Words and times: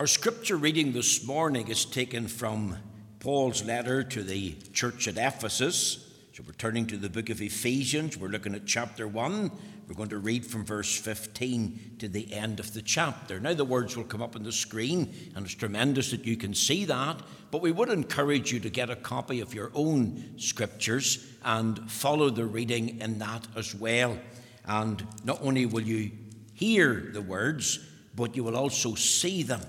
Our 0.00 0.06
scripture 0.06 0.56
reading 0.56 0.92
this 0.92 1.26
morning 1.26 1.68
is 1.68 1.84
taken 1.84 2.26
from 2.26 2.74
Paul's 3.18 3.62
letter 3.62 4.02
to 4.02 4.22
the 4.22 4.52
church 4.72 5.06
at 5.08 5.18
Ephesus. 5.18 6.10
So 6.32 6.42
we're 6.46 6.54
turning 6.54 6.86
to 6.86 6.96
the 6.96 7.10
book 7.10 7.28
of 7.28 7.42
Ephesians. 7.42 8.16
We're 8.16 8.28
looking 8.28 8.54
at 8.54 8.64
chapter 8.64 9.06
1. 9.06 9.50
We're 9.86 9.94
going 9.94 10.08
to 10.08 10.16
read 10.16 10.46
from 10.46 10.64
verse 10.64 10.98
15 10.98 11.96
to 11.98 12.08
the 12.08 12.32
end 12.32 12.60
of 12.60 12.72
the 12.72 12.80
chapter. 12.80 13.40
Now, 13.40 13.52
the 13.52 13.66
words 13.66 13.94
will 13.94 14.04
come 14.04 14.22
up 14.22 14.36
on 14.36 14.42
the 14.42 14.52
screen, 14.52 15.14
and 15.36 15.44
it's 15.44 15.54
tremendous 15.54 16.12
that 16.12 16.24
you 16.24 16.38
can 16.38 16.54
see 16.54 16.86
that. 16.86 17.20
But 17.50 17.60
we 17.60 17.70
would 17.70 17.90
encourage 17.90 18.50
you 18.52 18.60
to 18.60 18.70
get 18.70 18.88
a 18.88 18.96
copy 18.96 19.40
of 19.40 19.52
your 19.52 19.70
own 19.74 20.38
scriptures 20.38 21.30
and 21.44 21.90
follow 21.90 22.30
the 22.30 22.46
reading 22.46 23.02
in 23.02 23.18
that 23.18 23.46
as 23.54 23.74
well. 23.74 24.18
And 24.64 25.06
not 25.24 25.42
only 25.42 25.66
will 25.66 25.82
you 25.82 26.10
hear 26.54 27.10
the 27.12 27.20
words, 27.20 27.86
but 28.16 28.34
you 28.34 28.42
will 28.44 28.56
also 28.56 28.94
see 28.94 29.42
them 29.42 29.60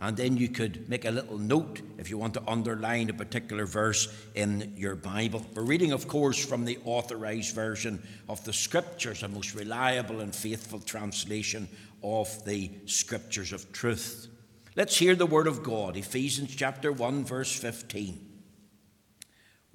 and 0.00 0.16
then 0.16 0.38
you 0.38 0.48
could 0.48 0.88
make 0.88 1.04
a 1.04 1.10
little 1.10 1.36
note 1.36 1.82
if 1.98 2.08
you 2.08 2.16
want 2.16 2.32
to 2.34 2.42
underline 2.48 3.10
a 3.10 3.14
particular 3.14 3.66
verse 3.66 4.08
in 4.34 4.72
your 4.74 4.96
Bible. 4.96 5.44
We're 5.54 5.62
reading, 5.62 5.92
of 5.92 6.08
course, 6.08 6.42
from 6.42 6.64
the 6.64 6.78
authorized 6.86 7.54
version 7.54 8.02
of 8.26 8.42
the 8.44 8.52
Scriptures, 8.54 9.22
a 9.22 9.28
most 9.28 9.54
reliable 9.54 10.20
and 10.20 10.34
faithful 10.34 10.80
translation 10.80 11.68
of 12.02 12.44
the 12.46 12.70
Scriptures 12.86 13.52
of 13.52 13.70
truth. 13.72 14.28
Let's 14.74 14.96
hear 14.96 15.14
the 15.14 15.26
word 15.26 15.46
of 15.46 15.62
God, 15.62 15.98
Ephesians 15.98 16.56
chapter 16.56 16.90
1, 16.90 17.24
verse 17.26 17.54
15. 17.54 18.26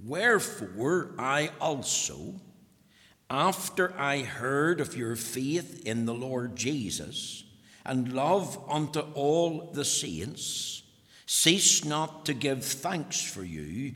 Wherefore 0.03 1.13
I 1.19 1.51
also, 1.61 2.41
after 3.29 3.93
I 3.99 4.23
heard 4.23 4.81
of 4.81 4.97
your 4.97 5.15
faith 5.15 5.85
in 5.85 6.05
the 6.05 6.13
Lord 6.15 6.55
Jesus, 6.55 7.44
and 7.85 8.13
love 8.13 8.59
unto 8.67 8.99
all 9.13 9.71
the 9.73 9.85
saints, 9.85 10.83
cease 11.25 11.85
not 11.85 12.25
to 12.25 12.33
give 12.33 12.65
thanks 12.65 13.21
for 13.21 13.43
you, 13.43 13.93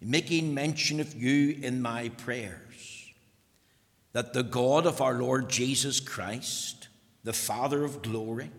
making 0.00 0.54
mention 0.54 1.00
of 1.00 1.14
you 1.14 1.58
in 1.62 1.82
my 1.82 2.08
prayers, 2.10 3.12
that 4.12 4.32
the 4.32 4.42
God 4.42 4.86
of 4.86 5.00
our 5.00 5.14
Lord 5.14 5.48
Jesus 5.50 6.00
Christ, 6.00 6.88
the 7.24 7.32
Father 7.32 7.84
of 7.84 8.02
glory, 8.02 8.50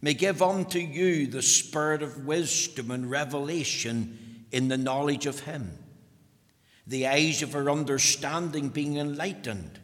may 0.00 0.14
give 0.14 0.40
unto 0.40 0.78
you 0.78 1.26
the 1.26 1.42
spirit 1.42 2.02
of 2.02 2.24
wisdom 2.24 2.90
and 2.90 3.10
revelation 3.10 4.46
in 4.52 4.68
the 4.68 4.78
knowledge 4.78 5.26
of 5.26 5.40
Him, 5.40 5.78
the 6.86 7.06
eyes 7.06 7.42
of 7.42 7.54
our 7.54 7.68
understanding 7.68 8.68
being 8.70 8.96
enlightened 8.96 9.80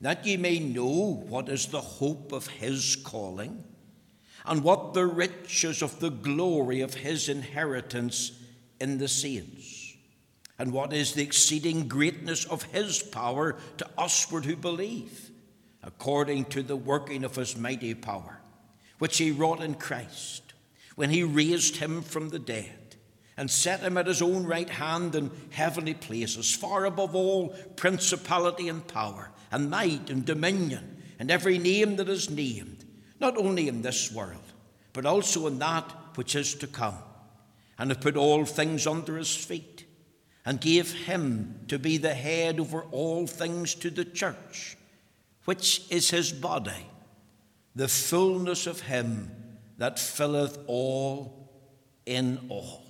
that 0.00 0.26
ye 0.26 0.36
may 0.36 0.58
know 0.58 1.24
what 1.28 1.48
is 1.48 1.66
the 1.66 1.80
hope 1.80 2.32
of 2.32 2.46
his 2.46 2.96
calling, 2.96 3.64
and 4.46 4.64
what 4.64 4.94
the 4.94 5.06
riches 5.06 5.82
of 5.82 6.00
the 6.00 6.10
glory 6.10 6.80
of 6.80 6.94
his 6.94 7.28
inheritance 7.28 8.32
in 8.80 8.98
the 8.98 9.08
saints, 9.08 9.94
and 10.58 10.72
what 10.72 10.92
is 10.92 11.12
the 11.12 11.22
exceeding 11.22 11.86
greatness 11.86 12.44
of 12.46 12.62
his 12.64 13.02
power 13.02 13.56
to 13.76 13.86
usward 13.98 14.46
who 14.46 14.56
believe, 14.56 15.30
according 15.82 16.46
to 16.46 16.62
the 16.62 16.76
working 16.76 17.24
of 17.24 17.36
his 17.36 17.56
mighty 17.56 17.94
power, 17.94 18.40
which 18.98 19.18
he 19.18 19.30
wrought 19.30 19.62
in 19.62 19.74
Christ, 19.74 20.54
when 20.96 21.10
he 21.10 21.22
raised 21.22 21.76
him 21.76 22.02
from 22.02 22.30
the 22.30 22.38
dead 22.38 22.96
and 23.36 23.50
set 23.50 23.80
him 23.80 23.96
at 23.96 24.06
his 24.06 24.20
own 24.20 24.44
right 24.44 24.68
hand 24.68 25.14
in 25.14 25.30
heavenly 25.50 25.94
places, 25.94 26.54
far 26.54 26.84
above 26.84 27.14
all 27.14 27.48
principality 27.76 28.68
and 28.68 28.86
power, 28.86 29.30
and 29.50 29.70
might 29.70 30.10
and 30.10 30.24
dominion, 30.24 31.02
and 31.18 31.30
every 31.30 31.58
name 31.58 31.96
that 31.96 32.08
is 32.08 32.30
named, 32.30 32.84
not 33.20 33.36
only 33.36 33.68
in 33.68 33.82
this 33.82 34.12
world, 34.12 34.52
but 34.92 35.06
also 35.06 35.46
in 35.46 35.58
that 35.58 35.84
which 36.14 36.34
is 36.34 36.54
to 36.54 36.66
come, 36.66 36.98
and 37.78 37.90
have 37.90 38.00
put 38.00 38.16
all 38.16 38.44
things 38.44 38.86
under 38.86 39.16
his 39.16 39.34
feet, 39.34 39.84
and 40.44 40.60
gave 40.60 40.92
him 40.92 41.60
to 41.68 41.78
be 41.78 41.96
the 41.96 42.14
head 42.14 42.58
over 42.58 42.82
all 42.90 43.26
things 43.26 43.74
to 43.74 43.90
the 43.90 44.04
church, 44.04 44.76
which 45.44 45.82
is 45.90 46.10
his 46.10 46.32
body, 46.32 46.86
the 47.74 47.88
fullness 47.88 48.66
of 48.66 48.80
him 48.80 49.30
that 49.78 49.98
filleth 49.98 50.58
all 50.66 51.50
in 52.06 52.38
all. 52.48 52.84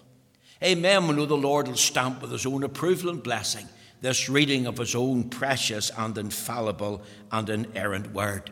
Amen. 0.63 1.07
We 1.07 1.15
know 1.15 1.27
the 1.27 1.37
Lord 1.37 1.69
will 1.69 1.77
stamp 1.77 2.21
with 2.21 2.33
his 2.33 2.47
own 2.47 2.65
approval 2.65 3.11
and 3.11 3.23
blessing 3.23 3.67
this 4.01 4.29
reading 4.29 4.67
of 4.67 4.79
his 4.79 4.95
own 4.95 5.29
precious 5.29 5.91
and 5.97 6.17
infallible 6.17 7.03
and 7.31 7.49
inerrant 7.49 8.13
word. 8.13 8.51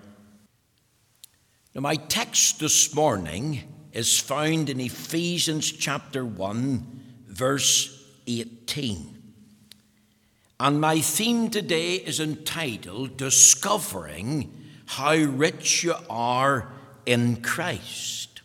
Now, 1.74 1.80
my 1.82 1.96
text 1.96 2.60
this 2.60 2.94
morning 2.94 3.62
is 3.92 4.20
found 4.20 4.68
in 4.68 4.80
Ephesians 4.80 5.70
chapter 5.70 6.24
1, 6.24 7.00
verse 7.28 8.04
18. 8.26 9.14
And 10.60 10.80
my 10.80 11.00
theme 11.00 11.50
today 11.50 11.94
is 11.94 12.20
entitled 12.20 13.16
Discovering 13.16 14.52
How 14.86 15.14
Rich 15.14 15.84
You 15.84 15.94
Are 16.10 16.72
in 17.06 17.42
Christ. 17.42 18.42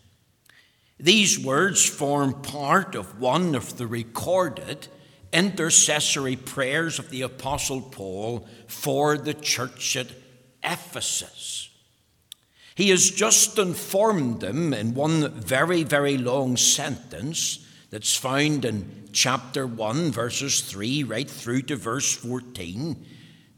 These 1.00 1.44
words 1.44 1.86
form 1.86 2.42
part 2.44 2.96
of 2.96 3.20
one 3.20 3.56
of 3.56 3.78
the 3.78 3.88
recorded 3.88 4.88
intercessory 5.34 6.36
prayers 6.36 7.00
of 7.00 7.10
the 7.10 7.24
Apostle 7.24 7.82
Paul 7.82 8.48
for 8.68 9.18
the 9.18 9.34
church 9.34 9.98
at 9.98 10.08
Ephesus. 10.64 11.70
He 12.76 12.90
has 12.90 13.12
just 13.12 13.58
informed 13.60 14.40
them 14.40 14.74
in 14.74 14.94
one 14.94 15.32
very, 15.32 15.84
very 15.84 16.18
long 16.18 16.56
sentence 16.58 17.68
that's 17.90 18.16
found 18.16 18.66
in 18.66 19.10
chapter 19.12 19.68
1, 19.68 20.12
verses 20.12 20.62
3 20.62 21.04
right 21.04 21.30
through 21.30 21.64
to 21.64 21.76
verse 21.76 22.16
14 22.16 23.06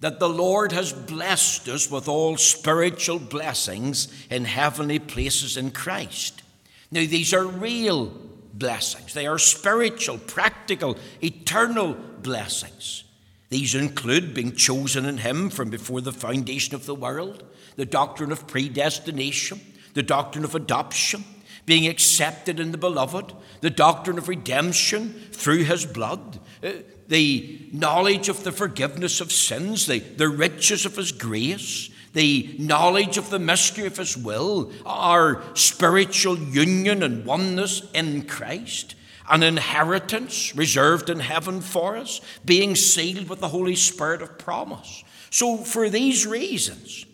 that 0.01 0.19
the 0.19 0.29
Lord 0.29 0.71
has 0.71 0.93
blessed 0.93 1.67
us 1.67 1.89
with 1.89 2.07
all 2.07 2.37
spiritual 2.37 3.17
blessings 3.17 4.07
in 4.29 4.45
heavenly 4.45 4.99
places 4.99 5.57
in 5.57 5.71
Christ. 5.71 6.43
Now, 6.91 7.05
these 7.07 7.33
are 7.33 7.45
real 7.45 8.13
blessings, 8.57 9.13
they 9.13 9.27
are 9.27 9.37
spiritual, 9.37 10.17
practical, 10.17 10.97
eternal 11.21 11.93
blessings. 11.93 13.03
These 13.49 13.75
include 13.75 14.33
being 14.33 14.55
chosen 14.55 15.05
in 15.05 15.17
Him 15.17 15.49
from 15.49 15.69
before 15.69 16.01
the 16.01 16.11
foundation 16.11 16.75
of 16.75 16.85
the 16.85 16.95
world, 16.95 17.43
the 17.75 17.85
doctrine 17.85 18.31
of 18.31 18.47
predestination, 18.47 19.61
the 19.93 20.03
doctrine 20.03 20.43
of 20.43 20.55
adoption, 20.55 21.23
being 21.65 21.87
accepted 21.87 22.59
in 22.59 22.71
the 22.71 22.77
beloved, 22.77 23.33
the 23.61 23.69
doctrine 23.69 24.17
of 24.17 24.27
redemption 24.27 25.13
through 25.31 25.63
His 25.63 25.85
blood, 25.85 26.39
uh, 26.63 26.71
the 27.07 27.69
knowledge 27.71 28.29
of 28.29 28.43
the 28.43 28.51
forgiveness 28.51 29.21
of 29.21 29.31
sins, 29.31 29.85
the, 29.85 29.99
the 29.99 30.29
riches 30.29 30.85
of 30.85 30.95
His 30.95 31.11
grace, 31.11 31.89
the 32.15 32.55
knowledge 32.57 33.17
of 33.17 33.29
the 33.29 33.39
mystery 33.39 33.85
of 33.85 33.97
His 33.97 34.17
will, 34.17 34.71
our 34.85 35.43
spiritual 35.53 36.37
union 36.37 37.03
and 37.03 37.25
oneness 37.25 37.83
in 37.93 38.23
Christ, 38.23 38.95
an 39.29 39.43
inheritance 39.43 40.55
reserved 40.55 41.09
in 41.09 41.19
heaven 41.19 41.59
for 41.59 41.97
us, 41.97 42.21
being 42.43 42.75
sealed 42.75 43.27
with 43.29 43.41
the 43.41 43.49
Holy 43.49 43.75
Spirit 43.75 44.21
of 44.21 44.39
promise. 44.39 45.03
So, 45.29 45.57
for 45.57 45.89
these 45.89 46.25
reasons, 46.25 47.05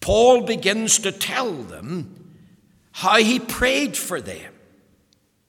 Paul 0.00 0.42
begins 0.42 0.98
to 0.98 1.10
tell 1.10 1.52
them 1.52 2.36
how 2.92 3.16
he 3.16 3.38
prayed 3.38 3.96
for 3.96 4.20
them. 4.20 4.52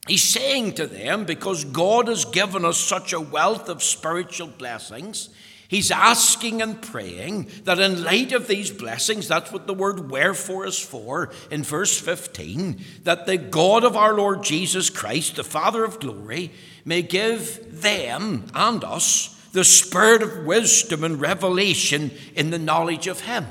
He's 0.08 0.24
saying 0.24 0.74
to 0.74 0.88
them, 0.88 1.26
because 1.26 1.66
God 1.66 2.08
has 2.08 2.26
given 2.26 2.64
us 2.64 2.78
such 2.78 3.12
a 3.12 3.20
wealth 3.20 3.68
of 3.68 3.84
spiritual 3.84 4.48
blessings, 4.48 5.30
He's 5.72 5.90
asking 5.90 6.62
and 6.62 6.82
praying 6.82 7.50
that 7.64 7.80
in 7.80 8.04
light 8.04 8.34
of 8.34 8.50
these 8.50 8.70
blessings, 8.70 9.30
that's 9.30 9.54
what 9.54 9.68
the 9.68 9.74
word 9.74 10.12
wherefore 10.12 10.66
is 10.66 10.78
for 10.78 11.32
in 11.50 11.64
verse 11.64 11.98
15, 11.98 12.84
that 13.04 13.26
the 13.26 13.38
God 13.38 13.86
of 13.86 13.96
our 13.96 14.14
Lord 14.14 14.44
Jesus 14.44 14.90
Christ, 14.90 15.38
the 15.38 15.46
Father 15.46 15.86
of 15.86 16.02
glory, 16.02 16.52
may 16.84 17.02
give 17.02 17.82
them 17.82 18.48
and 18.54 18.84
us 18.84 19.30
the 19.54 19.64
spirit 19.64 20.22
of 20.22 20.46
wisdom 20.46 21.06
and 21.06 21.22
revelation 21.22 22.12
in 22.36 22.50
the 22.50 22.60
knowledge 22.60 23.08
of 23.08 23.22
Him. 23.22 23.48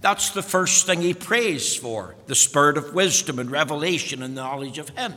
That's 0.00 0.30
the 0.30 0.42
first 0.42 0.86
thing 0.86 1.02
he 1.02 1.12
prays 1.12 1.76
for 1.76 2.14
the 2.28 2.34
spirit 2.34 2.78
of 2.78 2.94
wisdom 2.94 3.38
and 3.38 3.50
revelation 3.50 4.22
and 4.22 4.34
knowledge 4.34 4.78
of 4.78 4.88
Him. 4.88 5.12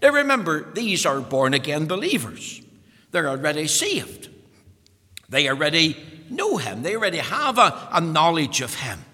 Now 0.00 0.10
remember, 0.10 0.72
these 0.74 1.04
are 1.04 1.20
born 1.20 1.54
again 1.54 1.86
believers, 1.86 2.62
they're 3.10 3.28
already 3.28 3.66
saved. 3.66 4.28
They 5.32 5.48
already 5.48 5.96
know 6.30 6.58
him, 6.58 6.82
they 6.82 6.94
already 6.94 7.18
have 7.18 7.58
a, 7.58 7.88
a 7.90 8.00
knowledge 8.00 8.60
of 8.60 8.74
him. 8.74 9.04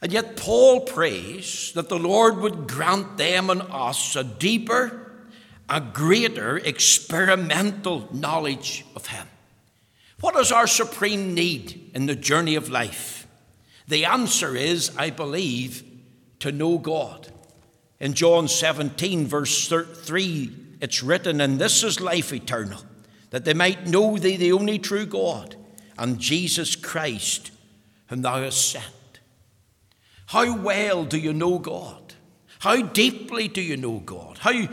And 0.00 0.12
yet, 0.12 0.36
Paul 0.36 0.80
prays 0.80 1.72
that 1.74 1.88
the 1.88 1.98
Lord 1.98 2.38
would 2.38 2.68
grant 2.68 3.16
them 3.16 3.50
and 3.50 3.62
us 3.62 4.14
a 4.14 4.22
deeper, 4.22 5.10
a 5.68 5.80
greater 5.80 6.56
experimental 6.56 8.08
knowledge 8.12 8.84
of 8.94 9.08
Him. 9.08 9.26
What 10.20 10.36
is 10.36 10.52
our 10.52 10.68
supreme 10.68 11.34
need 11.34 11.90
in 11.94 12.06
the 12.06 12.14
journey 12.14 12.54
of 12.54 12.68
life? 12.68 13.26
The 13.88 14.04
answer 14.04 14.54
is, 14.54 14.92
I 14.96 15.10
believe, 15.10 15.82
to 16.40 16.52
know 16.52 16.78
God. 16.78 17.28
In 17.98 18.14
John 18.14 18.46
17, 18.46 19.26
verse 19.26 19.66
3, 19.68 20.52
it's 20.80 21.02
written, 21.02 21.40
And 21.40 21.58
this 21.58 21.82
is 21.82 22.00
life 22.00 22.32
eternal, 22.32 22.80
that 23.30 23.44
they 23.44 23.54
might 23.54 23.86
know 23.86 24.16
thee, 24.16 24.36
the 24.36 24.52
only 24.52 24.78
true 24.78 25.06
God, 25.06 25.56
and 25.96 26.18
Jesus 26.18 26.76
Christ, 26.76 27.50
whom 28.06 28.22
thou 28.22 28.42
hast 28.42 28.70
sent. 28.70 28.84
How 30.26 30.56
well 30.56 31.04
do 31.04 31.18
you 31.18 31.32
know 31.32 31.58
God? 31.58 32.14
How 32.60 32.82
deeply 32.82 33.48
do 33.48 33.60
you 33.60 33.76
know 33.76 33.98
God? 33.98 34.38
How 34.38 34.68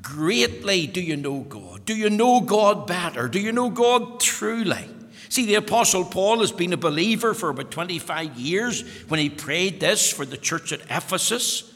greatly 0.00 0.86
do 0.86 1.00
you 1.00 1.16
know 1.16 1.40
God? 1.40 1.84
Do 1.84 1.96
you 1.96 2.10
know 2.10 2.40
God 2.40 2.86
better? 2.86 3.28
Do 3.28 3.40
you 3.40 3.52
know 3.52 3.70
God 3.70 4.20
truly? 4.20 4.88
See, 5.28 5.46
the 5.46 5.54
Apostle 5.54 6.04
Paul 6.04 6.40
has 6.40 6.52
been 6.52 6.72
a 6.72 6.76
believer 6.76 7.32
for 7.32 7.48
about 7.48 7.70
25 7.70 8.38
years 8.38 8.82
when 9.08 9.18
he 9.18 9.30
prayed 9.30 9.80
this 9.80 10.12
for 10.12 10.26
the 10.26 10.36
church 10.36 10.72
at 10.72 10.82
Ephesus. 10.90 11.72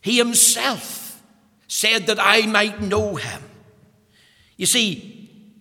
He 0.00 0.18
himself 0.18 1.22
said 1.68 2.06
that 2.06 2.18
I 2.20 2.46
might 2.46 2.80
know 2.80 3.14
him. 3.14 3.42
You 4.56 4.66
see, 4.66 5.17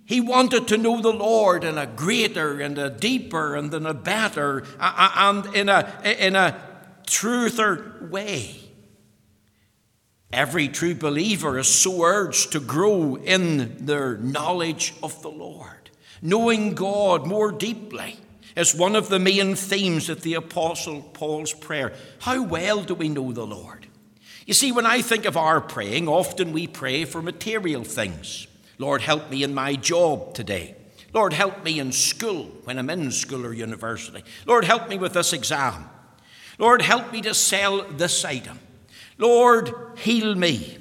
he 0.07 0.21
wanted 0.21 0.69
to 0.69 0.77
know 0.77 1.01
the 1.01 1.11
Lord 1.11 1.65
in 1.65 1.77
a 1.77 1.85
greater 1.85 2.61
and 2.61 2.77
a 2.77 2.89
deeper 2.89 3.57
and 3.57 3.73
in 3.73 3.85
a 3.85 3.93
better 3.93 4.63
and 4.79 5.45
in 5.53 5.67
a, 5.67 6.01
in 6.03 6.33
a 6.33 6.57
truther 7.05 8.09
way. 8.09 8.55
Every 10.31 10.69
true 10.69 10.95
believer 10.95 11.59
is 11.59 11.67
so 11.67 12.03
urged 12.03 12.53
to 12.53 12.61
grow 12.61 13.15
in 13.15 13.85
their 13.85 14.17
knowledge 14.17 14.93
of 15.03 15.21
the 15.21 15.29
Lord. 15.29 15.89
Knowing 16.21 16.73
God 16.73 17.27
more 17.27 17.51
deeply 17.51 18.15
is 18.55 18.73
one 18.73 18.95
of 18.95 19.09
the 19.09 19.19
main 19.19 19.55
themes 19.55 20.07
of 20.07 20.21
the 20.21 20.35
Apostle 20.35 21.01
Paul's 21.01 21.51
prayer. 21.51 21.91
How 22.19 22.41
well 22.43 22.81
do 22.81 22.93
we 22.93 23.09
know 23.09 23.33
the 23.33 23.45
Lord? 23.45 23.87
You 24.45 24.53
see, 24.53 24.71
when 24.71 24.85
I 24.85 25.01
think 25.01 25.25
of 25.25 25.35
our 25.35 25.59
praying, 25.59 26.07
often 26.07 26.53
we 26.53 26.65
pray 26.65 27.03
for 27.03 27.21
material 27.21 27.83
things. 27.83 28.46
Lord, 28.77 29.01
help 29.01 29.29
me 29.29 29.43
in 29.43 29.53
my 29.53 29.75
job 29.75 30.33
today. 30.33 30.75
Lord, 31.13 31.33
help 31.33 31.63
me 31.63 31.79
in 31.79 31.91
school 31.91 32.45
when 32.63 32.77
I'm 32.77 32.89
in 32.89 33.11
school 33.11 33.45
or 33.45 33.53
university. 33.53 34.23
Lord, 34.45 34.65
help 34.65 34.87
me 34.89 34.97
with 34.97 35.13
this 35.13 35.33
exam. 35.33 35.89
Lord, 36.59 36.81
help 36.81 37.11
me 37.11 37.21
to 37.21 37.33
sell 37.33 37.83
this 37.83 38.23
item. 38.25 38.59
Lord, 39.17 39.73
heal 39.97 40.35
me. 40.35 40.77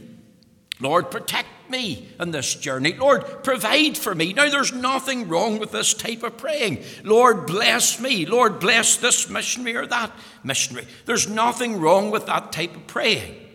Lord, 0.80 1.10
protect 1.10 1.70
me 1.70 2.08
in 2.20 2.30
this 2.32 2.54
journey. 2.54 2.92
Lord, 2.94 3.42
provide 3.42 3.96
for 3.96 4.14
me. 4.14 4.32
Now, 4.32 4.50
there's 4.50 4.72
nothing 4.72 5.28
wrong 5.28 5.58
with 5.58 5.72
this 5.72 5.94
type 5.94 6.22
of 6.22 6.36
praying. 6.36 6.84
Lord, 7.02 7.46
bless 7.46 7.98
me. 7.98 8.26
Lord, 8.26 8.60
bless 8.60 8.96
this 8.96 9.28
missionary 9.28 9.76
or 9.76 9.86
that 9.86 10.12
missionary. 10.44 10.86
There's 11.06 11.28
nothing 11.28 11.80
wrong 11.80 12.10
with 12.10 12.26
that 12.26 12.52
type 12.52 12.76
of 12.76 12.86
praying. 12.86 13.45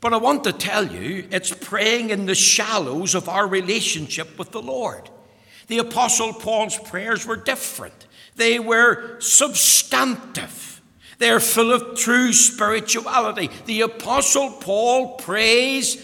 But 0.00 0.12
I 0.12 0.16
want 0.18 0.44
to 0.44 0.52
tell 0.52 0.86
you, 0.86 1.26
it's 1.30 1.52
praying 1.52 2.10
in 2.10 2.26
the 2.26 2.34
shallows 2.34 3.14
of 3.14 3.28
our 3.28 3.46
relationship 3.46 4.38
with 4.38 4.52
the 4.52 4.62
Lord. 4.62 5.10
The 5.66 5.78
Apostle 5.78 6.32
Paul's 6.32 6.78
prayers 6.78 7.26
were 7.26 7.36
different, 7.36 8.06
they 8.36 8.58
were 8.58 9.20
substantive. 9.20 10.66
They're 11.18 11.40
full 11.40 11.72
of 11.72 11.98
true 11.98 12.32
spirituality. 12.32 13.50
The 13.66 13.80
Apostle 13.80 14.52
Paul 14.52 15.16
prays 15.16 15.96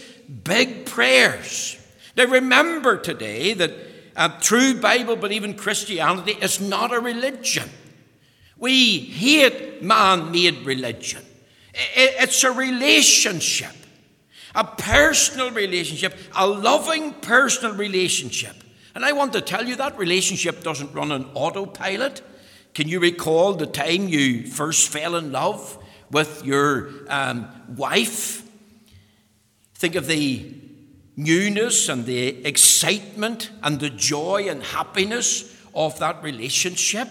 big 0.43 0.85
prayers. 0.85 1.77
Now, 2.17 2.25
remember 2.25 2.97
today 2.97 3.53
that 3.53 3.71
a 4.17 4.33
true 4.41 4.79
Bible 4.79 5.15
believing 5.15 5.55
Christianity 5.55 6.33
is 6.33 6.59
not 6.59 6.93
a 6.93 6.99
religion. 6.99 7.69
We 8.57 8.99
hate 8.99 9.81
man 9.83 10.31
made 10.31 10.65
religion, 10.65 11.21
it's 11.73 12.43
a 12.43 12.51
relationship, 12.51 13.75
a 14.55 14.63
personal 14.63 15.51
relationship, 15.51 16.17
a 16.35 16.47
loving 16.47 17.13
personal 17.13 17.75
relationship. 17.75 18.55
And 18.95 19.03
I 19.03 19.11
want 19.11 19.33
to 19.33 19.41
tell 19.41 19.67
you 19.67 19.75
that 19.75 19.97
relationship 19.97 20.63
doesn't 20.63 20.93
run 20.93 21.11
on 21.11 21.29
autopilot. 21.33 22.21
Can 22.73 22.87
you 22.87 22.99
recall 22.99 23.53
the 23.53 23.65
time 23.65 24.07
you 24.07 24.47
first 24.47 24.89
fell 24.89 25.15
in 25.15 25.31
love 25.31 25.77
with 26.11 26.45
your 26.45 26.89
um, 27.09 27.47
wife? 27.75 28.49
Think 29.75 29.95
of 29.95 30.07
the 30.07 30.53
newness 31.17 31.89
and 31.89 32.05
the 32.05 32.45
excitement 32.45 33.51
and 33.63 33.79
the 33.79 33.89
joy 33.89 34.47
and 34.49 34.63
happiness 34.63 35.53
of 35.73 35.99
that 35.99 36.23
relationship. 36.23 37.09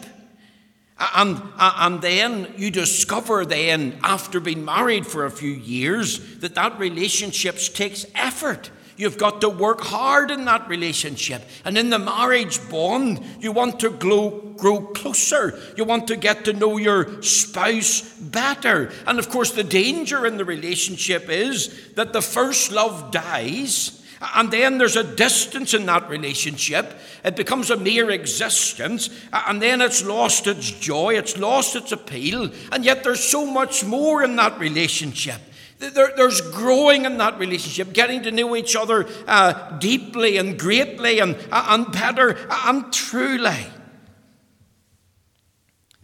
And, 0.99 1.43
and 1.59 2.01
then 2.01 2.55
you 2.57 2.71
discover 2.71 3.45
then, 3.45 3.99
after 4.03 4.39
being 4.39 4.65
married 4.65 5.07
for 5.07 5.25
a 5.25 5.31
few 5.31 5.51
years, 5.51 6.39
that 6.39 6.55
that 6.55 6.79
relationship 6.79 7.57
takes 7.57 8.07
effort. 8.15 8.71
You've 8.97 9.19
got 9.19 9.41
to 9.41 9.49
work 9.49 9.81
hard 9.81 10.31
in 10.31 10.45
that 10.45 10.69
relationship. 10.69 11.43
And 11.65 11.77
in 11.77 11.91
the 11.91 11.99
marriage 11.99 12.61
bond, 12.71 13.21
you 13.41 13.51
want 13.51 13.81
to 13.81 13.91
grow, 13.91 14.31
grow 14.57 14.83
closer. 14.83 15.59
You 15.77 15.85
want 15.85 16.07
to 16.09 16.17
get 16.17 16.45
to 16.45 16.53
know 16.53 16.77
your 16.77 17.21
spouse 17.23 18.03
better. 18.21 18.93
And 19.07 19.19
of 19.19 19.29
course, 19.31 19.51
the 19.51 19.65
danger 19.65 20.27
in 20.27 20.37
the 20.37 20.45
relationship 20.45 21.29
is 21.29 21.93
that 21.95 22.13
the 22.13 22.23
first 22.23 22.71
love 22.71 23.11
dies. 23.11 24.01
And 24.35 24.51
then 24.51 24.79
there's 24.79 24.97
a 24.97 25.05
distance 25.05 25.75
in 25.75 25.87
that 25.87 26.09
relationship. 26.09 26.99
It 27.25 27.37
becomes 27.37 27.71
a 27.71 27.77
mere 27.77 28.11
existence. 28.11 29.11
And 29.33 29.61
then 29.61 29.81
it's 29.81 30.05
lost 30.05 30.47
its 30.47 30.71
joy, 30.71 31.17
it's 31.17 31.37
lost 31.37 31.77
its 31.77 31.93
appeal. 31.93 32.51
And 32.73 32.85
yet 32.85 33.05
there's 33.05 33.23
so 33.23 33.45
much 33.45 33.85
more 33.85 34.23
in 34.23 34.37
that 34.37 34.59
relationship. 34.59 35.41
There, 35.79 36.13
there's 36.17 36.41
growing 36.41 37.05
in 37.05 37.19
that 37.19 37.39
relationship, 37.39 37.93
getting 37.93 38.23
to 38.23 38.31
know 38.31 38.55
each 38.57 38.77
other 38.77 39.07
uh, 39.27 39.79
deeply 39.79 40.39
and 40.39 40.59
greatly 40.59 41.19
and, 41.19 41.37
uh, 41.51 41.67
and 41.71 41.93
better 41.93 42.37
and 42.51 42.93
truly. 42.93 43.67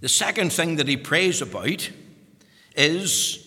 The 0.00 0.08
second 0.08 0.52
thing 0.52 0.76
that 0.76 0.88
he 0.88 0.96
prays 0.96 1.40
about 1.40 1.90
is 2.74 3.46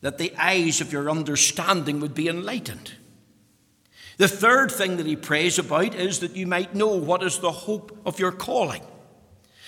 that 0.00 0.18
the 0.18 0.32
eyes 0.38 0.80
of 0.80 0.92
your 0.92 1.10
understanding 1.10 2.00
would 2.00 2.14
be 2.14 2.28
enlightened. 2.28 2.92
The 4.18 4.28
third 4.28 4.70
thing 4.70 4.96
that 4.96 5.06
he 5.06 5.16
prays 5.16 5.58
about 5.58 5.94
is 5.94 6.18
that 6.20 6.36
you 6.36 6.46
might 6.46 6.74
know 6.74 6.88
what 6.88 7.22
is 7.22 7.38
the 7.38 7.52
hope 7.52 7.96
of 8.04 8.18
your 8.18 8.32
calling. 8.32 8.82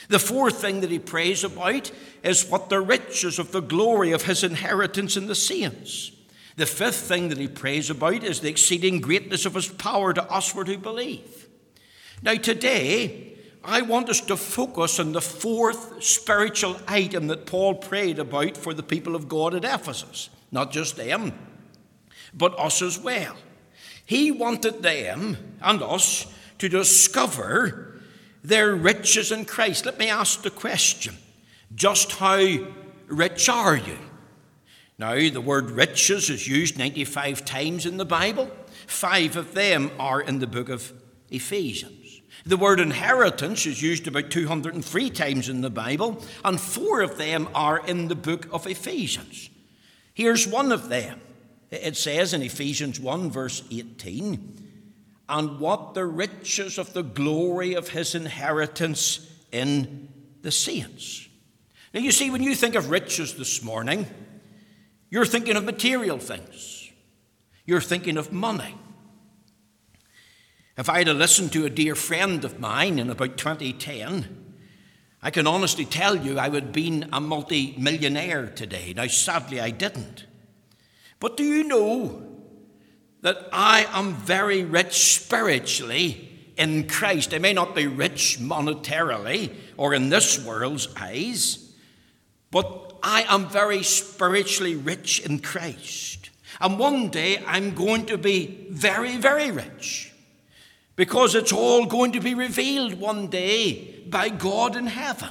The 0.08 0.18
fourth 0.18 0.60
thing 0.60 0.80
that 0.80 0.90
he 0.90 0.98
prays 0.98 1.44
about 1.44 1.92
is 2.24 2.48
what 2.48 2.68
the 2.68 2.80
riches 2.80 3.38
of 3.38 3.52
the 3.52 3.60
glory 3.60 4.10
of 4.10 4.24
his 4.24 4.42
inheritance 4.42 5.16
in 5.16 5.28
the 5.28 5.36
saints. 5.36 6.10
The 6.56 6.66
fifth 6.66 6.96
thing 6.96 7.28
that 7.28 7.38
he 7.38 7.46
prays 7.46 7.90
about 7.90 8.24
is 8.24 8.40
the 8.40 8.48
exceeding 8.48 9.00
greatness 9.00 9.46
of 9.46 9.54
his 9.54 9.68
power 9.68 10.12
to 10.12 10.26
usward 10.28 10.66
who 10.66 10.78
believe. 10.78 11.48
Now, 12.22 12.34
today, 12.34 13.38
I 13.62 13.82
want 13.82 14.08
us 14.08 14.20
to 14.22 14.36
focus 14.36 14.98
on 14.98 15.12
the 15.12 15.20
fourth 15.20 16.02
spiritual 16.02 16.76
item 16.88 17.28
that 17.28 17.46
Paul 17.46 17.74
prayed 17.74 18.18
about 18.18 18.56
for 18.56 18.74
the 18.74 18.82
people 18.82 19.14
of 19.14 19.28
God 19.28 19.54
at 19.54 19.64
Ephesus. 19.64 20.28
Not 20.50 20.72
just 20.72 20.96
them, 20.96 21.32
but 22.34 22.58
us 22.58 22.82
as 22.82 22.98
well. 22.98 23.36
He 24.10 24.32
wanted 24.32 24.82
them 24.82 25.36
and 25.62 25.80
us 25.84 26.26
to 26.58 26.68
discover 26.68 28.00
their 28.42 28.74
riches 28.74 29.30
in 29.30 29.44
Christ. 29.44 29.86
Let 29.86 30.00
me 30.00 30.08
ask 30.08 30.42
the 30.42 30.50
question 30.50 31.16
just 31.76 32.10
how 32.10 32.44
rich 33.06 33.48
are 33.48 33.76
you? 33.76 33.98
Now, 34.98 35.14
the 35.14 35.40
word 35.40 35.70
riches 35.70 36.28
is 36.28 36.48
used 36.48 36.76
95 36.76 37.44
times 37.44 37.86
in 37.86 37.98
the 37.98 38.04
Bible. 38.04 38.50
Five 38.88 39.36
of 39.36 39.54
them 39.54 39.92
are 39.96 40.20
in 40.20 40.40
the 40.40 40.48
book 40.48 40.70
of 40.70 40.92
Ephesians. 41.30 42.20
The 42.44 42.56
word 42.56 42.80
inheritance 42.80 43.64
is 43.64 43.80
used 43.80 44.08
about 44.08 44.32
203 44.32 45.10
times 45.10 45.48
in 45.48 45.60
the 45.60 45.70
Bible, 45.70 46.20
and 46.44 46.60
four 46.60 47.00
of 47.00 47.16
them 47.16 47.48
are 47.54 47.78
in 47.86 48.08
the 48.08 48.16
book 48.16 48.48
of 48.52 48.66
Ephesians. 48.66 49.50
Here's 50.14 50.48
one 50.48 50.72
of 50.72 50.88
them. 50.88 51.20
It 51.70 51.96
says 51.96 52.34
in 52.34 52.42
Ephesians 52.42 52.98
1, 52.98 53.30
verse 53.30 53.62
18, 53.70 54.68
and 55.28 55.60
what 55.60 55.94
the 55.94 56.04
riches 56.04 56.78
of 56.78 56.92
the 56.92 57.02
glory 57.02 57.74
of 57.74 57.90
his 57.90 58.14
inheritance 58.14 59.30
in 59.52 60.08
the 60.42 60.50
saints. 60.50 61.28
Now, 61.94 62.00
you 62.00 62.10
see, 62.10 62.30
when 62.30 62.42
you 62.42 62.54
think 62.54 62.74
of 62.74 62.90
riches 62.90 63.34
this 63.34 63.62
morning, 63.62 64.06
you're 65.10 65.26
thinking 65.26 65.56
of 65.56 65.64
material 65.64 66.18
things, 66.18 66.90
you're 67.64 67.80
thinking 67.80 68.16
of 68.16 68.32
money. 68.32 68.74
If 70.76 70.88
I 70.88 70.98
had 70.98 71.08
listened 71.08 71.52
to 71.52 71.66
a 71.66 71.70
dear 71.70 71.94
friend 71.94 72.44
of 72.44 72.58
mine 72.58 72.98
in 72.98 73.10
about 73.10 73.36
2010, 73.36 74.54
I 75.22 75.30
can 75.30 75.46
honestly 75.46 75.84
tell 75.84 76.16
you 76.16 76.38
I 76.38 76.48
would 76.48 76.62
have 76.64 76.72
been 76.72 77.10
a 77.12 77.20
multi 77.20 77.74
millionaire 77.76 78.46
today. 78.46 78.94
Now, 78.96 79.06
sadly, 79.06 79.60
I 79.60 79.70
didn't. 79.70 80.24
But 81.20 81.36
do 81.36 81.44
you 81.44 81.64
know 81.64 82.26
that 83.22 83.48
I 83.52 83.86
am 83.92 84.14
very 84.14 84.64
rich 84.64 85.14
spiritually 85.14 86.30
in 86.56 86.86
Christ. 86.88 87.32
I 87.32 87.38
may 87.38 87.52
not 87.52 87.74
be 87.74 87.86
rich 87.86 88.38
monetarily 88.38 89.54
or 89.76 89.94
in 89.94 90.10
this 90.10 90.44
world's 90.44 90.88
eyes, 90.96 91.72
but 92.50 92.98
I 93.02 93.24
am 93.28 93.48
very 93.48 93.82
spiritually 93.82 94.76
rich 94.76 95.20
in 95.20 95.38
Christ. 95.38 96.30
And 96.60 96.78
one 96.78 97.08
day 97.08 97.42
I'm 97.46 97.74
going 97.74 98.06
to 98.06 98.18
be 98.18 98.66
very, 98.70 99.16
very 99.16 99.50
rich 99.50 100.12
because 100.96 101.34
it's 101.34 101.52
all 101.52 101.86
going 101.86 102.12
to 102.12 102.20
be 102.20 102.34
revealed 102.34 103.00
one 103.00 103.28
day 103.28 104.04
by 104.06 104.28
God 104.28 104.76
in 104.76 104.86
heaven. 104.86 105.30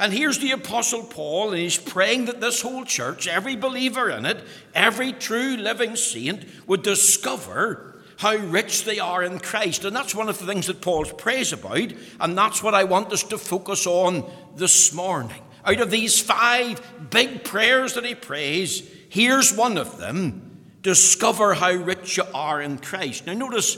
And 0.00 0.14
here's 0.14 0.38
the 0.38 0.52
Apostle 0.52 1.02
Paul, 1.02 1.50
and 1.50 1.58
he's 1.58 1.76
praying 1.76 2.24
that 2.24 2.40
this 2.40 2.62
whole 2.62 2.86
church, 2.86 3.28
every 3.28 3.54
believer 3.54 4.08
in 4.08 4.24
it, 4.24 4.42
every 4.74 5.12
true 5.12 5.58
living 5.58 5.94
saint, 5.94 6.46
would 6.66 6.82
discover 6.82 8.00
how 8.16 8.34
rich 8.34 8.84
they 8.84 8.98
are 8.98 9.22
in 9.22 9.38
Christ. 9.40 9.84
And 9.84 9.94
that's 9.94 10.14
one 10.14 10.30
of 10.30 10.38
the 10.38 10.46
things 10.46 10.68
that 10.68 10.80
Paul 10.80 11.04
prays 11.04 11.52
about, 11.52 11.92
and 12.18 12.36
that's 12.36 12.62
what 12.62 12.74
I 12.74 12.84
want 12.84 13.12
us 13.12 13.24
to 13.24 13.36
focus 13.36 13.86
on 13.86 14.24
this 14.56 14.94
morning. 14.94 15.42
Out 15.66 15.82
of 15.82 15.90
these 15.90 16.18
five 16.18 16.80
big 17.10 17.44
prayers 17.44 17.92
that 17.92 18.06
he 18.06 18.14
prays, 18.14 18.80
here's 19.10 19.54
one 19.54 19.76
of 19.76 19.98
them 19.98 20.46
discover 20.80 21.52
how 21.52 21.72
rich 21.72 22.16
you 22.16 22.24
are 22.32 22.62
in 22.62 22.78
Christ. 22.78 23.26
Now, 23.26 23.34
notice 23.34 23.76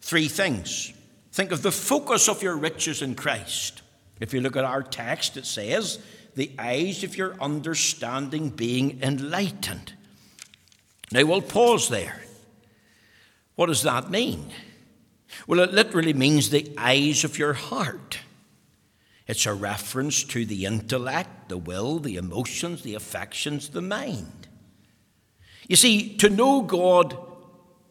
three 0.00 0.26
things. 0.26 0.92
Think 1.30 1.52
of 1.52 1.62
the 1.62 1.70
focus 1.70 2.28
of 2.28 2.42
your 2.42 2.56
riches 2.56 3.02
in 3.02 3.14
Christ. 3.14 3.82
If 4.20 4.32
you 4.32 4.40
look 4.40 4.56
at 4.56 4.64
our 4.64 4.82
text, 4.82 5.36
it 5.36 5.46
says, 5.46 5.98
the 6.34 6.52
eyes 6.58 7.04
of 7.04 7.16
your 7.16 7.40
understanding 7.40 8.50
being 8.50 9.00
enlightened. 9.02 9.92
Now, 11.12 11.24
we'll 11.24 11.42
pause 11.42 11.88
there. 11.88 12.22
What 13.54 13.66
does 13.66 13.82
that 13.82 14.10
mean? 14.10 14.50
Well, 15.46 15.60
it 15.60 15.72
literally 15.72 16.12
means 16.12 16.50
the 16.50 16.72
eyes 16.76 17.24
of 17.24 17.38
your 17.38 17.52
heart. 17.52 18.18
It's 19.26 19.46
a 19.46 19.54
reference 19.54 20.24
to 20.24 20.44
the 20.44 20.66
intellect, 20.66 21.48
the 21.48 21.56
will, 21.56 21.98
the 21.98 22.16
emotions, 22.16 22.82
the 22.82 22.94
affections, 22.94 23.70
the 23.70 23.80
mind. 23.80 24.48
You 25.68 25.76
see, 25.76 26.16
to 26.16 26.28
know 26.28 26.62
God 26.62 27.16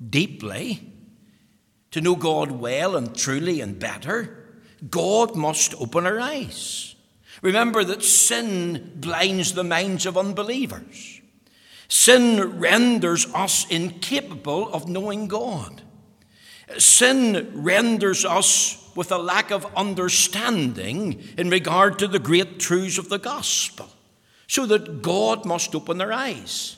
deeply, 0.09 0.91
to 1.91 2.01
know 2.01 2.15
God 2.15 2.51
well 2.51 2.95
and 2.95 3.15
truly 3.15 3.61
and 3.61 3.79
better, 3.79 4.42
God 4.89 5.35
must 5.35 5.73
open 5.75 6.05
our 6.05 6.19
eyes. 6.19 6.95
Remember 7.41 7.83
that 7.83 8.03
sin 8.03 8.93
blinds 8.95 9.53
the 9.53 9.63
minds 9.63 10.05
of 10.05 10.17
unbelievers. 10.17 11.21
Sin 11.89 12.59
renders 12.59 13.31
us 13.33 13.67
incapable 13.69 14.73
of 14.73 14.87
knowing 14.87 15.27
God. 15.27 15.81
Sin 16.77 17.51
renders 17.53 18.25
us 18.25 18.91
with 18.95 19.11
a 19.11 19.17
lack 19.17 19.51
of 19.51 19.65
understanding 19.75 21.21
in 21.37 21.49
regard 21.49 21.99
to 21.99 22.07
the 22.07 22.19
great 22.19 22.59
truths 22.59 22.97
of 22.97 23.09
the 23.09 23.19
gospel, 23.19 23.89
so 24.47 24.65
that 24.65 25.01
God 25.01 25.45
must 25.45 25.75
open 25.75 25.97
their 25.97 26.13
eyes. 26.13 26.77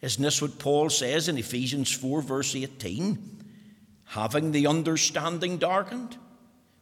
Isn't 0.00 0.22
this 0.22 0.40
what 0.40 0.58
Paul 0.58 0.90
says 0.90 1.28
in 1.28 1.38
Ephesians 1.38 1.92
4, 1.92 2.22
verse 2.22 2.54
18? 2.54 3.44
Having 4.06 4.52
the 4.52 4.66
understanding 4.66 5.58
darkened, 5.58 6.16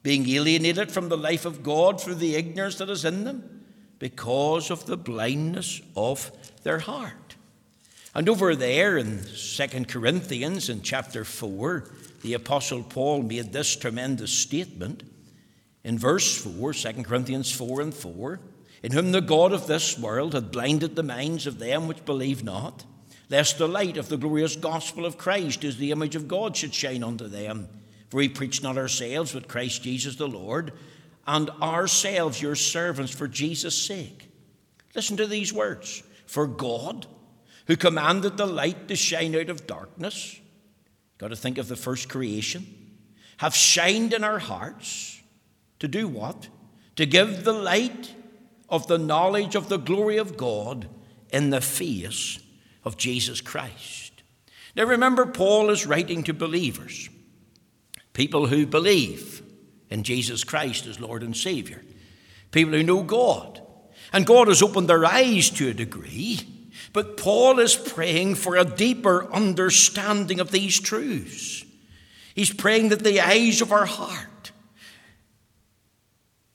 being 0.02 0.28
alienated 0.28 0.90
from 0.90 1.08
the 1.08 1.16
life 1.16 1.44
of 1.44 1.62
God 1.62 2.00
through 2.00 2.16
the 2.16 2.34
ignorance 2.34 2.76
that 2.76 2.90
is 2.90 3.04
in 3.04 3.24
them, 3.24 3.64
because 3.98 4.70
of 4.70 4.86
the 4.86 4.96
blindness 4.96 5.80
of 5.96 6.30
their 6.62 6.78
heart. 6.78 7.36
And 8.14 8.28
over 8.28 8.54
there 8.56 8.96
in 8.96 9.24
2 9.24 9.84
Corinthians 9.84 10.68
in 10.68 10.82
chapter 10.82 11.24
4, 11.24 11.90
the 12.22 12.34
Apostle 12.34 12.82
Paul 12.82 13.22
made 13.22 13.52
this 13.52 13.76
tremendous 13.76 14.32
statement 14.32 15.02
in 15.84 15.98
verse 15.98 16.36
4, 16.42 16.72
2 16.72 17.02
Corinthians 17.04 17.50
4 17.52 17.80
and 17.80 17.94
4 17.94 18.40
In 18.82 18.92
whom 18.92 19.12
the 19.12 19.20
God 19.20 19.52
of 19.52 19.66
this 19.66 19.98
world 19.98 20.34
hath 20.34 20.52
blinded 20.52 20.96
the 20.96 21.02
minds 21.02 21.46
of 21.46 21.58
them 21.58 21.86
which 21.86 22.04
believe 22.04 22.42
not, 22.42 22.84
lest 23.30 23.58
the 23.58 23.68
light 23.68 23.96
of 23.96 24.08
the 24.08 24.16
glorious 24.16 24.56
gospel 24.56 25.04
of 25.04 25.18
Christ, 25.18 25.64
as 25.64 25.76
the 25.76 25.92
image 25.92 26.16
of 26.16 26.28
God, 26.28 26.56
should 26.56 26.74
shine 26.74 27.02
unto 27.02 27.28
them. 27.28 27.68
For 28.08 28.18
we 28.18 28.28
preach 28.28 28.62
not 28.62 28.78
ourselves, 28.78 29.32
but 29.32 29.48
Christ 29.48 29.82
Jesus 29.82 30.16
the 30.16 30.28
Lord, 30.28 30.72
and 31.26 31.50
ourselves 31.62 32.40
your 32.40 32.54
servants 32.54 33.12
for 33.12 33.28
Jesus' 33.28 33.80
sake. 33.80 34.30
Listen 34.94 35.16
to 35.18 35.26
these 35.26 35.52
words 35.52 36.02
For 36.26 36.46
God, 36.46 37.06
who 37.66 37.76
commanded 37.76 38.36
the 38.36 38.46
light 38.46 38.88
to 38.88 38.96
shine 38.96 39.36
out 39.36 39.50
of 39.50 39.66
darkness, 39.66 40.40
got 41.18 41.28
to 41.28 41.36
think 41.36 41.58
of 41.58 41.68
the 41.68 41.76
first 41.76 42.08
creation, 42.08 42.66
have 43.38 43.54
shined 43.54 44.12
in 44.12 44.24
our 44.24 44.38
hearts 44.38 45.20
to 45.80 45.88
do 45.88 46.08
what? 46.08 46.48
To 46.96 47.06
give 47.06 47.44
the 47.44 47.52
light 47.52 48.14
of 48.68 48.86
the 48.86 48.98
knowledge 48.98 49.54
of 49.54 49.68
the 49.68 49.76
glory 49.76 50.16
of 50.16 50.36
God 50.36 50.88
in 51.30 51.50
the 51.50 51.60
face 51.60 52.40
of 52.84 52.96
Jesus 52.96 53.40
Christ. 53.40 54.22
Now 54.74 54.84
remember, 54.84 55.26
Paul 55.26 55.70
is 55.70 55.86
writing 55.86 56.22
to 56.24 56.34
believers, 56.34 57.08
people 58.18 58.48
who 58.48 58.66
believe 58.66 59.44
in 59.90 60.02
Jesus 60.02 60.42
Christ 60.42 60.86
as 60.86 60.98
Lord 60.98 61.22
and 61.22 61.36
Savior, 61.36 61.84
people 62.50 62.72
who 62.72 62.82
know 62.82 63.04
God. 63.04 63.62
And 64.12 64.26
God 64.26 64.48
has 64.48 64.60
opened 64.60 64.88
their 64.88 65.04
eyes 65.04 65.50
to 65.50 65.68
a 65.68 65.72
degree, 65.72 66.40
but 66.92 67.16
Paul 67.16 67.60
is 67.60 67.76
praying 67.76 68.34
for 68.34 68.56
a 68.56 68.64
deeper 68.64 69.32
understanding 69.32 70.40
of 70.40 70.50
these 70.50 70.80
truths. 70.80 71.64
He's 72.34 72.52
praying 72.52 72.88
that 72.88 73.04
the 73.04 73.20
eyes 73.20 73.62
of 73.62 73.70
our 73.70 73.86
heart, 73.86 74.50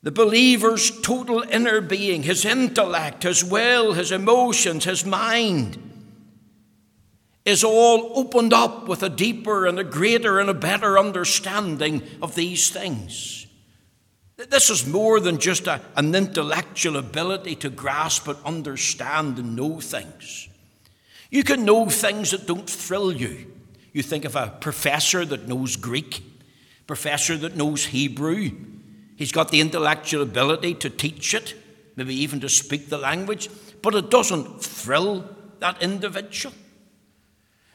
the 0.01 0.12
believer's 0.12 0.91
total 1.00 1.46
inner 1.50 1.79
being, 1.79 2.24
his 2.24 2.43
intellect, 2.43 3.24
his 3.24 3.41
will, 3.41 3.93
his 3.93 4.12
emotions, 4.12 4.84
his 4.84 5.05
mind, 5.05 5.93
is 7.46 7.64
all 7.64 8.12
opened 8.18 8.54
up 8.54 8.88
with 8.88 9.04
a 9.04 9.10
deeper 9.10 9.66
and 9.66 9.78
a 9.78 9.84
greater 9.84 10.40
and 10.40 10.50
a 10.50 10.54
better 10.54 10.98
understanding 10.98 12.02
of 12.22 12.36
these 12.36 12.70
things. 12.70 13.48
This 14.38 14.70
is 14.70 14.88
more 14.88 15.20
than 15.20 15.38
just 15.38 15.68
a, 15.68 15.82
an 15.96 16.16
intellectual 16.16 16.98
ability 16.98 17.56
to 17.58 17.70
grasp 17.70 18.28
and 18.28 18.38
understand 18.46 19.38
and 19.38 19.56
know 19.56 19.80
things. 19.80 20.50
You 21.30 21.44
can 21.44 21.66
know 21.66 21.90
things 21.90 22.32
that 22.32 22.48
don't 22.48 22.70
thrill 22.70 23.12
you. 23.12 23.52
You 23.92 24.04
think 24.04 24.26
of 24.26 24.36
a 24.36 24.56
professor 24.60 25.24
that 25.26 25.48
knows 25.48 25.76
Greek, 25.76 26.24
professor 26.88 27.38
that 27.38 27.56
knows 27.56 27.86
Hebrew. 27.86 28.52
He's 29.16 29.32
got 29.32 29.50
the 29.50 29.62
intellectual 29.62 30.24
ability 30.24 30.76
to 30.76 30.90
teach 30.90 31.34
it, 31.34 31.54
maybe 31.96 32.16
even 32.16 32.40
to 32.40 32.50
speak 32.50 32.90
the 32.90 32.98
language, 32.98 33.50
but 33.82 33.96
it 33.96 34.10
doesn't 34.10 34.64
thrill 34.64 35.30
that 35.60 35.82
individual. 35.82 36.56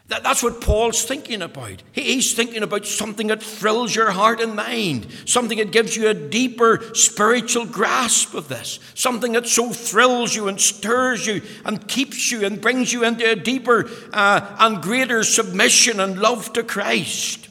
That, 0.08 0.22
that's 0.22 0.42
what 0.42 0.62
Paul's 0.62 1.02
thinking 1.04 1.42
about. 1.42 1.82
He, 1.92 2.14
he's 2.14 2.32
thinking 2.32 2.62
about 2.62 2.86
something 2.86 3.26
that 3.26 3.42
thrills 3.42 3.94
your 3.94 4.10
heart 4.10 4.40
and 4.40 4.56
mind, 4.56 5.06
something 5.26 5.58
that 5.58 5.70
gives 5.70 5.96
you 5.96 6.08
a 6.08 6.14
deeper 6.14 6.82
spiritual 6.94 7.66
grasp 7.66 8.32
of 8.34 8.48
this, 8.48 8.80
something 8.94 9.32
that 9.32 9.46
so 9.46 9.70
thrills 9.70 10.34
you 10.34 10.48
and 10.48 10.58
stirs 10.58 11.26
you 11.26 11.42
and 11.64 11.86
keeps 11.86 12.32
you 12.32 12.44
and 12.46 12.60
brings 12.60 12.90
you 12.90 13.04
into 13.04 13.30
a 13.30 13.36
deeper 13.36 13.88
uh, 14.14 14.56
and 14.58 14.82
greater 14.82 15.22
submission 15.22 16.00
and 16.00 16.18
love 16.18 16.54
to 16.54 16.62
Christ. 16.62 17.48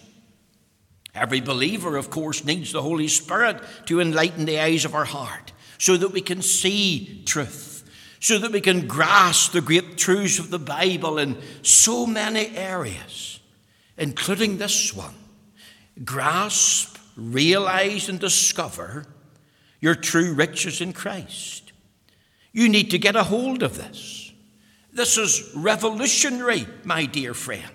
Every 1.14 1.42
believer, 1.42 1.96
of 1.96 2.10
course, 2.10 2.44
needs 2.44 2.72
the 2.72 2.82
Holy 2.82 3.08
Spirit 3.08 3.62
to 3.86 4.02
enlighten 4.02 4.46
the 4.46 4.60
eyes 4.60 4.84
of 4.84 4.96
our 4.96 5.06
heart 5.06 5.52
so 5.78 5.96
that 5.96 6.12
we 6.12 6.22
can 6.22 6.42
see 6.42 7.24
truth 7.26 7.67
so 8.20 8.38
that 8.40 8.52
we 8.52 8.62
can 8.62 8.88
grasp 8.88 9.52
the 9.52 9.62
great 9.62 9.98
truths 9.98 10.40
of 10.40 10.50
the 10.50 10.60
Bible 10.60 11.18
in 11.18 11.38
so 11.62 12.06
many 12.06 12.56
areas, 12.56 13.40
including 13.98 14.58
this 14.58 14.94
one. 14.94 15.14
Grasp, 16.04 16.98
realize, 17.16 18.10
and 18.10 18.20
discover 18.20 19.06
your 19.80 19.96
true 19.96 20.34
riches 20.34 20.82
in 20.82 20.94
Christ. 20.94 21.72
You 22.52 22.70
need 22.70 22.92
to 22.92 23.00
get 23.00 23.16
a 23.16 23.24
hold 23.24 23.62
of 23.62 23.78
this. 23.78 24.32
This 24.92 25.18
is 25.18 25.52
revolutionary, 25.56 26.68
my 26.84 27.06
dear 27.06 27.36
friend. 27.36 27.72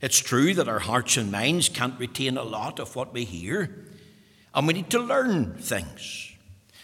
It's 0.00 0.18
true 0.18 0.54
that 0.54 0.68
our 0.68 0.78
hearts 0.78 1.16
and 1.16 1.30
minds 1.30 1.68
can't 1.68 1.98
retain 1.98 2.36
a 2.36 2.42
lot 2.42 2.80
of 2.80 2.96
what 2.96 3.12
we 3.12 3.24
hear, 3.24 3.86
and 4.54 4.66
we 4.66 4.72
need 4.72 4.90
to 4.90 4.98
learn 4.98 5.54
things. 5.58 6.29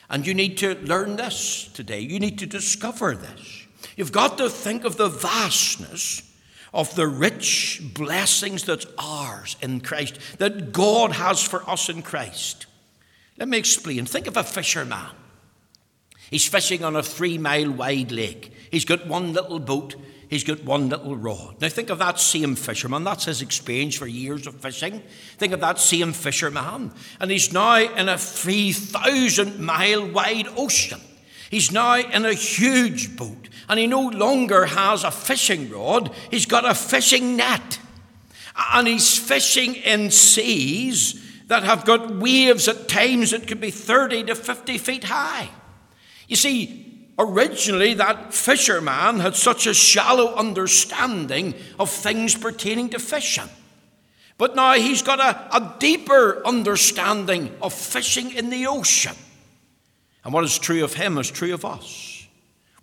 And 0.09 0.27
you 0.27 0.35
need 0.35 0.59
to 0.59 0.75
learn 0.77 1.17
this 1.17 1.69
today. 1.75 2.01
You 2.01 2.21
need 2.21 2.39
to 2.39 2.47
discover 2.47 3.15
this. 3.15 3.67
You've 3.97 4.13
got 4.13 4.39
to 4.39 4.49
think 4.49 4.85
of 4.85 4.97
the 4.97 5.09
vastness 5.09 6.23
of 6.73 6.95
the 6.95 7.07
rich 7.07 7.81
blessings 7.95 8.65
that's 8.65 8.87
ours 8.99 9.57
in 9.63 9.81
Christ, 9.81 10.19
that 10.39 10.73
God 10.73 11.13
has 11.13 11.43
for 11.43 11.69
us 11.69 11.89
in 11.89 12.03
Christ. 12.03 12.67
Let 13.39 13.49
me 13.49 13.59
explain. 13.59 14.05
Think 14.07 14.27
of 14.27 14.37
a 14.37 14.45
fisherman. 14.45 15.11
He's 16.31 16.47
fishing 16.47 16.85
on 16.85 16.97
a 16.97 17.03
three 17.03 17.39
mile 17.39 17.71
wide 17.71 18.13
lake. 18.13 18.53
He's 18.71 18.85
got 18.85 19.07
one 19.07 19.33
little 19.33 19.59
boat 19.59 19.97
he's 20.29 20.45
got 20.45 20.65
one 20.65 20.89
little 20.89 21.17
rod. 21.17 21.61
Now 21.61 21.69
think 21.69 21.91
of 21.91 21.99
that 21.99 22.19
same 22.19 22.55
fisherman. 22.55 23.05
That's 23.05 23.25
his 23.25 23.43
experience 23.43 23.97
for 23.97 24.07
years 24.07 24.47
of 24.47 24.57
fishing. 24.57 25.03
Think 25.39 25.53
of 25.53 25.61
that 25.61 25.79
same 25.79 26.13
fisherman. 26.13 26.93
And 27.21 27.31
he's 27.31 27.53
now 27.53 27.77
in 27.77 28.09
a 28.09 28.19
3,000 28.19 29.61
mile 29.61 30.09
wide 30.09 30.49
ocean. 30.57 31.01
He's 31.51 31.71
now 31.71 31.97
in 31.97 32.25
a 32.25 32.35
huge 32.35 33.17
boat, 33.17 33.49
and 33.69 33.79
he 33.79 33.87
no 33.87 34.09
longer 34.09 34.67
has 34.67 35.05
a 35.05 35.11
fishing 35.11 35.71
rod, 35.71 36.13
he's 36.31 36.47
got 36.47 36.69
a 36.69 36.75
fishing 36.75 37.37
net. 37.37 37.79
And 38.73 38.89
he's 38.89 39.19
fishing 39.19 39.75
in 39.75 40.11
seas 40.11 41.23
that 41.47 41.63
have 41.63 41.85
got 41.85 42.17
waves 42.17 42.69
at 42.69 42.89
times 42.89 43.31
that 43.31 43.47
could 43.47 43.61
be 43.61 43.71
30 43.71 44.25
to 44.25 44.35
50 44.35 44.79
feet 44.79 45.05
high. 45.05 45.49
You 46.27 46.37
see, 46.37 46.86
originally 47.19 47.95
that 47.95 48.35
fisherman 48.35 49.21
had 49.21 49.37
such 49.37 49.67
a 49.67 49.75
shallow 49.75 50.35
understanding 50.35 51.55
of 51.79 51.91
things 51.91 52.35
pertaining 52.35 52.91
to 52.91 52.99
fishing. 52.99 53.49
But 54.39 54.55
now 54.55 54.75
he's 54.75 55.03
got 55.03 55.19
a, 55.21 55.57
a 55.57 55.77
deeper 55.79 56.47
understanding 56.47 57.55
of 57.63 57.73
fishing 57.73 58.33
in 58.33 58.51
the 58.51 58.67
ocean. 58.67 59.17
And 60.25 60.35
what 60.35 60.45
is 60.45 60.59
true 60.59 60.85
of 60.85 60.95
him 60.95 61.17
is 61.19 61.31
true 61.31 61.55
of 61.55 61.65
us. 61.65 62.27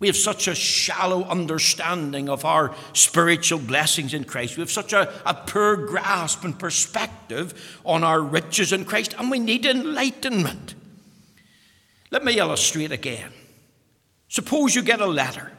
We 0.00 0.08
have 0.08 0.16
such 0.16 0.48
a 0.48 0.54
shallow 0.54 1.22
understanding 1.24 2.28
of 2.28 2.44
our 2.44 2.74
spiritual 2.92 3.60
blessings 3.60 4.12
in 4.12 4.24
Christ. 4.24 4.56
We 4.56 4.62
have 4.62 4.70
such 4.70 4.92
a, 4.92 5.12
a 5.24 5.34
poor 5.34 5.76
grasp 5.76 6.42
and 6.42 6.58
perspective 6.58 7.78
on 7.84 8.02
our 8.02 8.20
riches 8.20 8.72
in 8.72 8.84
Christ, 8.84 9.14
and 9.18 9.30
we 9.30 9.38
need 9.38 9.64
enlightenment. 9.64 10.74
Let 12.10 12.24
me 12.24 12.38
illustrate 12.38 12.90
again. 12.90 13.30
Suppose 14.34 14.74
you 14.74 14.82
get 14.82 15.00
a 15.00 15.06
letter, 15.06 15.52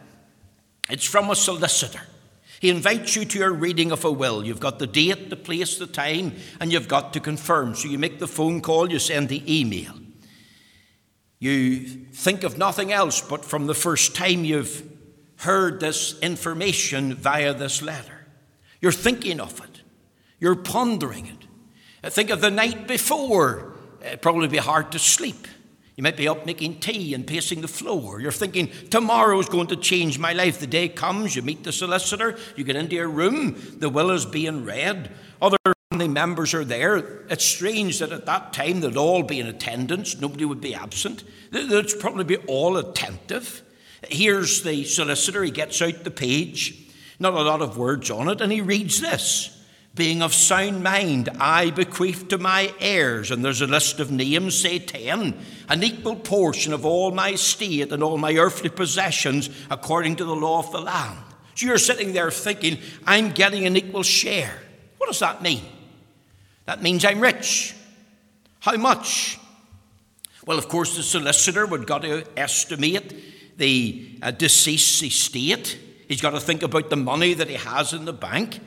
it's 0.89 1.05
from 1.05 1.29
a 1.29 1.35
solicitor. 1.37 2.01
He 2.59 2.69
invites 2.69 3.15
you 3.15 3.23
to 3.23 3.39
your 3.39 3.53
reading 3.53 3.93
of 3.93 4.03
a 4.03 4.11
will. 4.11 4.45
You've 4.45 4.59
got 4.59 4.79
the 4.79 4.85
date, 4.85 5.29
the 5.29 5.37
place, 5.37 5.77
the 5.77 5.87
time, 5.87 6.33
and 6.59 6.73
you've 6.73 6.89
got 6.89 7.13
to 7.13 7.21
confirm. 7.21 7.75
So 7.75 7.87
you 7.87 7.97
make 7.97 8.19
the 8.19 8.27
phone 8.27 8.59
call, 8.59 8.91
you 8.91 8.99
send 8.99 9.29
the 9.29 9.41
email. 9.47 9.93
You 11.39 11.87
think 11.87 12.43
of 12.43 12.57
nothing 12.57 12.91
else 12.91 13.21
but 13.21 13.45
from 13.45 13.67
the 13.67 13.73
first 13.73 14.13
time 14.13 14.43
you've 14.43 14.83
heard 15.37 15.79
this 15.79 16.19
information 16.19 17.13
via 17.13 17.53
this 17.53 17.81
letter. 17.81 18.27
You're 18.81 18.91
thinking 18.91 19.39
of 19.39 19.57
it, 19.61 19.83
you're 20.37 20.53
pondering 20.53 21.27
it. 21.27 22.11
Think 22.11 22.29
of 22.29 22.41
the 22.41 22.51
night 22.51 22.89
before. 22.89 23.71
It'd 24.01 24.21
probably 24.21 24.49
be 24.49 24.57
hard 24.57 24.91
to 24.91 24.99
sleep. 24.99 25.47
You 25.95 26.03
might 26.03 26.17
be 26.17 26.27
up 26.27 26.45
making 26.45 26.81
tea 26.81 27.13
and 27.13 27.25
pacing 27.25 27.61
the 27.61 27.69
floor. 27.69 28.19
You're 28.19 28.31
thinking, 28.31 28.69
tomorrow's 28.89 29.47
going 29.47 29.67
to 29.67 29.77
change 29.77 30.19
my 30.19 30.33
life. 30.33 30.59
The 30.59 30.67
day 30.67 30.89
comes, 30.89 31.35
you 31.35 31.41
meet 31.41 31.63
the 31.63 31.71
solicitor, 31.71 32.37
you 32.57 32.65
get 32.65 32.75
into 32.75 32.95
your 32.95 33.07
room, 33.07 33.55
the 33.77 33.89
will 33.89 34.11
is 34.11 34.25
being 34.25 34.65
read. 34.65 35.09
Other 35.41 35.57
family 35.91 36.09
members 36.09 36.53
are 36.53 36.65
there. 36.65 36.97
It's 37.29 37.45
strange 37.45 37.99
that 37.99 38.11
at 38.11 38.25
that 38.25 38.51
time 38.51 38.81
they'd 38.81 38.97
all 38.97 39.23
be 39.23 39.39
in 39.39 39.47
attendance, 39.47 40.19
nobody 40.19 40.43
would 40.43 40.59
be 40.59 40.75
absent. 40.75 41.23
They'd 41.51 41.99
probably 41.99 42.25
be 42.25 42.37
all 42.47 42.75
attentive. 42.75 43.61
Here's 44.09 44.63
the 44.63 44.83
solicitor, 44.83 45.43
he 45.43 45.51
gets 45.51 45.81
out 45.81 46.03
the 46.03 46.11
page, 46.11 46.77
not 47.19 47.33
a 47.33 47.41
lot 47.41 47.61
of 47.61 47.77
words 47.77 48.11
on 48.11 48.27
it, 48.27 48.41
and 48.41 48.51
he 48.51 48.59
reads 48.59 48.99
this. 48.99 49.54
Being 49.95 50.21
of 50.21 50.33
sound 50.33 50.83
mind, 50.83 51.29
I 51.39 51.71
bequeath 51.71 52.27
to 52.27 52.37
my 52.37 52.73
heirs, 52.81 53.31
and 53.31 53.45
there's 53.45 53.61
a 53.61 53.67
list 53.67 54.01
of 54.01 54.11
names, 54.11 54.59
say 54.59 54.77
ten, 54.77 55.39
an 55.69 55.83
equal 55.83 56.17
portion 56.17 56.73
of 56.73 56.85
all 56.85 57.11
my 57.11 57.31
estate 57.31 57.93
and 57.93 58.03
all 58.03 58.17
my 58.17 58.35
earthly 58.35 58.69
possessions 58.69 59.49
according 59.71 60.17
to 60.17 60.25
the 60.25 60.35
law 60.35 60.59
of 60.59 60.71
the 60.73 60.81
land. 60.81 61.17
So 61.55 61.67
you're 61.67 61.77
sitting 61.77 62.11
there 62.11 62.29
thinking, 62.29 62.77
I'm 63.07 63.31
getting 63.31 63.65
an 63.65 63.77
equal 63.77 64.03
share. 64.03 64.59
What 64.97 65.07
does 65.07 65.19
that 65.19 65.41
mean? 65.41 65.63
That 66.65 66.83
means 66.83 67.05
I'm 67.05 67.21
rich. 67.21 67.73
How 68.59 68.75
much? 68.75 69.39
Well, 70.45 70.57
of 70.57 70.67
course, 70.67 70.97
the 70.97 71.03
solicitor 71.03 71.65
would 71.65 71.87
got 71.87 72.01
to 72.01 72.25
estimate 72.35 73.57
the 73.57 74.19
uh, 74.21 74.31
deceased 74.31 75.01
estate. 75.01 75.79
He's 76.09 76.21
got 76.21 76.31
to 76.31 76.39
think 76.41 76.63
about 76.63 76.89
the 76.89 76.97
money 76.97 77.33
that 77.33 77.47
he 77.47 77.55
has 77.55 77.93
in 77.93 78.03
the 78.03 78.13
bank, 78.13 78.59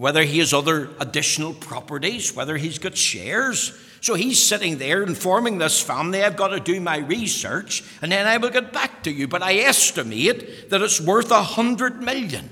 whether 0.00 0.22
he 0.22 0.38
has 0.38 0.54
other 0.54 0.88
additional 0.98 1.52
properties, 1.52 2.34
whether 2.34 2.56
he's 2.56 2.78
got 2.78 2.96
shares. 2.96 3.78
So 4.00 4.14
he's 4.14 4.42
sitting 4.42 4.78
there 4.78 5.02
informing 5.02 5.58
this 5.58 5.78
family, 5.78 6.24
I've 6.24 6.36
got 6.36 6.48
to 6.48 6.58
do 6.58 6.80
my 6.80 6.96
research, 6.96 7.84
and 8.00 8.10
then 8.10 8.26
I 8.26 8.38
will 8.38 8.48
get 8.48 8.72
back 8.72 9.02
to 9.02 9.10
you. 9.10 9.28
But 9.28 9.42
I 9.42 9.56
estimate 9.56 10.70
that 10.70 10.80
it's 10.80 11.02
worth 11.02 11.30
a 11.30 11.42
hundred 11.42 12.02
million. 12.02 12.48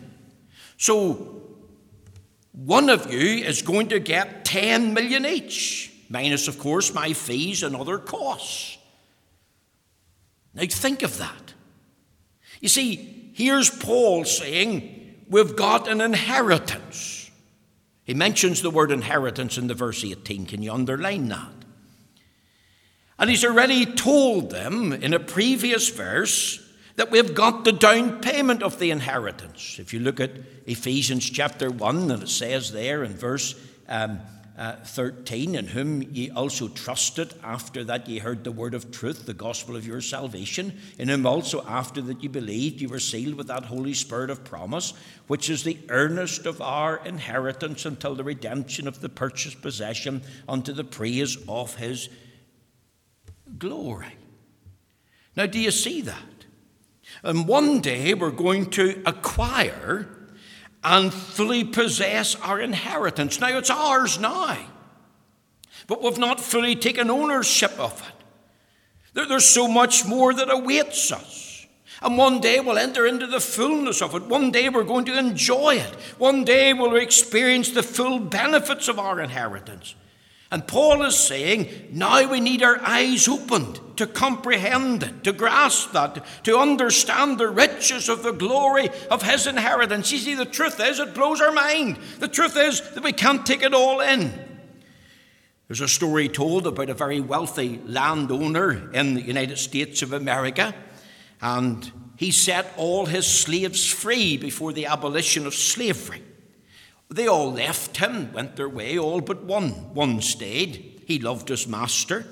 So 0.77 1.41
one 2.53 2.91
of 2.91 3.11
you 3.11 3.43
is 3.43 3.63
going 3.63 3.89
to 3.89 3.99
get 3.99 4.45
10 4.45 4.93
million 4.93 5.25
each, 5.25 5.91
minus, 6.11 6.49
of 6.49 6.59
course, 6.59 6.93
my 6.93 7.15
fees 7.15 7.63
and 7.63 7.75
other 7.75 7.97
costs. 7.97 8.77
Now, 10.53 10.65
think 10.69 11.03
of 11.03 11.17
that. 11.17 11.55
You 12.61 12.69
see, 12.69 13.33
here's 13.33 13.71
Paul 13.71 14.27
saying, 14.27 14.97
We've 15.31 15.57
got 15.57 15.89
an 15.89 16.03
inheritance. 16.03 17.18
He 18.09 18.15
mentions 18.15 18.63
the 18.63 18.71
word 18.71 18.91
inheritance 18.91 19.59
in 19.59 19.67
the 19.67 19.75
verse 19.75 20.03
18. 20.03 20.47
Can 20.47 20.63
you 20.63 20.73
underline 20.73 21.29
that? 21.29 21.53
And 23.19 23.29
he's 23.29 23.45
already 23.45 23.85
told 23.85 24.49
them 24.49 24.95
in 24.95 25.13
a 25.13 25.21
previous 25.21 25.91
verse 25.91 26.59
that 26.97 27.11
we've 27.11 27.35
got 27.35 27.65
the 27.65 27.73
down 27.73 28.23
payment 28.23 28.63
of 28.63 28.79
the 28.79 28.91
inheritance. 28.93 29.79
If 29.79 29.93
you 29.93 30.01
look 30.01 30.21
at 30.21 30.31
Ephesians 30.65 31.29
chapter 31.29 31.71
1, 31.71 32.11
and 32.11 32.23
it 32.23 32.31
says 32.31 32.73
there 32.73 33.05
in 33.05 33.13
verse 33.13 33.55
um, 33.91 34.21
uh, 34.59 34.75
13, 34.85 35.55
in 35.55 35.69
whom 35.69 36.03
ye 36.03 36.31
also 36.31 36.67
trusted 36.67 37.33
after 37.45 37.85
that 37.85 38.09
ye 38.09 38.19
heard 38.19 38.43
the 38.43 38.51
word 38.51 38.75
of 38.75 38.91
truth, 38.91 39.25
the 39.25 39.33
gospel 39.33 39.77
of 39.77 39.87
your 39.87 40.01
salvation, 40.01 40.77
in 40.99 41.09
whom 41.09 41.25
also 41.25 41.65
after 41.67 42.01
that 42.03 42.21
ye 42.21 42.29
believed, 42.29 42.81
ye 42.81 42.89
were 42.89 42.99
sealed 42.99 43.37
with 43.37 43.47
that 43.47 43.67
Holy 43.67 43.95
Spirit 43.95 44.31
of 44.31 44.43
promise, 44.43 44.95
which 45.29 45.49
is 45.49 45.63
the 45.63 45.79
earnest 45.91 46.45
of 46.45 46.61
our 46.61 47.01
inheritance 47.07 47.87
until 47.87 48.17
the 48.17 48.25
redemption 48.25 48.89
of 48.89 49.01
the 49.01 49.09
purchased 49.09 49.63
possession 49.63 50.23
unto 50.49 50.73
the 50.73 50.85
praise 50.85 51.39
of 51.49 51.77
his 51.77 52.09
glory. 53.59 54.17
Now, 55.37 55.47
do 55.47 55.61
you 55.61 55.71
see 55.71 56.01
that? 56.03 56.25
And 57.23 57.47
one 57.47 57.81
day 57.81 58.13
we're 58.13 58.33
going 58.33 58.71
to 58.71 59.01
acquire 59.07 60.09
and 60.89 61.13
fully 61.13 61.65
possess 61.65 62.35
our 62.37 62.59
inheritance. 62.59 63.39
Now 63.39 63.59
it's 63.59 63.69
ours 63.69 64.19
now, 64.19 64.57
but 65.87 66.03
we've 66.03 66.17
not 66.17 66.41
fully 66.41 66.77
taken 66.77 67.11
ownership 67.11 67.79
of 67.79 68.03
it. 69.15 69.29
There's 69.29 69.49
so 69.49 69.69
much 69.69 70.07
more 70.07 70.33
that 70.33 70.51
awaits 70.51 71.13
us. 71.13 71.67
And 72.01 72.17
one 72.17 72.41
day 72.41 72.61
we'll 72.61 72.79
enter 72.79 73.07
into 73.07 73.27
the 73.27 73.41
fullness 73.41 74.01
of 74.01 74.15
it. 74.15 74.23
One 74.23 74.51
day 74.51 74.71
we're 74.71 74.85
going 74.85 75.05
to 75.07 75.19
enjoy 75.19 75.75
it. 75.75 75.95
One 76.17 76.45
day 76.45 76.73
we'll 76.73 76.97
experience 76.97 77.73
the 77.73 77.83
full 77.83 78.19
benefits 78.19 78.89
of 78.89 78.99
our 78.99 79.21
inheritance. 79.21 79.95
And 80.51 80.67
Paul 80.67 81.05
is 81.05 81.17
saying, 81.19 81.91
now 81.93 82.31
we 82.31 82.41
need 82.41 82.63
our 82.63 82.81
eyes 82.81 83.29
opened 83.29 83.81
to 83.99 84.07
comprehend 84.07 85.03
it, 85.03 85.25
to 85.25 85.33
grasp 85.33 85.93
that, 85.93 86.25
to 86.45 86.57
understand 86.57 87.37
the 87.37 87.49
riches 87.49 88.09
of 88.09 88.23
the 88.23 88.33
glory 88.33 88.89
of 89.11 89.23
his 89.23 89.47
inheritance. 89.47 90.11
You 90.11 90.19
see, 90.19 90.35
the 90.35 90.47
truth 90.47 90.81
is, 90.81 91.01
it 91.01 91.15
blows 91.15 91.43
our 91.43 91.53
mind. 91.53 91.99
The 92.19 92.29
truth 92.29 92.57
is 92.57 92.81
that 92.93 93.03
we 93.03 93.13
can't 93.13 93.45
take 93.45 93.63
it 93.63 93.75
all 93.75 94.01
in. 94.01 94.33
There's 95.67 95.83
a 95.83 95.89
story 95.89 96.31
told 96.31 96.67
about 96.67 96.89
a 96.89 96.95
very 96.95 97.21
wealthy 97.21 97.79
landowner 97.85 98.91
in 98.93 99.13
the 99.13 99.21
United 99.21 99.59
States 99.59 100.01
of 100.01 100.15
America, 100.15 100.75
and 101.43 101.93
he 102.17 102.31
set 102.31 102.73
all 102.79 103.05
his 103.05 103.27
slaves 103.27 103.87
free 103.93 104.39
before 104.39 104.73
the 104.73 104.87
abolition 104.87 105.47
of 105.47 105.55
slavery. 105.55 106.23
They 107.11 107.27
all 107.27 107.53
left 107.53 107.97
him, 107.97 108.33
went 108.33 108.57
their 108.57 108.69
way, 108.69 108.99
all 108.99 109.21
but 109.21 109.43
one. 109.45 109.71
One 109.95 110.21
stayed. 110.21 111.03
He 111.07 111.19
loved 111.19 111.49
his 111.49 111.67
master. 111.67 112.27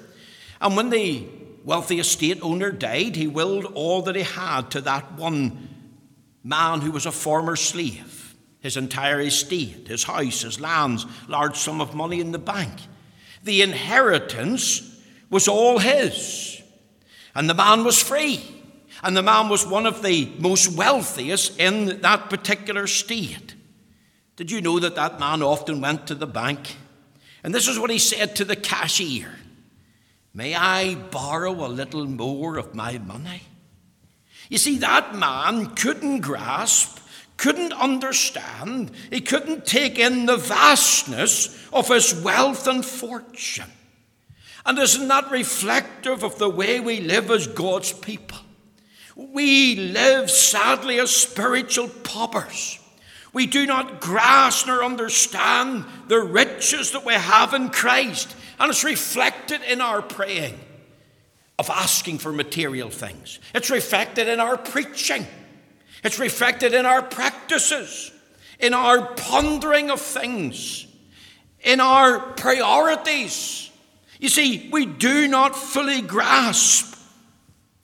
And 0.61 0.77
when 0.77 0.91
the 0.91 1.27
wealthy 1.65 1.99
estate 1.99 2.39
owner 2.43 2.71
died, 2.71 3.17
he 3.17 3.27
willed 3.27 3.65
all 3.75 4.03
that 4.03 4.17
he 4.17 4.23
had 4.23 4.71
to 4.73 4.81
that 4.83 5.15
one 5.15 5.69
man 6.45 6.81
who 6.81 6.93
was 6.93 7.07
a 7.07 7.13
former 7.13 7.57
slave. 7.57 8.35
His 8.61 8.77
entire 8.77 9.21
estate, 9.21 9.89
his 9.89 10.05
house, 10.05 10.43
his 10.43 10.61
lands, 10.61 11.07
large 11.29 11.57
sum 11.57 11.81
of 11.81 11.95
money 11.95 12.21
in 12.21 12.33
the 12.33 12.39
bank. 12.39 12.73
The 13.45 13.63
inheritance 13.63 15.01
was 15.31 15.49
all 15.49 15.79
his. 15.79 16.61
And 17.35 17.49
the 17.49 17.55
man 17.55 17.85
was 17.85 18.03
free. 18.03 18.41
And 19.03 19.17
the 19.17 19.23
man 19.23 19.49
was 19.49 19.67
one 19.67 19.87
of 19.87 20.03
the 20.03 20.33
most 20.39 20.73
wealthiest 20.73 21.59
in 21.61 22.01
that 22.01 22.29
particular 22.29 22.87
state. 22.87 23.55
Did 24.37 24.51
you 24.51 24.61
know 24.61 24.79
that 24.79 24.95
that 24.95 25.19
man 25.19 25.43
often 25.43 25.81
went 25.81 26.07
to 26.07 26.15
the 26.15 26.27
bank? 26.27 26.77
And 27.43 27.55
this 27.55 27.69
is 27.69 27.79
what 27.79 27.91
he 27.91 27.99
said 27.99 28.37
to 28.37 28.45
the 28.45 28.57
cashier 28.57 29.33
May 30.35 30.55
I 30.55 30.97
borrow 30.97 31.65
a 31.65 31.69
little 31.69 32.05
more 32.05 32.59
of 32.59 32.75
my 32.75 32.99
money? 32.99 33.43
You 34.51 34.59
see, 34.59 34.79
that 34.79 35.15
man 35.15 35.75
couldn't 35.75 36.21
grasp, 36.21 36.99
couldn't 37.39 37.73
understand, 37.73 38.91
he 39.11 39.23
couldn't 39.23 39.65
take 39.65 39.99
in 39.99 40.27
the 40.27 40.37
vastness 40.37 41.69
of 41.73 41.89
his 41.89 42.15
wealth 42.23 42.69
and 42.69 42.85
fortune. 42.85 43.71
And 44.67 44.79
isn't 44.79 45.09
that 45.09 45.31
reflective 45.31 46.23
of 46.23 46.39
the 46.39 46.51
way 46.51 46.81
we 46.81 47.01
live 47.01 47.31
as 47.31 47.47
God's 47.47 47.93
people? 47.93 48.39
We 49.15 49.77
live 49.77 50.31
sadly 50.31 51.01
as 51.01 51.15
spiritual 51.15 51.89
paupers. 51.89 52.79
We 53.37 53.47
do 53.47 53.67
not 53.67 54.01
grasp 54.01 54.67
nor 54.67 54.83
understand 54.83 55.85
the 56.09 56.21
riches 56.21 56.93
that 56.93 57.05
we 57.05 57.13
have 57.13 57.53
in 57.53 57.69
Christ, 57.69 58.35
and 58.59 58.71
it's 58.71 58.83
reflected 58.83 59.61
in 59.61 59.83
our 59.83 60.01
praying 60.01 60.59
of 61.59 61.69
asking 61.69 62.17
for 62.17 62.33
material 62.33 62.89
things. 62.89 63.39
It's 63.55 63.69
reflected 63.69 64.27
in 64.27 64.41
our 64.41 64.57
preaching. 64.57 65.27
It's 66.03 66.19
reflected 66.19 66.73
in 66.73 66.87
our 66.87 67.03
practices, 67.03 68.11
in 68.59 68.73
our 68.73 69.03
pondering 69.03 69.91
of 69.91 70.01
things, 70.01 70.87
in 71.61 71.79
our 71.79 72.21
priorities. 72.21 73.71
You 74.19 74.31
see, 74.31 74.71
we 74.73 74.87
do 74.87 75.29
not 75.29 75.55
fully 75.55 76.01
grasp 76.01 76.96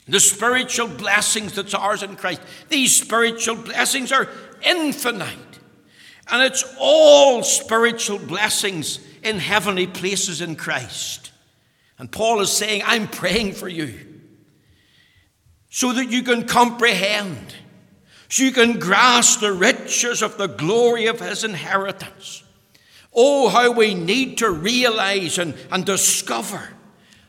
the 0.06 0.20
spiritual 0.20 0.88
blessings 0.88 1.54
that's 1.54 1.74
ours 1.74 2.02
in 2.02 2.16
Christ. 2.16 2.40
These 2.68 3.00
spiritual 3.00 3.56
blessings 3.56 4.10
are 4.10 4.28
infinite. 4.62 5.28
And 6.30 6.42
it's 6.42 6.64
all 6.78 7.42
spiritual 7.42 8.18
blessings 8.18 9.00
in 9.22 9.38
heavenly 9.38 9.86
places 9.86 10.40
in 10.40 10.56
Christ. 10.56 11.30
And 11.98 12.10
Paul 12.10 12.40
is 12.40 12.50
saying, 12.50 12.82
I'm 12.84 13.06
praying 13.06 13.52
for 13.52 13.68
you 13.68 13.94
so 15.70 15.92
that 15.92 16.10
you 16.10 16.22
can 16.22 16.46
comprehend, 16.46 17.54
so 18.28 18.42
you 18.42 18.52
can 18.52 18.78
grasp 18.78 19.40
the 19.40 19.52
riches 19.52 20.22
of 20.22 20.36
the 20.36 20.48
glory 20.48 21.06
of 21.06 21.20
his 21.20 21.44
inheritance. 21.44 22.42
Oh, 23.14 23.48
how 23.48 23.70
we 23.72 23.94
need 23.94 24.38
to 24.38 24.50
realize 24.50 25.38
and, 25.38 25.54
and 25.70 25.84
discover 25.84 26.70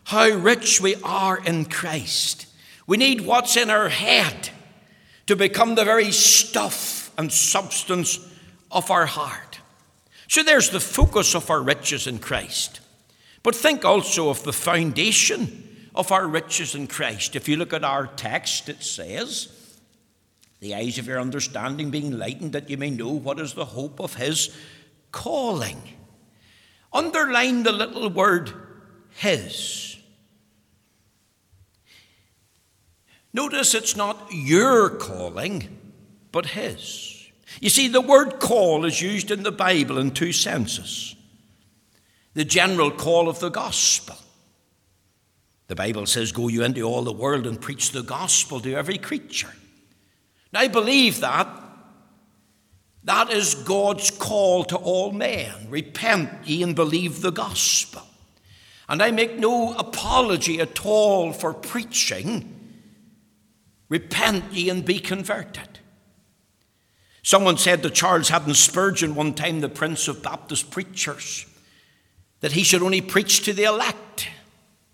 how 0.06 0.28
rich 0.30 0.82
we 0.82 0.96
are 1.04 1.38
in 1.38 1.66
Christ. 1.66 2.48
We 2.88 2.98
need 2.98 3.22
what's 3.22 3.56
in 3.56 3.70
our 3.70 3.90
head 3.90 4.50
to 5.28 5.36
become 5.36 5.76
the 5.76 5.86
very 5.86 6.12
stuff 6.12 7.12
and 7.18 7.32
substance 7.32 8.20
of 8.72 8.92
our 8.92 9.06
heart. 9.06 9.60
So 10.28 10.44
there's 10.44 10.70
the 10.70 10.80
focus 10.80 11.36
of 11.36 11.50
our 11.50 11.62
riches 11.62 12.08
in 12.08 12.20
Christ. 12.20 12.82
But 13.44 13.56
think 13.56 13.86
also 13.86 14.30
of 14.30 14.44
the 14.44 14.54
foundation 14.54 15.90
of 15.96 16.12
our 16.12 16.28
riches 16.28 16.76
in 16.76 16.88
Christ. 16.88 17.36
If 17.36 17.48
you 17.48 17.58
look 17.58 17.74
at 17.74 17.84
our 17.84 18.08
text, 18.08 18.70
it 18.70 18.84
says, 18.84 19.78
The 20.60 20.76
eyes 20.76 20.98
of 20.98 21.08
your 21.08 21.20
understanding 21.20 21.92
being 21.92 22.18
lightened, 22.18 22.54
that 22.54 22.70
you 22.70 22.78
may 22.78 22.90
know 22.90 23.10
what 23.10 23.40
is 23.40 23.54
the 23.54 23.66
hope 23.66 24.00
of 24.00 24.16
his 24.16 24.56
calling. 25.12 25.82
Underline 26.92 27.64
the 27.64 27.72
little 27.72 28.10
word 28.10 28.54
his. 29.16 29.93
Notice 33.34 33.74
it's 33.74 33.96
not 33.96 34.28
your 34.32 34.90
calling, 34.90 35.78
but 36.32 36.48
his. 36.48 37.32
You 37.60 37.70
see, 37.70 37.88
the 37.88 38.02
word 38.02 38.40
call 38.40 38.86
is 38.86 39.02
used 39.02 39.32
in 39.32 39.44
the 39.44 39.52
Bible 39.52 39.98
in 39.98 40.12
two 40.12 40.34
senses 40.34 41.16
the 42.36 42.46
general 42.46 42.90
call 42.90 43.30
of 43.30 43.40
the 43.40 43.50
gospel. 43.50 44.16
The 45.68 45.76
Bible 45.76 46.08
says, 46.08 46.32
Go 46.32 46.48
you 46.48 46.64
into 46.64 46.82
all 46.82 47.04
the 47.04 47.14
world 47.14 47.46
and 47.46 47.62
preach 47.62 47.92
the 47.92 48.02
gospel 48.02 48.60
to 48.62 48.74
every 48.74 48.98
creature. 48.98 49.54
Now, 50.52 50.62
I 50.62 50.68
believe 50.68 51.20
that. 51.20 51.48
That 53.06 53.32
is 53.32 53.54
God's 53.56 54.12
call 54.12 54.64
to 54.66 54.78
all 54.78 55.12
men. 55.12 55.70
Repent 55.70 56.48
ye 56.48 56.64
and 56.64 56.76
believe 56.76 57.22
the 57.22 57.32
gospel. 57.32 58.02
And 58.88 59.02
I 59.02 59.12
make 59.12 59.38
no 59.38 59.74
apology 59.76 60.60
at 60.60 60.86
all 60.86 61.34
for 61.34 61.54
preaching. 61.54 62.53
Repent 63.94 64.52
ye 64.52 64.72
and 64.72 64.84
be 64.84 64.98
converted. 64.98 65.78
Someone 67.22 67.60
said 67.60 67.84
to 67.84 67.92
Charles 67.92 68.30
Haddon 68.30 68.56
Spurgeon 68.56 69.14
one 69.14 69.36
time, 69.36 69.60
the 69.60 69.70
Prince 69.70 70.08
of 70.08 70.24
Baptist 70.24 70.72
Preachers, 70.72 71.46
that 72.40 72.54
he 72.54 72.64
should 72.64 72.82
only 72.82 73.02
preach 73.02 73.44
to 73.44 73.54
the 73.54 73.66
elect. 73.66 74.30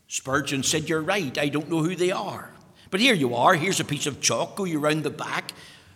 Spurgeon 0.10 0.64
said, 0.64 0.90
You're 0.90 1.02
right, 1.02 1.38
I 1.38 1.48
don't 1.48 1.70
know 1.70 1.82
who 1.82 1.96
they 1.96 2.12
are. 2.12 2.52
But 2.92 3.00
here 3.00 3.14
you 3.14 3.36
are, 3.36 3.54
here's 3.54 3.80
a 3.80 3.86
piece 3.86 4.06
of 4.06 4.20
chalk, 4.20 4.58
go 4.58 4.66
you 4.66 4.80
round 4.80 5.04
the 5.04 5.12
back 5.12 5.54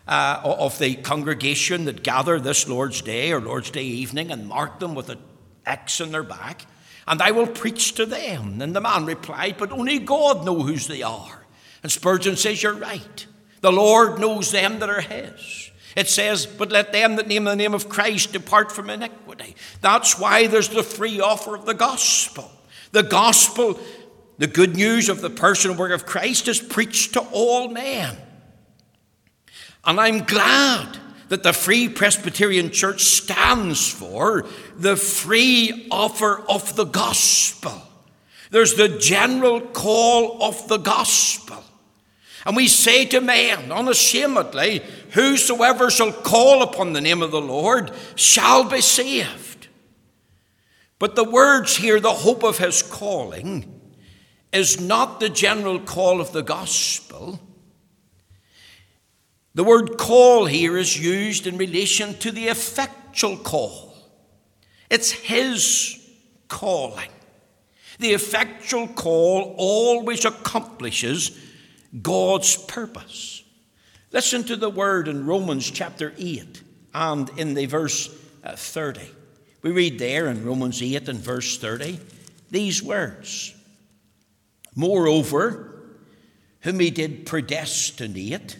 uh, 0.07 0.39
of 0.41 0.79
the 0.79 0.95
congregation 0.95 1.83
that 1.83 2.03
gather 2.03 2.39
this 2.39 2.69
Lord's 2.69 3.01
Day 3.01 3.33
or 3.33 3.41
Lord's 3.41 3.69
Day 3.69 3.83
evening 3.83 4.31
and 4.31 4.47
mark 4.47 4.79
them 4.79 4.95
with 4.95 5.09
an 5.09 5.19
X 5.65 5.99
in 5.99 6.13
their 6.13 6.23
back, 6.23 6.65
and 7.05 7.21
I 7.21 7.31
will 7.31 7.47
preach 7.47 7.95
to 7.95 8.05
them. 8.05 8.61
And 8.61 8.73
the 8.73 8.79
man 8.79 9.05
replied, 9.05 9.57
But 9.57 9.73
only 9.73 9.99
God 9.99 10.45
knows 10.45 10.69
whose 10.69 10.87
they 10.87 11.01
are. 11.01 11.42
And 11.83 11.91
Spurgeon 11.91 12.37
says, 12.37 12.63
You're 12.63 12.73
right. 12.73 13.27
The 13.61 13.71
Lord 13.71 14.19
knows 14.19 14.51
them 14.51 14.79
that 14.79 14.89
are 14.89 15.01
His. 15.01 15.71
It 15.95 16.09
says, 16.09 16.45
But 16.45 16.71
let 16.71 16.91
them 16.91 17.17
that 17.17 17.27
name 17.27 17.43
the 17.43 17.55
name 17.55 17.73
of 17.73 17.89
Christ 17.89 18.33
depart 18.33 18.71
from 18.71 18.89
iniquity. 18.89 19.55
That's 19.81 20.17
why 20.17 20.47
there's 20.47 20.69
the 20.69 20.83
free 20.83 21.19
offer 21.19 21.55
of 21.55 21.65
the 21.65 21.73
gospel. 21.73 22.49
The 22.91 23.03
gospel, 23.03 23.79
the 24.37 24.47
good 24.47 24.75
news 24.75 25.09
of 25.09 25.21
the 25.21 25.29
person 25.29 25.71
and 25.71 25.79
work 25.79 25.91
of 25.91 26.05
Christ, 26.05 26.47
is 26.47 26.59
preached 26.59 27.13
to 27.13 27.21
all 27.31 27.67
men. 27.67 28.17
And 29.85 29.99
I'm 29.99 30.19
glad 30.19 30.97
that 31.29 31.43
the 31.43 31.53
Free 31.53 31.89
Presbyterian 31.89 32.69
Church 32.71 33.03
stands 33.03 33.89
for 33.89 34.45
the 34.77 34.95
free 34.95 35.87
offer 35.91 36.41
of 36.47 36.75
the 36.75 36.85
gospel. 36.85 37.81
There's 38.51 38.75
the 38.75 38.89
general 38.99 39.61
call 39.61 40.43
of 40.43 40.67
the 40.67 40.77
gospel. 40.77 41.63
And 42.45 42.55
we 42.55 42.67
say 42.67 43.05
to 43.05 43.21
men 43.21 43.71
unashamedly, 43.71 44.81
Whosoever 45.11 45.89
shall 45.89 46.11
call 46.11 46.61
upon 46.61 46.93
the 46.93 47.01
name 47.01 47.21
of 47.21 47.31
the 47.31 47.41
Lord 47.41 47.91
shall 48.15 48.63
be 48.63 48.81
saved. 48.81 49.67
But 50.99 51.15
the 51.15 51.23
words 51.23 51.77
here, 51.77 51.99
the 51.99 52.11
hope 52.11 52.43
of 52.43 52.57
his 52.57 52.81
calling, 52.81 53.81
is 54.51 54.79
not 54.79 55.19
the 55.19 55.29
general 55.29 55.79
call 55.79 56.19
of 56.19 56.31
the 56.31 56.43
gospel. 56.43 57.39
The 59.55 59.63
word 59.63 59.97
call 59.97 60.45
here 60.45 60.77
is 60.77 60.99
used 60.99 61.45
in 61.45 61.57
relation 61.57 62.15
to 62.19 62.31
the 62.31 62.47
effectual 62.47 63.37
call. 63.37 63.93
It's 64.89 65.11
his 65.11 65.99
calling. 66.47 67.09
The 67.99 68.13
effectual 68.13 68.87
call 68.87 69.55
always 69.57 70.25
accomplishes 70.25 71.37
God's 72.01 72.57
purpose. 72.57 73.43
Listen 74.11 74.43
to 74.45 74.55
the 74.55 74.69
word 74.69 75.07
in 75.07 75.25
Romans 75.25 75.69
chapter 75.69 76.13
8 76.17 76.61
and 76.93 77.29
in 77.37 77.53
the 77.53 77.65
verse 77.65 78.09
uh, 78.43 78.55
30. 78.55 79.01
We 79.61 79.71
read 79.71 79.99
there 79.99 80.27
in 80.27 80.45
Romans 80.45 80.81
8 80.81 81.07
and 81.09 81.19
verse 81.19 81.57
30 81.57 81.99
these 82.51 82.83
words 82.83 83.55
Moreover, 84.75 85.71
whom 86.61 86.79
he 86.79 86.89
did 86.89 87.25
predestinate, 87.25 88.57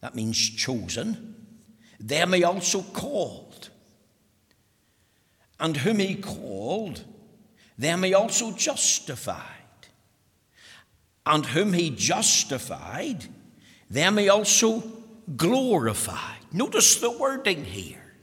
that 0.00 0.14
means 0.14 0.38
chosen, 0.38 1.34
them 1.98 2.32
he 2.32 2.44
also 2.44 2.82
called. 2.82 3.70
And 5.60 5.76
whom 5.76 5.98
he 5.98 6.14
called, 6.14 7.02
them 7.76 8.04
he 8.04 8.14
also 8.14 8.52
justified 8.52 9.57
and 11.28 11.44
whom 11.44 11.74
he 11.74 11.90
justified, 11.90 13.26
them 13.90 14.16
he 14.16 14.28
also 14.28 14.82
glorified. 15.36 16.38
Notice 16.52 16.96
the 16.96 17.10
wording 17.10 17.64
here. 17.64 18.14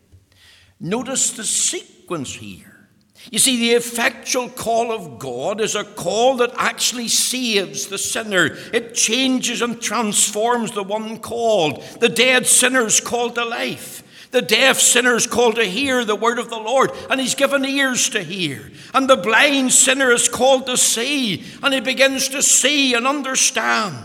Notice 0.79 1.31
the 1.31 1.43
sequence 1.43 2.33
here. 2.33 2.89
You 3.31 3.39
see, 3.39 3.57
the 3.57 3.75
effectual 3.75 4.49
call 4.49 4.91
of 4.91 5.19
God 5.19 5.61
is 5.61 5.75
a 5.75 5.83
call 5.83 6.37
that 6.37 6.51
actually 6.57 7.07
saves 7.07 7.87
the 7.87 7.97
sinner. 7.97 8.57
It 8.73 8.93
changes 8.93 9.61
and 9.61 9.81
transforms 9.81 10.71
the 10.71 10.83
one 10.83 11.19
called. 11.19 11.81
The 11.99 12.09
dead 12.09 12.45
sinner's 12.45 12.99
called 12.99 13.35
to 13.35 13.45
life. 13.45 14.03
The 14.35 14.41
deaf 14.41 14.81
sinner 14.81 15.15
is 15.15 15.27
called 15.27 15.55
to 15.55 15.63
hear 15.63 16.03
the 16.03 16.13
word 16.13 16.39
of 16.39 16.49
the 16.49 16.59
Lord, 16.59 16.91
and 17.09 17.21
he's 17.21 17.35
given 17.35 17.63
ears 17.63 18.09
to 18.09 18.21
hear. 18.21 18.69
And 18.93 19.09
the 19.09 19.15
blind 19.15 19.71
sinner 19.71 20.11
is 20.11 20.27
called 20.27 20.65
to 20.65 20.75
see, 20.75 21.45
and 21.63 21.73
he 21.73 21.79
begins 21.79 22.27
to 22.27 22.43
see 22.43 22.93
and 22.95 23.07
understand. 23.07 23.95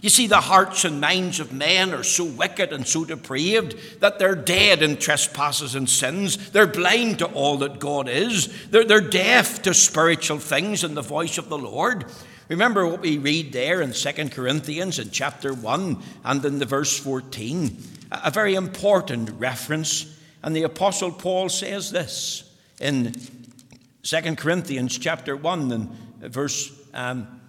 You 0.00 0.10
see, 0.10 0.28
the 0.28 0.42
hearts 0.42 0.84
and 0.84 1.00
minds 1.00 1.40
of 1.40 1.52
men 1.52 1.92
are 1.92 2.04
so 2.04 2.22
wicked 2.22 2.72
and 2.72 2.86
so 2.86 3.04
depraved 3.04 4.00
that 4.00 4.20
they're 4.20 4.36
dead 4.36 4.80
in 4.80 4.96
trespasses 4.96 5.74
and 5.74 5.90
sins. 5.90 6.50
They're 6.50 6.68
blind 6.68 7.18
to 7.18 7.26
all 7.26 7.56
that 7.56 7.80
God 7.80 8.08
is. 8.08 8.68
They're, 8.68 8.84
they're 8.84 9.00
deaf 9.00 9.62
to 9.62 9.74
spiritual 9.74 10.38
things 10.38 10.84
and 10.84 10.96
the 10.96 11.02
voice 11.02 11.36
of 11.36 11.48
the 11.48 11.58
Lord. 11.58 12.04
Remember 12.48 12.86
what 12.86 13.00
we 13.00 13.18
read 13.18 13.52
there 13.52 13.80
in 13.80 13.90
2 13.90 14.28
Corinthians 14.28 15.00
in 15.00 15.10
chapter 15.10 15.52
1 15.52 16.00
and 16.24 16.44
in 16.44 16.60
the 16.60 16.64
verse 16.64 16.96
14 16.96 17.93
a 18.22 18.30
very 18.30 18.54
important 18.54 19.30
reference. 19.38 20.14
And 20.42 20.54
the 20.54 20.64
Apostle 20.64 21.10
Paul 21.10 21.48
says 21.48 21.90
this 21.90 22.44
in 22.80 23.14
2 24.02 24.36
Corinthians 24.36 24.98
chapter 24.98 25.36
1 25.36 25.72
and 25.72 25.90
verse 26.20 26.70
um, 26.94 27.40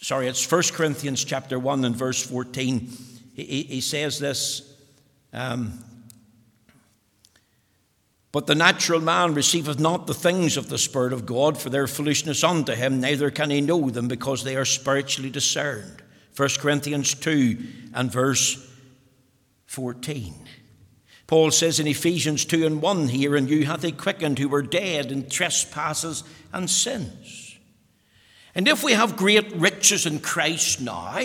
sorry, 0.00 0.26
it's 0.28 0.50
1 0.50 0.62
Corinthians 0.72 1.24
chapter 1.24 1.58
1 1.58 1.84
and 1.84 1.94
verse 1.94 2.22
14. 2.22 2.90
He, 3.34 3.62
he 3.62 3.80
says 3.80 4.18
this. 4.18 4.74
Um, 5.32 5.84
but 8.32 8.46
the 8.46 8.54
natural 8.54 9.00
man 9.00 9.34
receiveth 9.34 9.80
not 9.80 10.06
the 10.06 10.14
things 10.14 10.56
of 10.56 10.68
the 10.68 10.78
Spirit 10.78 11.12
of 11.12 11.26
God, 11.26 11.58
for 11.58 11.68
their 11.68 11.88
foolishness 11.88 12.44
unto 12.44 12.74
him, 12.74 13.00
neither 13.00 13.30
can 13.30 13.50
he 13.50 13.60
know 13.60 13.90
them, 13.90 14.08
because 14.08 14.44
they 14.44 14.56
are 14.56 14.64
spiritually 14.64 15.30
discerned. 15.30 16.02
1 16.36 16.48
Corinthians 16.58 17.14
2 17.14 17.58
and 17.94 18.10
verse 18.10 18.69
14. 19.70 20.34
Paul 21.28 21.52
says 21.52 21.78
in 21.78 21.86
Ephesians 21.86 22.44
2 22.44 22.66
and 22.66 22.82
1 22.82 23.06
here, 23.06 23.36
And 23.36 23.48
you 23.48 23.66
hath 23.66 23.84
he 23.84 23.92
quickened 23.92 24.40
who 24.40 24.48
were 24.48 24.62
dead 24.62 25.12
in 25.12 25.28
trespasses 25.28 26.24
and 26.52 26.68
sins. 26.68 27.56
And 28.52 28.66
if 28.66 28.82
we 28.82 28.94
have 28.94 29.16
great 29.16 29.54
riches 29.54 30.06
in 30.06 30.18
Christ 30.18 30.80
now, 30.80 31.20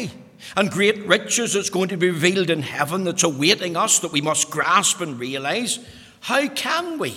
and 0.56 0.70
great 0.70 1.08
riches 1.08 1.54
that's 1.54 1.72
going 1.72 1.90
to 1.90 1.98
be 1.98 2.12
revealed 2.12 2.52
in 2.52 2.62
heaven 2.62 3.04
that's 3.04 3.24
awaiting 3.24 3.76
us 3.76 3.98
that 3.98 4.12
we 4.12 4.22
must 4.22 4.52
grasp 4.52 5.02
and 5.02 5.20
realize, 5.20 5.80
how 6.20 6.48
can 6.48 7.00
we? 7.00 7.16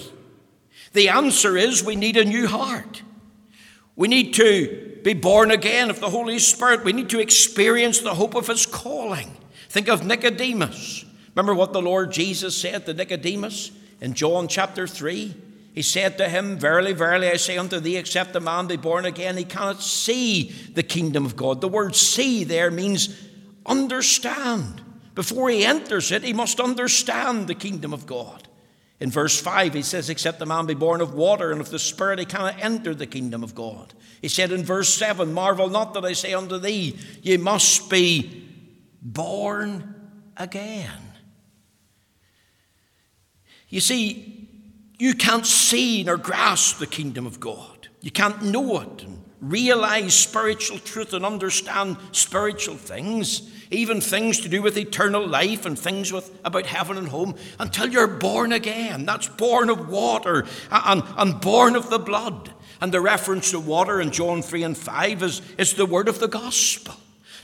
The 0.95 1.11
answer 1.11 1.59
is 1.59 1.85
we 1.85 1.95
need 1.95 2.17
a 2.17 2.25
new 2.25 2.47
heart. 2.47 3.03
We 3.97 4.09
need 4.09 4.33
to 4.35 4.99
be 5.05 5.13
born 5.13 5.51
again 5.51 5.91
of 5.91 6.01
the 6.01 6.09
Holy 6.09 6.39
Spirit. 6.39 6.85
We 6.85 6.95
need 6.95 7.11
to 7.11 7.21
experience 7.21 8.01
the 8.01 8.15
hope 8.15 8.35
of 8.35 8.47
His 8.47 8.65
calling. 8.65 9.37
Think 9.69 9.91
of 9.91 10.07
Nicodemus. 10.07 11.05
Remember 11.35 11.55
what 11.55 11.73
the 11.73 11.83
Lord 11.83 12.13
Jesus 12.13 12.57
said 12.57 12.87
to 12.87 12.95
Nicodemus 12.95 13.71
in 14.01 14.15
John 14.15 14.49
chapter 14.49 14.87
3? 14.87 15.35
He 15.75 15.83
said 15.83 16.19
to 16.19 16.29
him, 16.29 16.59
Verily, 16.59 16.93
verily, 16.93 17.29
I 17.29 17.37
say 17.37 17.57
unto 17.57 17.79
thee, 17.79 17.97
except 17.97 18.35
a 18.35 18.41
man 18.41 18.67
be 18.67 18.77
born 18.77 19.05
again, 19.05 19.37
he 19.37 19.45
cannot 19.45 19.81
see 19.81 20.51
the 20.75 20.83
kingdom 20.83 21.25
of 21.25 21.37
God. 21.37 21.61
The 21.61 21.69
word 21.69 21.95
see 21.95 22.43
there 22.43 22.71
means 22.71 23.17
understand. 23.65 24.83
Before 25.15 25.49
he 25.51 25.65
enters 25.65 26.11
it, 26.11 26.25
he 26.25 26.33
must 26.33 26.59
understand 26.59 27.47
the 27.47 27.55
kingdom 27.55 27.93
of 27.93 28.07
God. 28.07 28.49
In 29.01 29.11
verse 29.11 29.41
5, 29.41 29.75
he 29.75 29.83
says, 29.83 30.11
Except 30.11 30.43
a 30.43 30.47
man 30.47 30.67
be 30.67 30.75
born 30.75 31.01
of 31.01 31.15
water 31.15 31.53
and 31.53 31.61
of 31.61 31.71
the 31.71 31.79
Spirit, 31.79 32.19
he 32.19 32.25
cannot 32.25 32.59
enter 32.61 32.95
the 32.95 33.07
kingdom 33.07 33.45
of 33.45 33.55
God. 33.55 33.95
He 34.21 34.29
said 34.29 34.51
in 34.51 34.65
verse 34.65 34.93
7, 34.93 35.33
Marvel 35.33 35.69
not 35.69 35.95
that 35.95 36.05
I 36.05 36.13
say 36.13 36.35
unto 36.35 36.59
thee, 36.59 36.99
ye 37.23 37.37
must 37.37 37.89
be 37.89 38.49
born 39.01 39.95
again. 40.37 41.08
You 43.69 43.81
see, 43.81 44.49
you 44.99 45.15
can't 45.15 45.47
see 45.47 46.03
nor 46.05 46.17
grasp 46.17 46.79
the 46.79 46.87
kingdom 46.87 47.27
of 47.27 47.41
God. 47.41 47.89
You 48.01 48.11
can't 48.11 48.43
know 48.43 48.81
it 48.81 49.03
and 49.03 49.23
realize 49.41 50.15
spiritual 50.15 50.79
truth 50.79 51.13
and 51.13 51.25
understand 51.25 51.97
spiritual 52.13 52.77
things 52.77 53.51
even 53.71 54.01
things 54.01 54.41
to 54.41 54.49
do 54.49 54.63
with 54.63 54.77
eternal 54.77 55.27
life 55.27 55.67
and 55.67 55.79
things 55.79 56.13
with, 56.13 56.39
about 56.45 56.67
heaven 56.67 56.97
and 56.97 57.09
home, 57.09 57.35
until 57.59 57.89
you're 57.89 58.07
born 58.07 58.53
again. 58.53 59.05
That's 59.05 59.29
born 59.29 59.71
of 59.71 59.89
water 59.89 60.47
and, 60.71 61.03
and 61.17 61.41
born 61.41 61.77
of 61.77 61.91
the 61.91 61.99
blood. 61.99 62.53
And 62.81 62.93
the 62.93 63.01
reference 63.01 63.51
to 63.51 63.61
water 63.61 64.01
in 64.01 64.13
John 64.13 64.43
3 64.43 64.63
and 64.63 64.79
5 64.79 65.23
is, 65.23 65.43
is 65.59 65.75
the 65.75 65.87
word 65.87 66.09
of 66.09 66.21
the 66.21 66.29
gospel. 66.29 66.95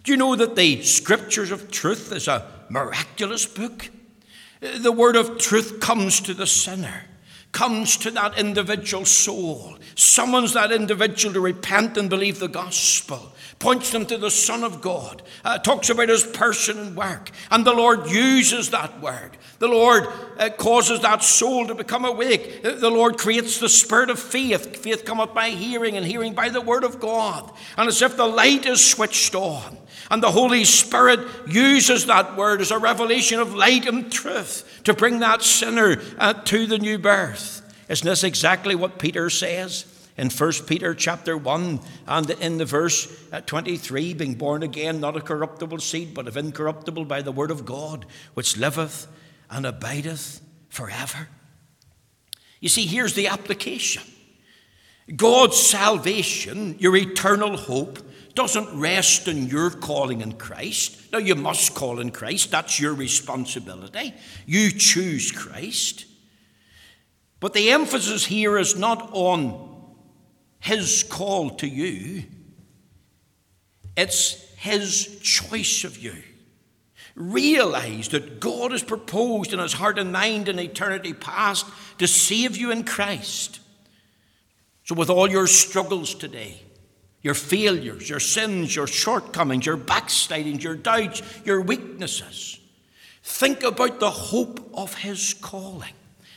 Do 0.04 0.12
you 0.12 0.18
know 0.18 0.36
that 0.36 0.56
the 0.56 0.82
Scriptures 0.82 1.50
of 1.50 1.70
Truth 1.70 2.12
is 2.12 2.28
a 2.28 2.46
miraculous 2.68 3.46
book? 3.46 3.90
The 4.60 4.92
word 4.92 5.16
of 5.16 5.38
truth 5.38 5.80
comes 5.80 6.20
to 6.20 6.34
the 6.34 6.46
sinner 6.46 7.04
comes 7.54 7.96
to 7.96 8.10
that 8.10 8.36
individual 8.36 9.06
soul, 9.06 9.78
summons 9.94 10.52
that 10.52 10.72
individual 10.72 11.32
to 11.32 11.40
repent 11.40 11.96
and 11.96 12.10
believe 12.10 12.40
the 12.40 12.48
gospel, 12.48 13.32
points 13.58 13.90
them 13.90 14.06
to 14.06 14.18
the 14.18 14.30
Son 14.30 14.64
of 14.64 14.80
God, 14.80 15.22
uh, 15.44 15.58
talks 15.58 15.90
about 15.90 16.08
his 16.08 16.24
person 16.24 16.78
and 16.78 16.96
work. 16.96 17.30
And 17.50 17.64
the 17.64 17.72
Lord 17.72 18.10
uses 18.10 18.70
that 18.70 19.00
word. 19.00 19.36
The 19.58 19.68
Lord 19.68 20.06
uh, 20.38 20.50
causes 20.50 21.00
that 21.00 21.22
soul 21.22 21.66
to 21.66 21.74
become 21.74 22.04
awake. 22.04 22.62
The 22.62 22.90
Lord 22.90 23.18
creates 23.18 23.58
the 23.58 23.68
spirit 23.68 24.10
of 24.10 24.18
faith. 24.18 24.76
Faith 24.76 25.04
cometh 25.04 25.32
by 25.32 25.50
hearing, 25.50 25.96
and 25.96 26.04
hearing 26.04 26.34
by 26.34 26.48
the 26.48 26.60
word 26.60 26.84
of 26.84 27.00
God. 27.00 27.50
And 27.76 27.88
as 27.88 28.02
if 28.02 28.16
the 28.16 28.26
light 28.26 28.66
is 28.66 28.84
switched 28.84 29.34
on. 29.34 29.78
And 30.10 30.22
the 30.22 30.30
Holy 30.30 30.64
Spirit 30.64 31.20
uses 31.48 32.06
that 32.06 32.36
word 32.36 32.60
as 32.60 32.70
a 32.70 32.78
revelation 32.78 33.40
of 33.40 33.54
light 33.54 33.86
and 33.86 34.12
truth 34.12 34.82
to 34.84 34.92
bring 34.92 35.20
that 35.20 35.42
sinner 35.42 35.96
uh, 36.18 36.34
to 36.34 36.66
the 36.66 36.78
new 36.78 36.98
birth. 36.98 37.62
Isn't 37.88 38.06
this 38.06 38.24
exactly 38.24 38.74
what 38.74 38.98
Peter 38.98 39.30
says? 39.30 39.86
In 40.16 40.30
1 40.30 40.52
Peter 40.66 40.94
chapter 40.94 41.36
1 41.36 41.80
and 42.06 42.30
in 42.30 42.58
the 42.58 42.64
verse 42.64 43.12
uh, 43.32 43.40
23 43.40 44.14
being 44.14 44.34
born 44.34 44.62
again 44.62 45.00
not 45.00 45.16
of 45.16 45.24
corruptible 45.24 45.78
seed 45.78 46.14
but 46.14 46.28
of 46.28 46.36
incorruptible 46.36 47.04
by 47.04 47.20
the 47.20 47.32
word 47.32 47.50
of 47.50 47.64
God 47.64 48.06
which 48.34 48.56
liveth 48.56 49.06
and 49.50 49.66
abideth 49.66 50.40
forever. 50.68 51.28
You 52.60 52.68
see 52.68 52.86
here's 52.86 53.14
the 53.14 53.28
application. 53.28 54.02
God's 55.16 55.58
salvation, 55.58 56.76
your 56.78 56.96
eternal 56.96 57.56
hope 57.56 57.98
doesn't 58.34 58.78
rest 58.78 59.28
in 59.28 59.46
your 59.46 59.70
calling 59.70 60.20
in 60.20 60.32
Christ. 60.32 61.12
Now 61.12 61.18
you 61.18 61.34
must 61.34 61.74
call 61.74 62.00
in 62.00 62.10
Christ, 62.10 62.50
that's 62.50 62.80
your 62.80 62.94
responsibility. 62.94 64.14
You 64.46 64.70
choose 64.70 65.30
Christ. 65.30 66.06
But 67.38 67.52
the 67.52 67.70
emphasis 67.70 68.24
here 68.24 68.56
is 68.56 68.76
not 68.76 69.10
on 69.12 69.73
his 70.64 71.02
call 71.02 71.50
to 71.56 71.68
you, 71.68 72.22
it's 73.98 74.42
His 74.56 75.18
choice 75.20 75.84
of 75.84 75.98
you. 75.98 76.14
Realize 77.14 78.08
that 78.08 78.40
God 78.40 78.72
has 78.72 78.82
proposed 78.82 79.52
in 79.52 79.58
His 79.58 79.74
heart 79.74 79.98
and 79.98 80.10
mind 80.10 80.48
in 80.48 80.58
eternity 80.58 81.12
past 81.12 81.66
to 81.98 82.06
save 82.06 82.56
you 82.56 82.70
in 82.70 82.84
Christ. 82.84 83.60
So, 84.84 84.94
with 84.94 85.10
all 85.10 85.30
your 85.30 85.48
struggles 85.48 86.14
today, 86.14 86.62
your 87.20 87.34
failures, 87.34 88.08
your 88.08 88.18
sins, 88.18 88.74
your 88.74 88.86
shortcomings, 88.86 89.66
your 89.66 89.76
backslidings, 89.76 90.64
your 90.64 90.76
doubts, 90.76 91.22
your 91.44 91.60
weaknesses, 91.60 92.58
think 93.22 93.62
about 93.62 94.00
the 94.00 94.10
hope 94.10 94.66
of 94.72 94.94
His 94.94 95.34
calling. 95.34 95.92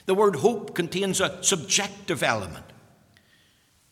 The 0.05 0.15
word 0.15 0.35
hope 0.35 0.75
contains 0.75 1.21
a 1.21 1.41
subjective 1.41 2.23
element. 2.23 2.65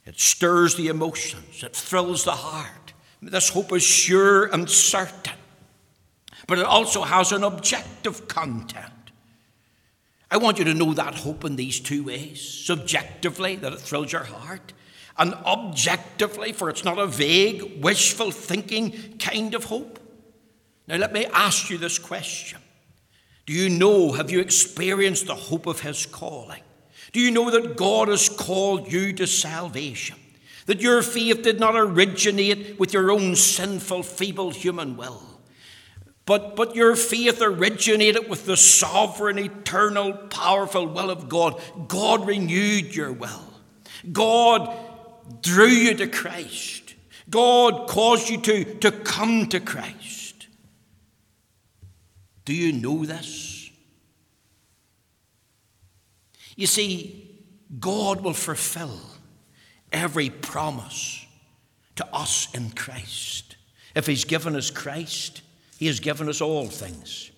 It 0.06 0.20
stirs 0.20 0.76
the 0.76 0.88
emotions, 0.88 1.63
it 1.63 1.76
thrills 1.76 2.24
the 2.24 2.32
heart. 2.32 2.94
This 3.22 3.50
hope 3.50 3.72
is 3.72 3.82
sure 3.82 4.46
and 4.46 4.70
certain, 4.70 5.38
but 6.48 6.60
it 6.60 6.65
also 6.65 7.02
has 7.02 7.32
an 7.32 7.44
objective 7.44 8.28
content. 8.28 8.91
I 10.30 10.38
want 10.38 10.60
you 10.60 10.65
to 10.65 10.74
know 10.74 10.94
that 10.94 11.15
hope 11.15 11.44
in 11.44 11.56
these 11.56 11.80
two 11.80 12.04
ways 12.04 12.41
subjectively, 12.41 13.56
that 13.56 13.74
it 13.74 13.80
thrills 13.80 14.12
your 14.12 14.26
heart, 14.26 14.74
and 15.18 15.34
objectively, 15.34 16.52
for 16.52 16.70
it's 16.70 16.84
not 16.84 17.00
a 17.00 17.08
vague, 17.08 17.84
wishful 17.84 18.32
thinking 18.32 19.18
kind 19.18 19.56
of 19.56 19.65
hope. 19.65 20.00
Now, 20.88 20.98
let 20.98 21.13
me 21.13 21.26
ask 21.26 21.70
you 21.70 21.78
this 21.78 21.98
question 21.98 22.60
Do 23.46 23.54
you 23.54 23.70
know, 23.70 24.12
have 24.12 24.30
you 24.30 24.39
experienced 24.39 25.28
the 25.28 25.36
hope 25.36 25.65
of 25.68 25.82
His 25.82 26.06
calling? 26.06 26.62
Do 27.15 27.21
you 27.21 27.32
know 27.32 27.49
that 27.49 27.78
God 27.78 28.10
has 28.10 28.28
called 28.28 28.91
you 28.91 29.13
to 29.13 29.25
salvation? 29.25 30.17
That 30.65 30.82
your 30.82 31.01
faith 31.01 31.43
did 31.43 31.62
not 31.62 31.73
originate 31.73 32.78
with 32.78 32.91
your 32.91 33.10
own 33.10 33.38
sinful, 33.38 34.04
feeble 34.04 34.49
human 34.49 34.97
will, 34.97 35.23
but, 36.25 36.58
but 36.58 36.75
your 36.75 36.93
faith 36.97 37.41
originated 37.41 38.30
with 38.30 38.45
the 38.45 38.58
sovereign, 38.58 39.39
eternal, 39.39 40.12
powerful 40.12 40.88
will 40.88 41.10
of 41.10 41.30
God. 41.30 41.62
God 41.88 42.28
renewed 42.28 42.93
your 42.93 43.13
will. 43.13 43.54
God 44.12 44.78
drew 45.41 45.67
you 45.67 45.93
to 45.93 46.08
Christ. 46.08 46.95
God 47.30 47.88
caused 47.88 48.30
you 48.30 48.41
to, 48.41 48.78
to 48.80 48.91
come 48.91 49.47
to 49.47 49.62
Christ. 49.62 50.47
Do 52.43 52.54
you 52.54 52.73
know 52.73 53.06
this? 53.06 53.55
You 56.56 56.68
see, 56.68 57.44
God 57.80 58.22
will 58.22 58.34
fulfill 58.34 59.00
every 59.91 60.30
promise 60.30 61.26
to 61.96 62.08
us 62.13 62.48
in 62.54 62.72
Christ. 62.72 63.56
If 63.96 64.08
He's 64.08 64.26
given 64.26 64.56
us 64.56 64.70
Christ, 64.70 65.41
He 65.78 65.88
has 65.88 66.00
given 66.00 66.30
us 66.30 66.41
all 66.41 66.68
things. 66.68 67.32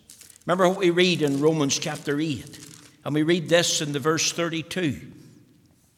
Remember 0.46 0.70
what 0.70 0.80
we 0.80 0.90
read 0.90 1.22
in 1.22 1.42
Romans 1.42 1.78
chapter 1.78 2.20
8, 2.20 2.60
and 3.06 3.14
we 3.14 3.24
read 3.24 3.50
this 3.50 3.82
in 3.82 3.92
the 3.92 4.00
verse 4.00 4.32
32. 4.32 5.02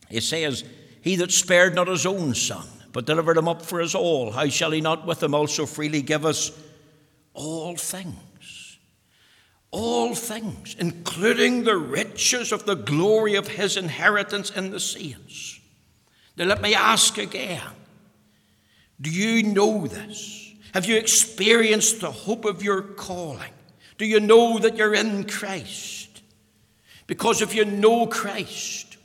It 0.10 0.24
says, 0.24 0.64
He 1.02 1.16
that 1.18 1.32
spared 1.32 1.76
not 1.76 1.88
his 1.88 2.06
own 2.06 2.34
son, 2.34 2.66
but 2.92 3.06
delivered 3.06 3.38
him 3.38 3.48
up 3.48 3.62
for 3.62 3.82
us 3.82 3.96
all, 3.96 4.32
how 4.32 4.48
shall 4.48 4.72
he 4.72 4.82
not 4.82 5.06
with 5.06 5.22
him 5.22 5.36
also 5.36 5.66
freely 5.66 6.02
give 6.02 6.26
us 6.26 6.52
all 7.34 7.76
things? 7.76 8.16
All 9.72 10.16
things, 10.16 10.76
including 10.80 11.64
the 11.64 11.78
riches 11.78 12.52
of 12.52 12.66
the 12.66 12.76
glory 12.76 13.36
of 13.36 13.48
his 13.48 13.78
inheritance 13.78 14.50
in 14.50 14.72
the 14.72 14.80
saints. 14.80 15.60
Now, 16.38 16.46
let 16.46 16.62
me 16.62 16.74
ask 16.74 17.18
again 17.18 17.62
Do 19.00 19.10
you 19.10 19.44
know 19.44 19.88
this? 19.88 20.54
Have 20.74 20.86
you 20.86 20.98
experienced 20.98 22.02
the 22.02 22.12
hope 22.12 22.46
of 22.46 22.64
your 22.64 22.82
calling? 22.82 23.54
Do 23.98 24.06
you 24.06 24.20
know 24.20 24.60
that 24.60 24.78
you're 24.78 24.94
in 24.94 25.26
Christ? 25.26 26.22
Because 27.08 27.42
if 27.42 27.56
you 27.56 27.66
know 27.66 28.08
Christ 28.08 28.98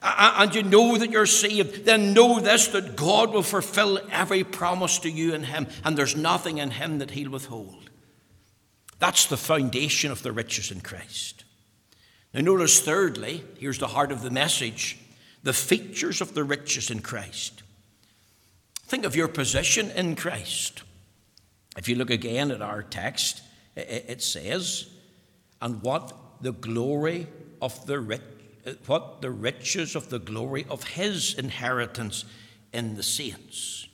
and 0.00 0.54
you 0.54 0.62
know 0.62 0.96
that 0.96 1.10
you're 1.10 1.26
saved, 1.26 1.84
then 1.84 2.12
know 2.12 2.40
this 2.40 2.68
that 2.68 2.96
God 2.96 3.32
will 3.32 3.42
fulfill 3.42 3.98
every 4.10 4.44
promise 4.44 4.98
to 5.00 5.10
you 5.10 5.34
in 5.34 5.42
Him, 5.42 5.66
and 5.84 5.96
there's 5.96 6.16
nothing 6.16 6.58
in 6.58 6.70
Him 6.70 6.98
that 6.98 7.10
He'll 7.10 7.30
withhold. 7.30 7.87
That's 8.98 9.26
the 9.26 9.36
foundation 9.36 10.10
of 10.10 10.22
the 10.22 10.32
riches 10.32 10.70
in 10.70 10.80
Christ. 10.80 11.44
Now, 12.34 12.40
notice 12.40 12.80
thirdly, 12.80 13.44
here's 13.58 13.78
the 13.78 13.86
heart 13.88 14.12
of 14.12 14.22
the 14.22 14.30
message 14.30 14.98
the 15.44 15.52
features 15.52 16.20
of 16.20 16.34
the 16.34 16.42
riches 16.42 16.90
in 16.90 17.00
Christ. 17.00 17.62
Think 18.86 19.04
of 19.04 19.14
your 19.14 19.28
position 19.28 19.90
in 19.90 20.16
Christ. 20.16 20.82
If 21.76 21.88
you 21.88 21.94
look 21.94 22.10
again 22.10 22.50
at 22.50 22.60
our 22.60 22.82
text, 22.82 23.42
it 23.76 24.20
says, 24.20 24.88
and 25.62 25.80
what 25.82 26.12
the 26.40 26.52
glory 26.52 27.28
of 27.62 27.86
the 27.86 28.00
rich, 28.00 28.22
what 28.86 29.22
the 29.22 29.30
riches 29.30 29.94
of 29.94 30.10
the 30.10 30.18
glory 30.18 30.66
of 30.68 30.82
his 30.82 31.34
inheritance 31.34 32.24
in 32.72 32.96
the 32.96 33.02
saints. 33.02 33.86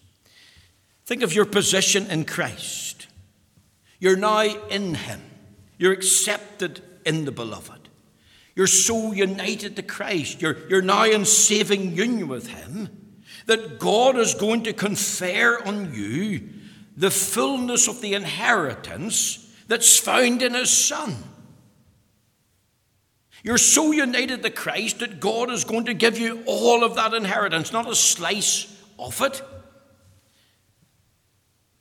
Think 1.04 1.22
of 1.22 1.34
your 1.34 1.44
position 1.44 2.06
in 2.10 2.24
Christ. 2.24 3.06
You're 4.04 4.16
now 4.16 4.42
in 4.42 4.96
him. 4.96 5.22
You're 5.78 5.94
accepted 5.94 6.82
in 7.06 7.24
the 7.24 7.32
beloved. 7.32 7.88
You're 8.54 8.66
so 8.66 9.12
united 9.12 9.76
to 9.76 9.82
Christ. 9.82 10.42
You're, 10.42 10.58
you're 10.68 10.82
now 10.82 11.06
in 11.06 11.24
saving 11.24 11.96
union 11.96 12.28
with 12.28 12.48
him 12.48 12.90
that 13.46 13.78
God 13.78 14.18
is 14.18 14.34
going 14.34 14.64
to 14.64 14.74
confer 14.74 15.58
on 15.64 15.94
you 15.94 16.50
the 16.94 17.10
fullness 17.10 17.88
of 17.88 18.02
the 18.02 18.12
inheritance 18.12 19.50
that's 19.68 19.98
found 19.98 20.42
in 20.42 20.52
His 20.52 20.68
Son. 20.68 21.16
You're 23.42 23.56
so 23.56 23.90
united 23.90 24.42
to 24.42 24.50
Christ 24.50 24.98
that 24.98 25.18
God 25.18 25.50
is 25.50 25.64
going 25.64 25.86
to 25.86 25.94
give 25.94 26.18
you 26.18 26.42
all 26.44 26.84
of 26.84 26.96
that 26.96 27.14
inheritance, 27.14 27.72
not 27.72 27.90
a 27.90 27.94
slice 27.94 28.66
of 28.98 29.18
it, 29.22 29.40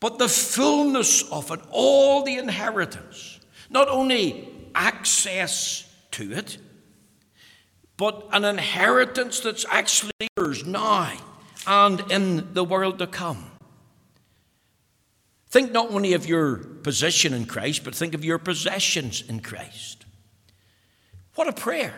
but 0.03 0.19
the 0.19 0.27
fullness 0.27 1.23
of 1.31 1.49
it, 1.49 1.61
all 1.71 2.23
the 2.23 2.37
inheritance. 2.37 3.39
Not 3.69 3.87
only 3.87 4.49
access 4.75 5.89
to 6.11 6.33
it, 6.33 6.57
but 7.95 8.27
an 8.33 8.43
inheritance 8.43 9.39
that's 9.39 9.65
actually 9.69 10.11
yours 10.35 10.65
now 10.65 11.13
and 11.65 12.01
in 12.11 12.53
the 12.53 12.65
world 12.65 12.99
to 12.99 13.07
come. 13.07 13.49
Think 15.47 15.71
not 15.71 15.91
only 15.91 16.11
of 16.11 16.27
your 16.27 16.57
position 16.57 17.33
in 17.33 17.45
Christ, 17.45 17.85
but 17.85 17.95
think 17.95 18.13
of 18.13 18.25
your 18.25 18.39
possessions 18.39 19.23
in 19.29 19.39
Christ. 19.39 20.05
What 21.35 21.47
a 21.47 21.53
prayer! 21.53 21.95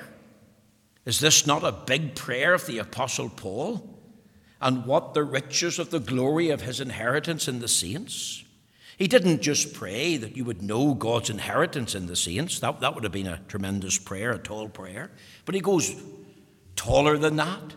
Is 1.06 1.20
this 1.20 1.48
not 1.48 1.64
a 1.64 1.72
big 1.72 2.14
prayer 2.14 2.54
of 2.54 2.68
the 2.68 2.78
Apostle 2.78 3.30
Paul? 3.30 3.95
And 4.66 4.88
what 4.88 5.14
the 5.14 5.24
riches 5.24 5.78
of 5.78 5.92
the 5.92 6.00
glory 6.00 6.50
of 6.50 6.64
his 6.64 6.82
inheritance 6.82 7.48
in 7.48 7.60
the 7.60 7.68
saints? 7.68 8.44
He 8.98 9.08
didn't 9.08 9.44
just 9.44 9.76
pray 9.76 10.18
that 10.18 10.36
you 10.36 10.44
would 10.44 10.64
know 10.64 10.96
God's 10.96 11.30
inheritance 11.30 11.94
in 11.94 12.08
the 12.08 12.16
saints. 12.16 12.60
That, 12.62 12.80
that 12.80 12.96
would 12.96 13.04
have 13.04 13.14
been 13.14 13.28
a 13.28 13.42
tremendous 13.48 14.00
prayer, 14.00 14.32
a 14.32 14.40
tall 14.40 14.68
prayer. 14.68 15.12
But 15.46 15.54
he 15.54 15.62
goes 15.62 15.96
taller 16.76 17.16
than 17.16 17.36
that. 17.36 17.76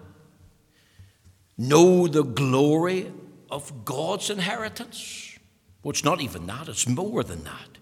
Know 1.59 2.07
the 2.07 2.24
glory 2.24 3.12
of 3.51 3.85
God's 3.85 4.31
inheritance. 4.31 5.38
Well, 5.83 5.90
it's 5.90 6.05
not 6.05 6.22
even 6.22 6.46
that, 6.46 6.68
it's 6.68 6.88
more 6.88 7.22
than 7.22 7.44
that. 7.44 7.77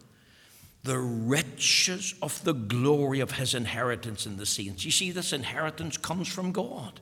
The 0.83 0.99
riches 0.99 2.17
of 2.21 2.43
the 2.43 2.55
glory 2.55 3.21
of 3.21 3.33
his 3.33 3.55
inheritance 3.55 4.27
in 4.27 4.37
the 4.37 4.47
saints. 4.47 4.85
You 4.85 4.91
see, 4.91 5.13
this 5.13 5.33
inheritance 5.33 5.97
comes 5.97 6.27
from 6.27 6.51
God. 6.51 7.01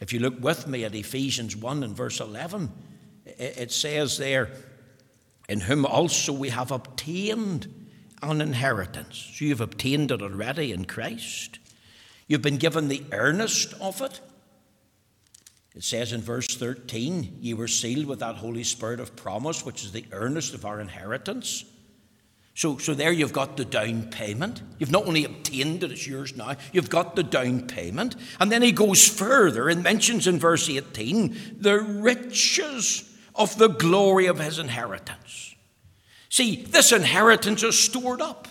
If 0.00 0.12
you 0.12 0.20
look 0.20 0.40
with 0.40 0.66
me 0.66 0.84
at 0.84 0.94
Ephesians 0.94 1.56
1 1.56 1.82
and 1.82 1.96
verse 1.96 2.20
11, 2.20 2.70
it 3.24 3.72
says 3.72 4.18
there, 4.18 4.50
In 5.48 5.60
whom 5.60 5.84
also 5.84 6.32
we 6.32 6.50
have 6.50 6.70
obtained 6.70 7.88
an 8.22 8.40
inheritance. 8.40 9.32
So 9.34 9.44
you've 9.44 9.60
obtained 9.60 10.10
it 10.10 10.22
already 10.22 10.72
in 10.72 10.84
Christ. 10.84 11.58
You've 12.26 12.42
been 12.42 12.58
given 12.58 12.88
the 12.88 13.04
earnest 13.12 13.74
of 13.80 14.00
it. 14.00 14.20
It 15.74 15.84
says 15.84 16.12
in 16.12 16.20
verse 16.20 16.56
13, 16.56 17.38
Ye 17.40 17.54
were 17.54 17.68
sealed 17.68 18.06
with 18.06 18.20
that 18.20 18.36
Holy 18.36 18.64
Spirit 18.64 19.00
of 19.00 19.16
promise, 19.16 19.64
which 19.64 19.84
is 19.84 19.92
the 19.92 20.06
earnest 20.12 20.54
of 20.54 20.64
our 20.64 20.80
inheritance. 20.80 21.64
So, 22.58 22.76
so 22.76 22.92
there 22.92 23.12
you've 23.12 23.32
got 23.32 23.56
the 23.56 23.64
down 23.64 24.10
payment. 24.10 24.62
You've 24.80 24.90
not 24.90 25.06
only 25.06 25.24
obtained 25.24 25.84
it, 25.84 25.92
it's 25.92 26.08
yours 26.08 26.36
now, 26.36 26.56
you've 26.72 26.90
got 26.90 27.14
the 27.14 27.22
down 27.22 27.68
payment. 27.68 28.16
And 28.40 28.50
then 28.50 28.62
he 28.62 28.72
goes 28.72 29.06
further 29.06 29.68
and 29.68 29.80
mentions 29.80 30.26
in 30.26 30.40
verse 30.40 30.68
18 30.68 31.58
the 31.60 31.78
riches 31.78 33.08
of 33.36 33.56
the 33.58 33.68
glory 33.68 34.26
of 34.26 34.40
his 34.40 34.58
inheritance. 34.58 35.54
See, 36.30 36.64
this 36.64 36.90
inheritance 36.90 37.62
is 37.62 37.78
stored 37.78 38.20
up. 38.20 38.48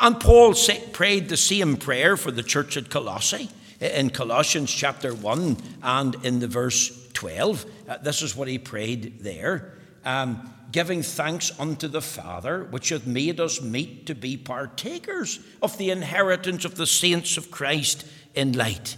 And 0.00 0.18
Paul 0.18 0.54
prayed 0.94 1.28
the 1.28 1.36
same 1.36 1.76
prayer 1.76 2.16
for 2.16 2.30
the 2.30 2.42
church 2.42 2.78
at 2.78 2.88
Colossae 2.88 3.50
in 3.78 4.08
Colossians 4.08 4.72
chapter 4.72 5.14
1 5.14 5.58
and 5.82 6.16
in 6.24 6.38
the 6.38 6.48
verse 6.48 7.10
12. 7.12 7.66
Uh, 7.86 7.98
this 7.98 8.22
is 8.22 8.34
what 8.34 8.48
he 8.48 8.58
prayed 8.58 9.20
there. 9.20 9.77
Um, 10.08 10.54
giving 10.72 11.02
thanks 11.02 11.52
unto 11.60 11.86
the 11.86 12.00
Father, 12.00 12.64
which 12.64 12.88
hath 12.88 13.06
made 13.06 13.40
us 13.40 13.60
meet 13.60 14.06
to 14.06 14.14
be 14.14 14.38
partakers 14.38 15.38
of 15.60 15.76
the 15.76 15.90
inheritance 15.90 16.64
of 16.64 16.76
the 16.76 16.86
saints 16.86 17.36
of 17.36 17.50
Christ 17.50 18.06
in 18.34 18.52
light. 18.52 18.96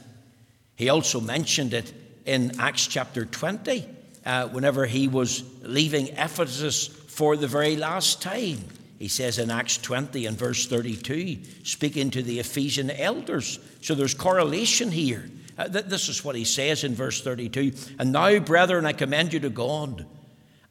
He 0.77 0.88
also 0.88 1.20
mentioned 1.20 1.75
it 1.75 1.92
in 2.27 2.61
Acts 2.61 2.87
chapter 2.87 3.25
20, 3.25 3.88
uh, 4.25 4.49
whenever 4.51 4.87
he 4.87 5.09
was 5.09 5.42
leaving 5.62 6.07
Ephesus 6.16 6.87
for 6.87 7.37
the 7.37 7.49
very 7.49 7.75
last 7.75 8.23
time. 8.23 8.61
He 9.01 9.09
says 9.09 9.40
in 9.40 9.51
Acts 9.51 9.79
20 9.79 10.27
and 10.27 10.38
verse 10.38 10.68
32, 10.68 11.38
speaking 11.64 12.11
to 12.11 12.23
the 12.23 12.38
Ephesian 12.38 12.88
elders. 12.88 13.59
So 13.81 13.96
there's 13.96 14.14
correlation 14.14 14.92
here. 14.92 15.29
Uh, 15.59 15.66
th- 15.66 15.87
this 15.87 16.09
is 16.09 16.25
what 16.25 16.37
he 16.37 16.44
says 16.44 16.85
in 16.85 16.94
verse 16.94 17.20
32 17.20 17.73
And 17.99 18.12
now, 18.12 18.38
brethren, 18.38 18.87
I 18.87 18.92
commend 18.92 19.33
you 19.33 19.40
to 19.40 19.51
God 19.51 20.07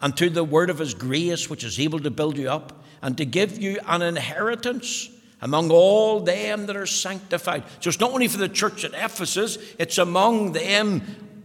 and 0.01 0.15
to 0.17 0.29
the 0.29 0.43
word 0.43 0.69
of 0.69 0.79
his 0.79 0.93
grace, 0.93 1.49
which 1.49 1.63
is 1.63 1.79
able 1.79 1.99
to 1.99 2.11
build 2.11 2.37
you 2.37 2.49
up 2.49 2.83
and 3.01 3.17
to 3.17 3.25
give 3.25 3.57
you 3.59 3.79
an 3.87 4.01
inheritance 4.01 5.09
among 5.41 5.71
all 5.71 6.19
them 6.19 6.65
that 6.65 6.75
are 6.75 6.85
sanctified. 6.85 7.63
So 7.79 7.89
it's 7.89 7.99
not 7.99 8.11
only 8.11 8.27
for 8.27 8.37
the 8.37 8.49
church 8.49 8.83
at 8.83 8.93
Ephesus, 8.93 9.57
it's 9.77 9.97
among 9.97 10.51
them 10.53 11.01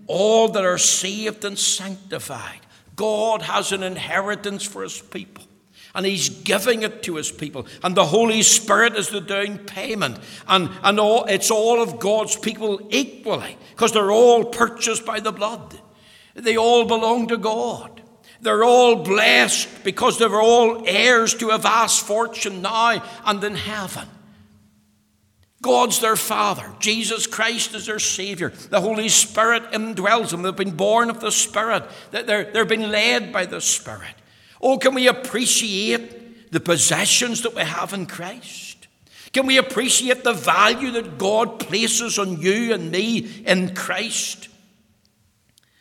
all 0.06 0.48
that 0.48 0.64
are 0.64 0.78
saved 0.78 1.44
and 1.44 1.58
sanctified. 1.58 2.60
God 2.96 3.42
has 3.42 3.72
an 3.72 3.82
inheritance 3.82 4.64
for 4.64 4.82
his 4.82 5.00
people 5.00 5.44
and 5.94 6.04
he's 6.04 6.28
giving 6.28 6.82
it 6.82 7.02
to 7.04 7.14
his 7.16 7.30
people. 7.30 7.66
And 7.82 7.94
the 7.94 8.06
Holy 8.06 8.42
Spirit 8.42 8.96
is 8.96 9.10
the 9.10 9.20
down 9.20 9.58
payment. 9.58 10.18
And, 10.48 10.70
and 10.82 10.98
all, 10.98 11.24
it's 11.26 11.50
all 11.50 11.80
of 11.80 12.00
God's 12.00 12.36
people 12.36 12.80
equally, 12.90 13.56
because 13.70 13.92
they're 13.92 14.10
all 14.10 14.44
purchased 14.44 15.06
by 15.06 15.20
the 15.20 15.32
blood. 15.32 15.78
They 16.34 16.56
all 16.56 16.84
belong 16.84 17.28
to 17.28 17.36
God. 17.36 18.02
They're 18.44 18.62
all 18.62 18.96
blessed 18.96 19.84
because 19.84 20.18
they're 20.18 20.38
all 20.38 20.86
heirs 20.86 21.32
to 21.36 21.48
a 21.48 21.56
vast 21.56 22.06
fortune 22.06 22.60
now 22.60 23.02
and 23.24 23.42
in 23.42 23.54
heaven. 23.54 24.06
God's 25.62 26.00
their 26.00 26.14
Father. 26.14 26.70
Jesus 26.78 27.26
Christ 27.26 27.74
is 27.74 27.86
their 27.86 27.98
Savior. 27.98 28.50
The 28.50 28.82
Holy 28.82 29.08
Spirit 29.08 29.72
indwells 29.72 30.28
them. 30.28 30.42
They've 30.42 30.54
been 30.54 30.76
born 30.76 31.08
of 31.08 31.20
the 31.20 31.32
Spirit. 31.32 31.84
They're, 32.10 32.44
they're 32.44 32.66
being 32.66 32.90
led 32.90 33.32
by 33.32 33.46
the 33.46 33.62
Spirit. 33.62 34.14
Oh, 34.60 34.76
can 34.76 34.92
we 34.92 35.08
appreciate 35.08 36.52
the 36.52 36.60
possessions 36.60 37.40
that 37.42 37.54
we 37.54 37.62
have 37.62 37.94
in 37.94 38.04
Christ? 38.04 38.88
Can 39.32 39.46
we 39.46 39.56
appreciate 39.56 40.22
the 40.22 40.34
value 40.34 40.90
that 40.90 41.16
God 41.16 41.60
places 41.60 42.18
on 42.18 42.42
you 42.42 42.74
and 42.74 42.90
me 42.90 43.20
in 43.46 43.74
Christ? 43.74 44.48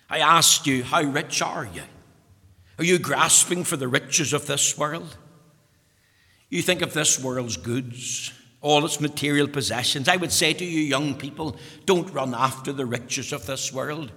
I 0.10 0.20
asked 0.20 0.66
you, 0.66 0.86
how 0.86 1.02
rich 1.02 1.42
are 1.42 1.66
you? 1.66 1.82
Are 2.78 2.84
you 2.84 3.00
grasping 3.00 3.64
for 3.64 3.78
the 3.78 3.88
riches 3.88 4.34
of 4.34 4.48
this 4.48 4.78
world? 4.78 5.18
You 6.50 6.62
think 6.62 6.82
of 6.82 6.94
this 6.94 7.20
world's 7.20 7.58
goods, 7.58 8.32
all 8.62 8.86
its 8.86 9.00
material 9.00 9.48
possessions. 9.48 10.08
I 10.08 10.18
would 10.18 10.32
say 10.32 10.54
to 10.54 10.66
you, 10.66 10.82
young 10.82 11.16
people, 11.16 11.58
don't 11.86 12.12
run 12.14 12.34
after 12.34 12.72
the 12.72 12.86
riches 12.86 13.34
of 13.34 13.46
this 13.46 13.72
world. 13.74 14.12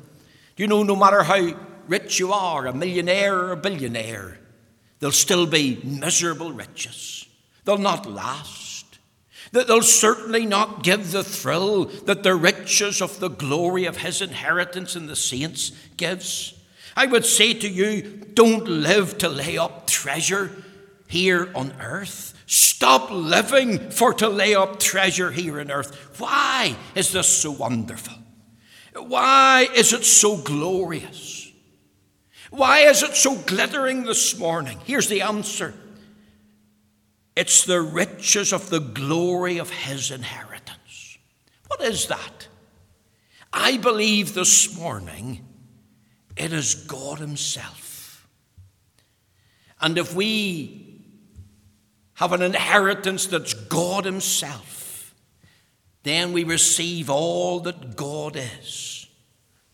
Do 0.57 0.63
you 0.63 0.67
know, 0.67 0.83
no 0.83 0.97
matter 0.97 1.23
how 1.23 1.55
rich 1.87 2.19
you 2.19 2.33
are, 2.33 2.67
a 2.67 2.73
millionaire 2.73 3.37
or 3.37 3.53
a 3.53 3.57
billionaire, 3.57 4.39
They'll 4.99 5.13
still 5.13 5.47
be 5.47 5.81
miserable 5.85 6.53
riches. 6.53 7.27
They'll 7.65 7.79
not 7.79 8.11
last. 8.11 8.99
That 9.53 9.69
they'll 9.69 9.83
certainly 9.83 10.47
not 10.47 10.83
give 10.83 11.13
the 11.13 11.23
thrill 11.23 11.85
that 11.85 12.23
the 12.23 12.35
riches 12.35 13.01
of 13.01 13.21
the 13.21 13.29
glory 13.29 13.85
of 13.85 13.99
his 13.99 14.21
inheritance 14.21 14.97
in 14.97 15.07
the 15.07 15.17
saints 15.17 15.71
gives. 15.97 16.55
I 16.97 17.05
would 17.07 17.27
say 17.27 17.53
to 17.53 17.69
you, 17.69 18.25
don't 18.33 18.67
live 18.67 19.19
to 19.19 19.29
lay 19.29 19.59
up 19.59 19.87
treasure 19.87 20.51
here 21.07 21.51
on 21.55 21.73
earth. 21.79 22.33
Stop 22.47 23.11
living 23.11 23.91
for 23.91 24.15
to 24.15 24.29
lay 24.29 24.55
up 24.55 24.81
treasure 24.81 25.31
here 25.31 25.61
on 25.61 25.71
earth. 25.71 26.19
Why 26.19 26.75
is 26.95 27.13
this 27.13 27.29
so 27.29 27.51
wonderful? 27.51 28.15
Why 28.95 29.69
is 29.75 29.93
it 29.93 30.05
so 30.05 30.39
glorious? 30.39 31.53
Why 32.51 32.81
is 32.81 33.03
it 33.03 33.15
so 33.15 33.35
glittering 33.35 34.05
this 34.05 34.39
morning? 34.39 34.79
Here's 34.85 35.09
the 35.09 35.23
answer 35.23 35.75
it's 37.35 37.65
the 37.65 37.83
riches 37.83 38.55
of 38.55 38.71
the 38.71 38.81
glory 38.81 39.59
of 39.59 39.69
His 39.69 40.11
inheritance. 40.11 41.19
What 41.67 41.83
is 41.83 42.07
that? 42.07 42.49
I 43.53 43.77
believe 43.77 44.33
this 44.33 44.75
morning 44.79 45.45
it 46.37 46.53
is 46.53 46.75
God 46.75 47.19
Himself. 47.19 48.27
And 49.81 49.99
if 49.99 50.15
we 50.15 51.03
have 52.15 52.33
an 52.33 52.43
inheritance 52.43 53.27
that's 53.27 53.55
God 53.55 54.05
Himself, 54.05 55.15
then 56.03 56.33
we 56.33 56.45
receive 56.45 57.11
all 57.11 57.61
that 57.61 57.97
God 57.97 58.37
is 58.37 59.07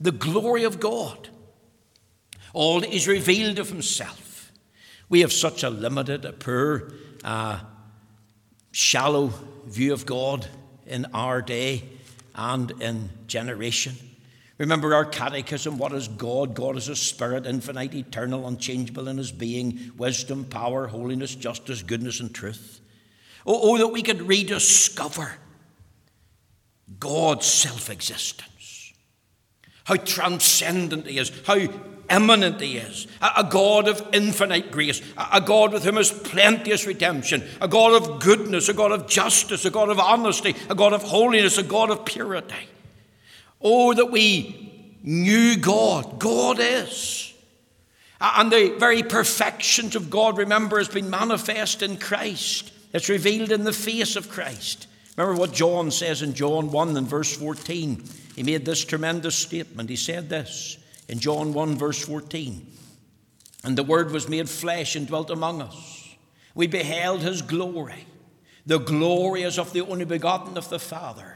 the 0.01 0.13
glory 0.13 0.65
of 0.65 0.81
God. 0.81 1.29
All 2.53 2.81
that 2.81 2.93
is 2.93 3.07
revealed 3.07 3.59
of 3.59 3.69
Himself. 3.69 4.53
We 5.09 5.21
have 5.21 5.33
such 5.33 5.63
a 5.63 5.71
limited, 5.71 6.25
a 6.25 6.33
poor, 6.33 6.93
uh, 7.23 7.61
shallow 8.73 9.33
view 9.67 9.93
of 9.93 10.07
God 10.07 10.47
in 10.87 11.07
our 11.15 11.43
day 11.43 11.85
and 12.35 12.71
in 12.83 13.11
generation. 13.27 13.95
Remember 14.63 14.95
our 14.95 15.05
catechism? 15.05 15.77
What 15.77 15.93
is 15.93 16.07
God? 16.07 16.55
God 16.55 16.77
is 16.77 16.89
a 16.89 16.95
spirit, 16.95 17.47
infinite, 17.47 17.97
eternal, 17.97 18.47
unchangeable 18.47 19.09
in 19.09 19.19
his 19.19 19.33
being, 19.33 19.91
wisdom, 19.97 20.45
power, 20.45 20.87
holiness, 20.87 21.35
justice, 21.35 21.83
goodness, 21.83 22.21
and 22.21 22.33
truth. 22.33 22.81
Oh, 23.45 23.59
oh 23.61 23.79
that 23.79 23.89
we 23.89 24.03
could 24.03 24.23
rediscover 24.23 25.33
God's 27.01 27.45
self 27.45 27.91
existence. 27.91 28.93
How 29.83 29.97
transcendent 29.97 31.09
he 31.09 31.19
is, 31.19 31.33
how 31.45 31.67
immanent 32.09 32.61
he 32.61 32.77
is, 32.77 33.09
a, 33.21 33.43
God 33.43 33.89
of 33.89 34.11
infinite 34.13 34.71
grace, 34.71 35.03
a, 35.19 35.41
God 35.41 35.73
with 35.73 35.83
whom 35.83 35.99
is 35.99 36.13
plenteous 36.13 36.87
redemption, 36.87 37.43
a 37.61 37.67
God 37.67 38.01
of 38.01 38.21
goodness, 38.21 38.69
a 38.69 38.75
God 38.75 38.93
of 38.93 39.09
justice, 39.09 39.65
a 39.65 39.71
God 39.71 39.89
of 39.89 39.99
honesty, 39.99 40.55
a 40.71 40.77
God 40.77 40.93
of 40.93 41.03
holiness, 41.03 41.59
a 41.59 41.65
God 41.65 41.91
of 41.91 42.05
purity. 42.05 42.69
Oh, 43.63 43.95
that 43.95 44.11
we 44.11 44.99
knew 45.03 45.57
God. 45.57 46.19
God 46.19 46.59
is. 46.61 47.35
And 48.21 48.53
the 48.53 48.77
very 48.79 49.03
perfections 49.03 49.97
of 49.97 50.11
God, 50.11 50.39
remember, 50.39 50.79
has 50.79 50.89
been 50.89 51.11
manifest 51.11 51.83
in 51.83 51.97
Christ. 51.97 52.73
It's 52.93 53.09
revealed 53.09 53.51
in 53.51 53.65
the 53.65 53.73
face 53.73 54.17
of 54.17 54.29
Christ. 54.29 54.87
Remember 55.17 55.39
what 55.39 55.53
John 55.53 55.91
says 55.91 56.23
in 56.23 56.35
John 56.35 56.71
1 56.71 56.97
and 56.97 57.07
verse 57.07 57.37
14. 57.37 58.03
He 58.37 58.43
made 58.43 58.65
this 58.65 58.85
tremendous 58.85 59.37
statement. 59.37 59.91
He 59.91 59.97
said 59.97 60.29
this 60.29 60.79
in 61.09 61.19
John 61.19 61.53
1, 61.53 61.77
verse 61.77 62.05
14. 62.05 62.67
And 63.65 63.77
the 63.77 63.83
Word 63.83 64.11
was 64.11 64.29
made 64.29 64.49
flesh 64.49 64.97
and 64.97 65.07
dwelt 65.07 65.31
among 65.31 65.61
us. 65.61 66.09
We 66.55 66.67
beheld 66.67 67.21
his 67.21 67.43
glory. 67.43 68.07
The 68.67 68.79
glory 68.79 69.43
as 69.43 69.59
of 69.59 69.73
the 69.73 69.81
only 69.81 70.05
begotten 70.05 70.57
of 70.57 70.69
the 70.69 70.79
Father 70.79 71.32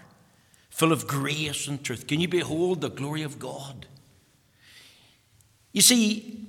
full 0.77 0.93
of 0.93 1.07
grace 1.07 1.69
and 1.69 1.83
truth. 1.83 2.07
Can 2.07 2.21
you 2.21 2.29
behold 2.29 2.83
the 2.83 2.91
glory 2.91 3.23
of 3.23 3.39
God? 3.39 3.87
You 5.73 5.81
see, 5.81 6.47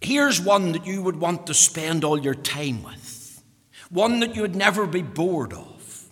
here's 0.00 0.40
one 0.40 0.72
that 0.72 0.86
you 0.86 1.02
would 1.02 1.16
want 1.16 1.46
to 1.48 1.54
spend 1.54 2.02
all 2.02 2.18
your 2.18 2.34
time 2.34 2.82
with, 2.82 3.42
one 3.90 4.20
that 4.20 4.34
you 4.34 4.40
would 4.40 4.56
never 4.56 4.86
be 4.86 5.02
bored 5.02 5.52
of, 5.52 6.06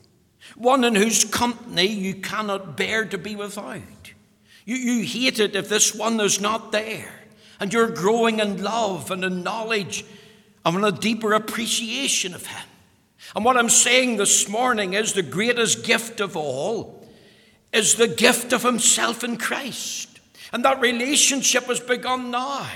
one 0.55 0.85
in 0.85 0.97
whose 0.97 1.25
company 1.25 1.87
you 1.87 2.17
cannot 2.17 2.77
bear 2.77 3.07
to 3.07 3.17
be 3.17 3.35
without. 3.35 4.13
You, 4.67 4.77
you 4.77 5.07
hate 5.07 5.39
it 5.41 5.57
if 5.57 5.71
this 5.71 5.95
one 5.95 6.21
is 6.21 6.43
not 6.43 6.73
there, 6.73 7.23
and 7.59 7.73
you're 7.73 7.89
growing 7.89 8.39
in 8.39 8.63
love 8.63 9.11
and 9.11 9.25
in 9.25 9.43
knowledge 9.43 10.05
and 10.67 10.77
in 10.77 10.85
a 10.85 10.93
deeper 10.93 11.33
appreciation 11.33 12.35
of 12.35 12.45
Him. 12.45 12.70
And 13.35 13.45
what 13.45 13.57
I'm 13.57 13.69
saying 13.69 14.17
this 14.17 14.49
morning 14.49 14.95
is 14.95 15.13
the 15.13 15.23
greatest 15.23 15.85
gift 15.85 16.21
of 16.21 16.37
all 16.37 17.07
is 17.73 17.95
the 17.95 18.09
gift 18.09 18.53
of 18.53 18.63
Himself 18.63 19.23
in 19.23 19.37
Christ. 19.37 20.21
And 20.53 20.65
that 20.65 20.81
relationship 20.81 21.65
has 21.65 21.81
begun 21.81 22.31
now. 22.31 22.67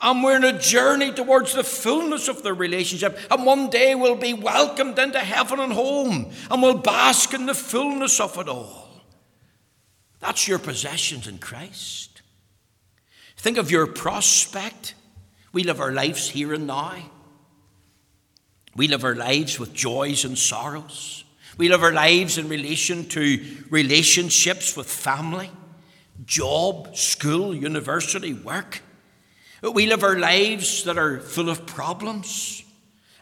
And 0.00 0.22
we're 0.22 0.36
in 0.36 0.44
a 0.44 0.58
journey 0.58 1.12
towards 1.12 1.54
the 1.54 1.64
fullness 1.64 2.28
of 2.28 2.42
the 2.42 2.52
relationship. 2.52 3.18
And 3.30 3.44
one 3.44 3.70
day 3.70 3.94
we'll 3.94 4.16
be 4.16 4.34
welcomed 4.34 4.98
into 4.98 5.18
heaven 5.18 5.58
and 5.58 5.72
home. 5.72 6.30
And 6.50 6.62
we'll 6.62 6.78
bask 6.78 7.34
in 7.34 7.46
the 7.46 7.54
fullness 7.54 8.20
of 8.20 8.38
it 8.38 8.48
all. 8.48 8.88
That's 10.20 10.46
your 10.46 10.58
possessions 10.58 11.26
in 11.26 11.38
Christ. 11.38 12.22
Think 13.36 13.56
of 13.56 13.70
your 13.70 13.86
prospect. 13.86 14.94
We 15.52 15.64
live 15.64 15.80
our 15.80 15.92
lives 15.92 16.28
here 16.28 16.52
and 16.52 16.66
now. 16.66 17.10
We 18.74 18.88
live 18.88 19.04
our 19.04 19.14
lives 19.14 19.58
with 19.58 19.72
joys 19.72 20.24
and 20.24 20.38
sorrows. 20.38 21.24
We 21.56 21.68
live 21.68 21.82
our 21.82 21.92
lives 21.92 22.38
in 22.38 22.48
relation 22.48 23.08
to 23.08 23.44
relationships 23.70 24.76
with 24.76 24.86
family, 24.86 25.50
job, 26.24 26.96
school, 26.96 27.54
university, 27.54 28.32
work. 28.32 28.80
We 29.62 29.86
live 29.86 30.04
our 30.04 30.18
lives 30.18 30.84
that 30.84 30.98
are 30.98 31.18
full 31.18 31.50
of 31.50 31.66
problems. 31.66 32.62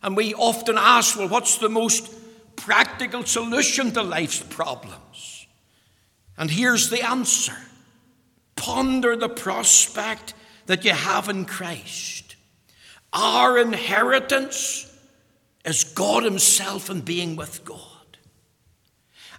And 0.02 0.16
we 0.16 0.34
often 0.34 0.76
ask, 0.76 1.18
well, 1.18 1.28
what's 1.28 1.58
the 1.58 1.70
most 1.70 2.12
practical 2.56 3.24
solution 3.24 3.90
to 3.92 4.02
life's 4.02 4.42
problems? 4.42 5.46
And 6.36 6.50
here's 6.50 6.90
the 6.90 7.02
answer 7.02 7.56
ponder 8.56 9.16
the 9.16 9.28
prospect 9.28 10.34
that 10.66 10.84
you 10.84 10.90
have 10.90 11.28
in 11.28 11.44
Christ. 11.44 12.36
Our 13.12 13.58
inheritance 13.58 14.85
is 15.66 15.84
God 15.84 16.22
Himself 16.22 16.88
and 16.88 17.04
being 17.04 17.36
with 17.36 17.64
God. 17.64 17.80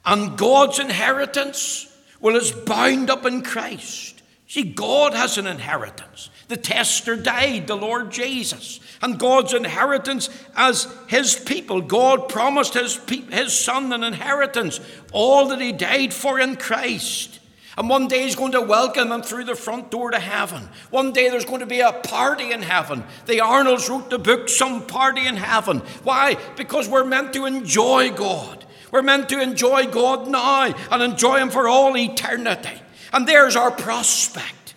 And 0.05 0.37
God's 0.37 0.79
inheritance, 0.79 1.87
well, 2.19 2.35
is 2.35 2.51
bound 2.51 3.09
up 3.09 3.25
in 3.25 3.41
Christ. 3.41 4.21
See, 4.47 4.63
God 4.63 5.13
has 5.13 5.37
an 5.37 5.47
inheritance. 5.47 6.29
The 6.47 6.55
testator 6.55 7.21
died, 7.21 7.67
the 7.67 7.75
Lord 7.75 8.11
Jesus. 8.11 8.79
And 9.01 9.19
God's 9.19 9.53
inheritance 9.53 10.29
as 10.55 10.87
His 11.07 11.35
people. 11.35 11.81
God 11.81 12.29
promised 12.29 12.73
His, 12.73 12.95
his 13.29 13.57
Son 13.57 13.91
an 13.91 14.03
inheritance, 14.03 14.79
all 15.11 15.49
that 15.49 15.59
He 15.59 15.73
died 15.73 16.13
for 16.13 16.39
in 16.39 16.55
Christ. 16.55 17.39
And 17.77 17.87
one 17.89 18.07
day 18.07 18.23
he's 18.23 18.35
going 18.35 18.53
to 18.53 18.61
welcome 18.61 19.09
them 19.09 19.21
through 19.21 19.43
the 19.43 19.55
front 19.55 19.91
door 19.91 20.09
to 20.09 20.19
heaven. 20.19 20.67
One 20.89 21.13
day 21.13 21.29
there's 21.29 21.45
going 21.45 21.59
to 21.59 21.67
be 21.67 21.81
a 21.81 21.93
party 21.93 22.51
in 22.51 22.63
heaven. 22.63 23.03
The 23.27 23.41
Arnolds 23.41 23.87
wrote 23.87 24.09
the 24.09 24.17
book, 24.17 24.49
Some 24.49 24.87
Party 24.87 25.27
in 25.27 25.37
Heaven. 25.37 25.79
Why? 26.01 26.37
Because 26.55 26.89
we're 26.89 27.03
meant 27.03 27.33
to 27.33 27.45
enjoy 27.45 28.09
God. 28.09 28.65
We're 28.91 29.03
meant 29.03 29.29
to 29.29 29.39
enjoy 29.39 29.85
God 29.85 30.27
now 30.27 30.73
and 30.91 31.03
enjoy 31.03 31.37
Him 31.37 31.51
for 31.51 31.67
all 31.67 31.95
eternity. 31.95 32.81
And 33.13 33.27
there's 33.27 33.55
our 33.55 33.69
prospect. 33.69 34.73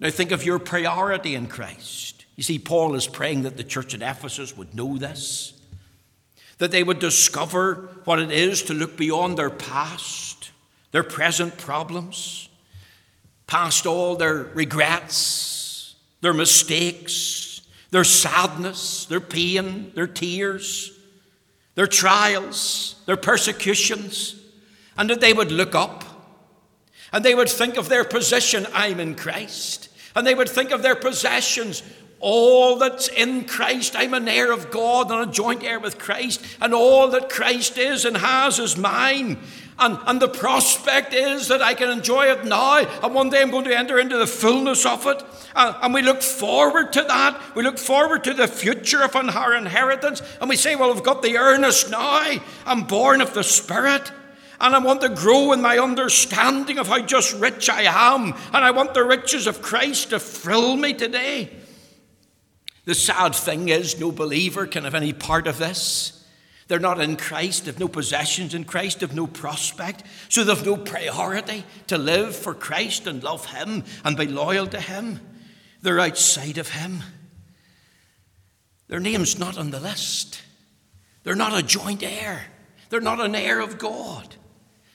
Now 0.00 0.08
think 0.08 0.30
of 0.30 0.46
your 0.46 0.58
priority 0.58 1.34
in 1.34 1.46
Christ. 1.46 2.24
You 2.36 2.42
see, 2.42 2.58
Paul 2.58 2.94
is 2.94 3.06
praying 3.06 3.42
that 3.42 3.58
the 3.58 3.64
church 3.64 3.92
at 3.94 4.00
Ephesus 4.00 4.56
would 4.56 4.74
know 4.74 4.96
this, 4.96 5.52
that 6.56 6.70
they 6.70 6.84
would 6.84 7.00
discover 7.00 7.90
what 8.04 8.18
it 8.18 8.30
is 8.30 8.62
to 8.64 8.74
look 8.74 8.96
beyond 8.96 9.36
their 9.36 9.50
past 9.50 10.27
their 10.90 11.02
present 11.02 11.58
problems, 11.58 12.48
past 13.46 13.86
all 13.86 14.16
their 14.16 14.34
regrets, 14.54 15.96
their 16.20 16.34
mistakes, 16.34 17.62
their 17.90 18.04
sadness, 18.04 19.06
their 19.06 19.20
pain, 19.20 19.92
their 19.94 20.06
tears, 20.06 20.92
their 21.74 21.86
trials, 21.86 22.96
their 23.06 23.16
persecutions, 23.16 24.34
and 24.96 25.08
that 25.10 25.20
they 25.20 25.32
would 25.32 25.52
look 25.52 25.74
up 25.74 26.04
and 27.12 27.24
they 27.24 27.34
would 27.34 27.48
think 27.48 27.76
of 27.76 27.88
their 27.88 28.04
position, 28.04 28.66
I'm 28.74 29.00
in 29.00 29.14
Christ, 29.14 29.88
and 30.14 30.26
they 30.26 30.34
would 30.34 30.48
think 30.48 30.70
of 30.70 30.82
their 30.82 30.96
possessions, 30.96 31.82
all 32.20 32.76
that's 32.76 33.08
in 33.08 33.44
Christ, 33.44 33.94
I'm 33.96 34.14
an 34.14 34.28
heir 34.28 34.52
of 34.52 34.70
God 34.70 35.10
and 35.10 35.28
a 35.28 35.32
joint 35.32 35.62
heir 35.62 35.78
with 35.78 35.98
Christ, 35.98 36.44
and 36.60 36.74
all 36.74 37.08
that 37.08 37.28
Christ 37.28 37.78
is 37.78 38.04
and 38.04 38.16
has 38.16 38.58
is 38.58 38.76
mine. 38.76 39.38
And, 39.80 39.96
and 40.06 40.20
the 40.20 40.28
prospect 40.28 41.14
is 41.14 41.46
that 41.48 41.62
I 41.62 41.74
can 41.74 41.88
enjoy 41.88 42.26
it 42.26 42.44
now, 42.44 42.78
and 42.78 43.14
one 43.14 43.30
day 43.30 43.40
I'm 43.40 43.52
going 43.52 43.66
to 43.66 43.78
enter 43.78 43.98
into 44.00 44.18
the 44.18 44.26
fullness 44.26 44.84
of 44.84 45.06
it. 45.06 45.22
Uh, 45.54 45.78
and 45.82 45.94
we 45.94 46.02
look 46.02 46.22
forward 46.22 46.92
to 46.94 47.02
that. 47.02 47.40
We 47.54 47.62
look 47.62 47.78
forward 47.78 48.24
to 48.24 48.34
the 48.34 48.48
future 48.48 49.02
of 49.02 49.14
our 49.14 49.54
inheritance. 49.56 50.22
And 50.40 50.48
we 50.48 50.56
say, 50.56 50.76
Well, 50.76 50.92
I've 50.92 51.02
got 51.02 51.22
the 51.22 51.36
earnest 51.36 51.90
now. 51.90 52.36
I'm 52.66 52.84
born 52.84 53.20
of 53.20 53.34
the 53.34 53.44
Spirit. 53.44 54.12
And 54.60 54.74
I 54.74 54.78
want 54.78 55.00
to 55.02 55.08
grow 55.08 55.52
in 55.52 55.62
my 55.62 55.78
understanding 55.78 56.78
of 56.78 56.88
how 56.88 57.00
just 57.00 57.34
rich 57.38 57.70
I 57.70 57.82
am. 57.82 58.34
And 58.52 58.64
I 58.64 58.72
want 58.72 58.94
the 58.94 59.04
riches 59.04 59.46
of 59.46 59.62
Christ 59.62 60.10
to 60.10 60.18
fill 60.18 60.76
me 60.76 60.94
today. 60.94 61.50
The 62.88 62.94
sad 62.94 63.34
thing 63.34 63.68
is, 63.68 64.00
no 64.00 64.10
believer 64.10 64.66
can 64.66 64.84
have 64.84 64.94
any 64.94 65.12
part 65.12 65.46
of 65.46 65.58
this. 65.58 66.24
They're 66.68 66.78
not 66.78 67.02
in 67.02 67.16
Christ, 67.16 67.66
they've 67.66 67.78
no 67.78 67.86
possessions 67.86 68.54
in 68.54 68.64
Christ, 68.64 69.00
they've 69.00 69.14
no 69.14 69.26
prospect, 69.26 70.04
so 70.30 70.42
they've 70.42 70.64
no 70.64 70.78
priority 70.78 71.64
to 71.88 71.98
live 71.98 72.34
for 72.34 72.54
Christ 72.54 73.06
and 73.06 73.22
love 73.22 73.44
Him 73.44 73.84
and 74.06 74.16
be 74.16 74.26
loyal 74.26 74.66
to 74.68 74.80
Him. 74.80 75.20
They're 75.82 76.00
outside 76.00 76.56
of 76.56 76.70
Him. 76.70 77.02
Their 78.86 79.00
name's 79.00 79.38
not 79.38 79.58
on 79.58 79.70
the 79.70 79.80
list. 79.80 80.40
They're 81.24 81.34
not 81.34 81.58
a 81.58 81.62
joint 81.62 82.02
heir. 82.02 82.46
They're 82.88 83.02
not 83.02 83.20
an 83.20 83.34
heir 83.34 83.60
of 83.60 83.76
God. 83.76 84.34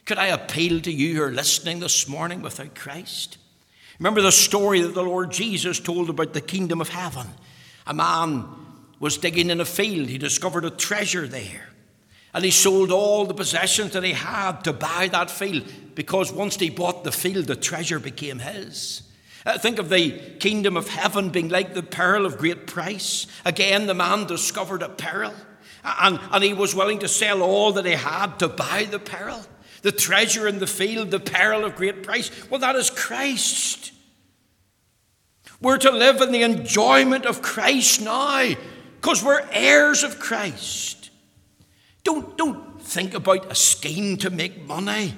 Could 0.06 0.18
I 0.18 0.30
appeal 0.30 0.82
to 0.82 0.92
you 0.92 1.18
who 1.18 1.22
are 1.22 1.32
listening 1.32 1.80
this 1.80 2.08
morning 2.08 2.42
without 2.42 2.74
Christ? 2.74 3.38
Remember 4.00 4.22
the 4.24 4.32
story 4.32 4.82
that 4.82 4.96
the 4.96 5.04
Lord 5.04 5.32
Jesus 5.32 5.80
told 5.80 6.10
about 6.10 6.34
the 6.34 6.42
kingdom 6.42 6.82
of 6.82 6.90
heaven. 6.90 7.28
A 7.86 7.94
man 7.94 8.46
was 9.00 9.18
digging 9.18 9.50
in 9.50 9.60
a 9.60 9.66
field, 9.66 10.10
he 10.10 10.18
discovered 10.18 10.66
a 10.66 10.70
treasure 10.70 11.28
there. 11.28 11.70
And 12.34 12.44
he 12.44 12.52
sold 12.52 12.92
all 12.92 13.26
the 13.26 13.34
possessions 13.34 13.94
that 13.94 14.04
he 14.04 14.14
had 14.14 14.64
to 14.64 14.74
buy 14.74 15.08
that 15.12 15.30
field 15.30 15.72
because 15.94 16.32
once 16.32 16.56
he 16.56 16.70
bought 16.70 17.04
the 17.04 17.12
field, 17.12 17.46
the 17.46 17.56
treasure 17.56 18.00
became 18.00 18.40
his. 18.40 19.04
Uh, 19.46 19.58
think 19.58 19.78
of 19.78 19.90
the 19.90 20.12
kingdom 20.40 20.78
of 20.78 20.88
heaven 20.88 21.30
being 21.30 21.50
like 21.50 21.74
the 21.74 21.84
pearl 21.84 22.26
of 22.26 22.38
great 22.38 22.66
price. 22.66 23.28
Again, 23.46 23.88
the 23.88 23.94
man 23.94 24.26
discovered 24.26 24.82
a 24.82 24.90
pearl, 24.90 25.34
and, 25.84 26.20
and 26.32 26.44
he 26.44 26.54
was 26.54 26.74
willing 26.74 27.00
to 27.00 27.08
sell 27.08 27.42
all 27.42 27.74
that 27.74 27.86
he 27.86 27.92
had 27.92 28.40
to 28.40 28.48
buy 28.48 28.88
the 28.90 29.00
pearl. 29.00 29.46
The 29.82 29.92
treasure 29.92 30.48
in 30.48 30.60
the 30.60 30.68
field, 30.68 31.12
the 31.12 31.20
pearl 31.20 31.66
of 31.66 31.76
great 31.76 32.04
price. 32.04 32.32
Well, 32.50 32.62
that 32.62 32.78
is 32.78 32.90
Christ. 32.90 33.92
We're 35.64 35.78
to 35.78 35.92
live 35.92 36.20
in 36.20 36.34
the 36.34 36.44
enjoyment 36.44 37.26
of 37.26 37.42
Christ 37.42 38.02
now 38.02 38.50
because 39.00 39.24
we're 39.24 39.48
heirs 39.50 40.04
of 40.04 40.20
Christ. 40.20 41.10
Don't, 42.04 42.38
don't 42.38 42.82
think 42.82 43.14
about 43.14 43.50
a 43.50 43.56
scheme 43.56 44.18
to 44.18 44.30
make 44.30 44.68
money. 44.68 45.14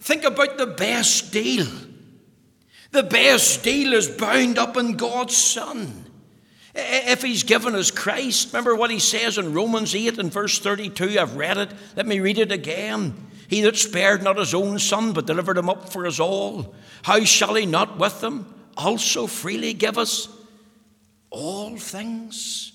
Think 0.00 0.24
about 0.24 0.56
the 0.56 0.66
best 0.66 1.32
deal. 1.32 1.66
The 2.92 3.02
best 3.02 3.62
deal 3.62 3.92
is 3.92 4.08
bound 4.08 4.56
up 4.56 4.78
in 4.78 4.96
God's 4.96 5.36
Son. 5.36 6.06
If 6.74 7.20
He's 7.20 7.42
given 7.42 7.74
us 7.74 7.90
Christ, 7.90 8.54
remember 8.54 8.74
what 8.74 8.90
He 8.90 8.98
says 8.98 9.36
in 9.36 9.52
Romans 9.52 9.94
8 9.94 10.16
and 10.18 10.32
verse 10.32 10.58
32. 10.60 11.20
I've 11.20 11.36
read 11.36 11.58
it. 11.58 11.74
Let 11.94 12.06
me 12.06 12.20
read 12.20 12.38
it 12.38 12.52
again. 12.52 13.26
He 13.48 13.60
that 13.60 13.76
spared 13.76 14.22
not 14.22 14.38
His 14.38 14.54
own 14.54 14.78
Son, 14.78 15.12
but 15.12 15.26
delivered 15.26 15.58
Him 15.58 15.68
up 15.68 15.90
for 15.90 16.06
us 16.06 16.18
all, 16.18 16.74
how 17.02 17.20
shall 17.24 17.54
He 17.54 17.66
not 17.66 17.98
with 17.98 18.24
Him 18.24 18.46
also 18.76 19.26
freely 19.26 19.74
give 19.74 19.98
us 19.98 20.28
all 21.30 21.76
things? 21.76 22.72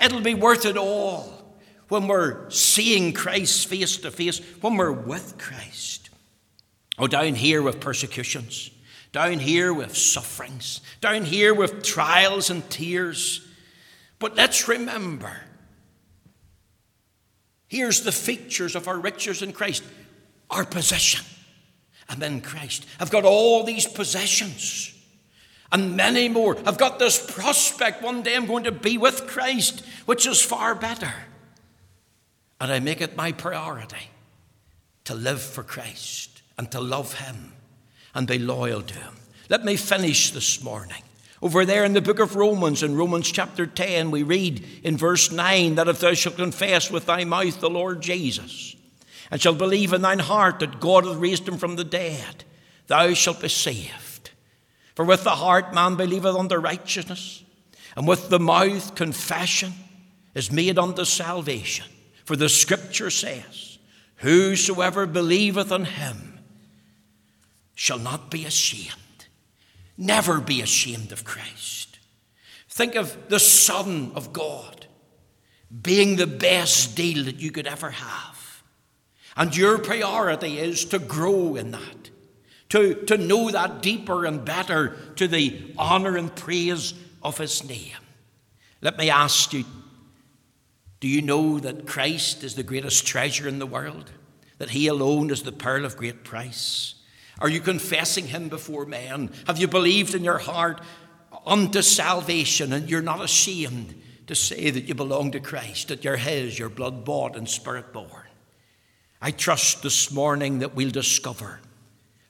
It'll 0.00 0.20
be 0.20 0.34
worth 0.34 0.64
it 0.64 0.76
all 0.76 1.58
when 1.88 2.06
we're 2.06 2.48
seeing 2.50 3.12
Christ 3.12 3.66
face 3.68 3.96
to 3.98 4.10
face, 4.10 4.38
when 4.60 4.76
we're 4.76 4.92
with 4.92 5.36
Christ. 5.38 6.10
Oh, 6.98 7.06
down 7.06 7.34
here 7.34 7.62
with 7.62 7.80
persecutions 7.80 8.70
down 9.12 9.38
here 9.38 9.74
with 9.74 9.96
sufferings, 9.96 10.80
down 11.00 11.24
here 11.24 11.54
with 11.54 11.82
trials 11.82 12.50
and 12.50 12.68
tears. 12.70 13.46
But 14.18 14.36
let's 14.36 14.68
remember 14.68 15.32
here's 17.66 18.02
the 18.02 18.12
features 18.12 18.74
of 18.76 18.88
our 18.88 18.98
riches 18.98 19.42
in 19.42 19.52
Christ 19.52 19.82
our 20.48 20.64
possession. 20.64 21.24
I'm 22.10 22.22
in 22.24 22.40
Christ. 22.40 22.86
I've 22.98 23.10
got 23.10 23.24
all 23.24 23.62
these 23.62 23.86
possessions 23.86 24.92
and 25.70 25.96
many 25.96 26.28
more. 26.28 26.56
I've 26.66 26.76
got 26.76 26.98
this 26.98 27.24
prospect 27.32 28.02
one 28.02 28.22
day 28.22 28.34
I'm 28.34 28.46
going 28.46 28.64
to 28.64 28.72
be 28.72 28.98
with 28.98 29.28
Christ, 29.28 29.84
which 30.06 30.26
is 30.26 30.42
far 30.42 30.74
better. 30.74 31.12
And 32.60 32.72
I 32.72 32.80
make 32.80 33.00
it 33.00 33.16
my 33.16 33.30
priority 33.30 34.10
to 35.04 35.14
live 35.14 35.40
for 35.40 35.62
Christ 35.62 36.42
and 36.58 36.70
to 36.72 36.80
love 36.80 37.14
Him 37.14 37.52
and 38.12 38.26
be 38.26 38.38
loyal 38.38 38.82
to 38.82 38.94
Him. 38.94 39.14
Let 39.48 39.64
me 39.64 39.76
finish 39.76 40.32
this 40.32 40.62
morning. 40.64 41.02
Over 41.40 41.64
there 41.64 41.84
in 41.84 41.94
the 41.94 42.02
book 42.02 42.18
of 42.18 42.36
Romans, 42.36 42.82
in 42.82 42.96
Romans 42.96 43.30
chapter 43.30 43.66
10, 43.66 44.10
we 44.10 44.24
read 44.24 44.66
in 44.82 44.96
verse 44.96 45.30
9 45.30 45.76
that 45.76 45.88
if 45.88 46.00
thou 46.00 46.12
shalt 46.12 46.36
confess 46.36 46.90
with 46.90 47.06
thy 47.06 47.24
mouth 47.24 47.60
the 47.60 47.70
Lord 47.70 48.02
Jesus, 48.02 48.74
and 49.30 49.40
shalt 49.40 49.58
believe 49.58 49.92
in 49.92 50.02
thine 50.02 50.18
heart 50.18 50.60
that 50.60 50.80
God 50.80 51.06
hath 51.06 51.16
raised 51.16 51.48
him 51.48 51.58
from 51.58 51.76
the 51.76 51.84
dead, 51.84 52.44
thou 52.86 53.12
shalt 53.14 53.40
be 53.40 53.48
saved. 53.48 54.30
For 54.94 55.04
with 55.04 55.24
the 55.24 55.30
heart 55.30 55.72
man 55.72 55.96
believeth 55.96 56.34
unto 56.34 56.56
righteousness, 56.56 57.44
and 57.96 58.06
with 58.06 58.28
the 58.28 58.40
mouth 58.40 58.94
confession 58.94 59.72
is 60.34 60.52
made 60.52 60.78
unto 60.78 61.04
salvation. 61.04 61.86
For 62.24 62.36
the 62.36 62.48
scripture 62.48 63.10
says, 63.10 63.78
Whosoever 64.16 65.06
believeth 65.06 65.72
on 65.72 65.84
him 65.86 66.40
shall 67.74 67.98
not 67.98 68.30
be 68.30 68.44
ashamed. 68.44 68.94
Never 69.96 70.40
be 70.40 70.60
ashamed 70.60 71.12
of 71.12 71.24
Christ. 71.24 71.98
Think 72.68 72.94
of 72.94 73.28
the 73.28 73.40
Son 73.40 74.12
of 74.14 74.32
God 74.32 74.86
being 75.82 76.16
the 76.16 76.26
best 76.26 76.96
deal 76.96 77.24
that 77.24 77.40
you 77.40 77.50
could 77.50 77.66
ever 77.66 77.90
have. 77.90 78.29
And 79.40 79.56
your 79.56 79.78
priority 79.78 80.58
is 80.58 80.84
to 80.84 80.98
grow 80.98 81.56
in 81.56 81.70
that, 81.70 82.10
to, 82.68 82.94
to 83.06 83.16
know 83.16 83.50
that 83.50 83.80
deeper 83.80 84.26
and 84.26 84.44
better 84.44 84.98
to 85.16 85.26
the 85.26 85.72
honor 85.78 86.18
and 86.18 86.36
praise 86.36 86.92
of 87.22 87.38
His 87.38 87.66
name. 87.66 87.96
Let 88.82 88.98
me 88.98 89.08
ask 89.08 89.54
you 89.54 89.64
do 91.00 91.08
you 91.08 91.22
know 91.22 91.58
that 91.58 91.86
Christ 91.86 92.44
is 92.44 92.54
the 92.54 92.62
greatest 92.62 93.06
treasure 93.06 93.48
in 93.48 93.58
the 93.58 93.66
world? 93.66 94.10
That 94.58 94.68
He 94.68 94.88
alone 94.88 95.30
is 95.30 95.42
the 95.42 95.52
pearl 95.52 95.86
of 95.86 95.96
great 95.96 96.22
price? 96.22 96.96
Are 97.38 97.48
you 97.48 97.60
confessing 97.60 98.26
Him 98.26 98.50
before 98.50 98.84
men? 98.84 99.30
Have 99.46 99.56
you 99.56 99.68
believed 99.68 100.14
in 100.14 100.22
your 100.22 100.36
heart 100.36 100.82
unto 101.46 101.80
salvation 101.80 102.74
and 102.74 102.90
you're 102.90 103.00
not 103.00 103.24
ashamed 103.24 104.02
to 104.26 104.34
say 104.34 104.68
that 104.68 104.84
you 104.84 104.94
belong 104.94 105.30
to 105.30 105.40
Christ, 105.40 105.88
that 105.88 106.04
you're 106.04 106.18
His, 106.18 106.58
you're 106.58 106.68
blood 106.68 107.06
bought 107.06 107.36
and 107.36 107.48
spirit 107.48 107.94
born? 107.94 108.19
I 109.20 109.30
trust 109.30 109.82
this 109.82 110.10
morning 110.10 110.60
that 110.60 110.74
we'll 110.74 110.90
discover 110.90 111.60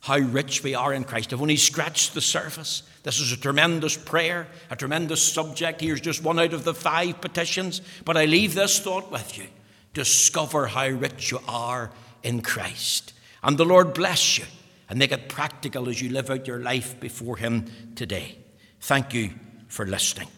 how 0.01 0.19
rich 0.19 0.63
we 0.65 0.75
are 0.75 0.93
in 0.93 1.05
Christ. 1.05 1.33
I've 1.33 1.43
only 1.43 1.57
scratched 1.57 2.15
the 2.15 2.21
surface. 2.21 2.83
This 3.03 3.21
is 3.21 3.33
a 3.33 3.37
tremendous 3.37 3.97
prayer, 3.97 4.49
a 4.71 4.77
tremendous 4.77 5.23
subject. 5.23 5.81
Here's 5.81 6.01
just 6.01 6.25
one 6.25 6.39
out 6.39 6.55
of 6.55 6.65
the 6.65 6.75
five 6.75 7.21
petitions, 7.21 7.83
but 8.05 8.17
I 8.17 8.25
leave 8.25 8.55
this 8.55 8.81
thought 8.81 9.11
with 9.11 9.37
you. 9.39 9.47
Discover 9.93 10.69
how 10.69 10.89
rich 10.89 11.31
you 11.31 11.41
are 11.47 11.91
in 12.23 12.41
Christ. 12.41 13.13
And 13.43 13.57
the 13.57 13.65
Lord 13.65 13.95
bless 13.95 14.39
you 14.39 14.47
and 14.89 14.99
make 14.99 15.13
it 15.13 15.29
practical 15.29 15.89
as 15.89 16.01
you 16.01 16.11
live 16.11 16.31
out 16.31 16.47
your 16.47 16.61
life 16.61 16.99
before 16.99 17.37
Him 17.37 17.67
today. 17.95 18.39
Thank 18.81 19.15
you 19.15 19.31
for 19.69 19.87
listening. 19.87 20.29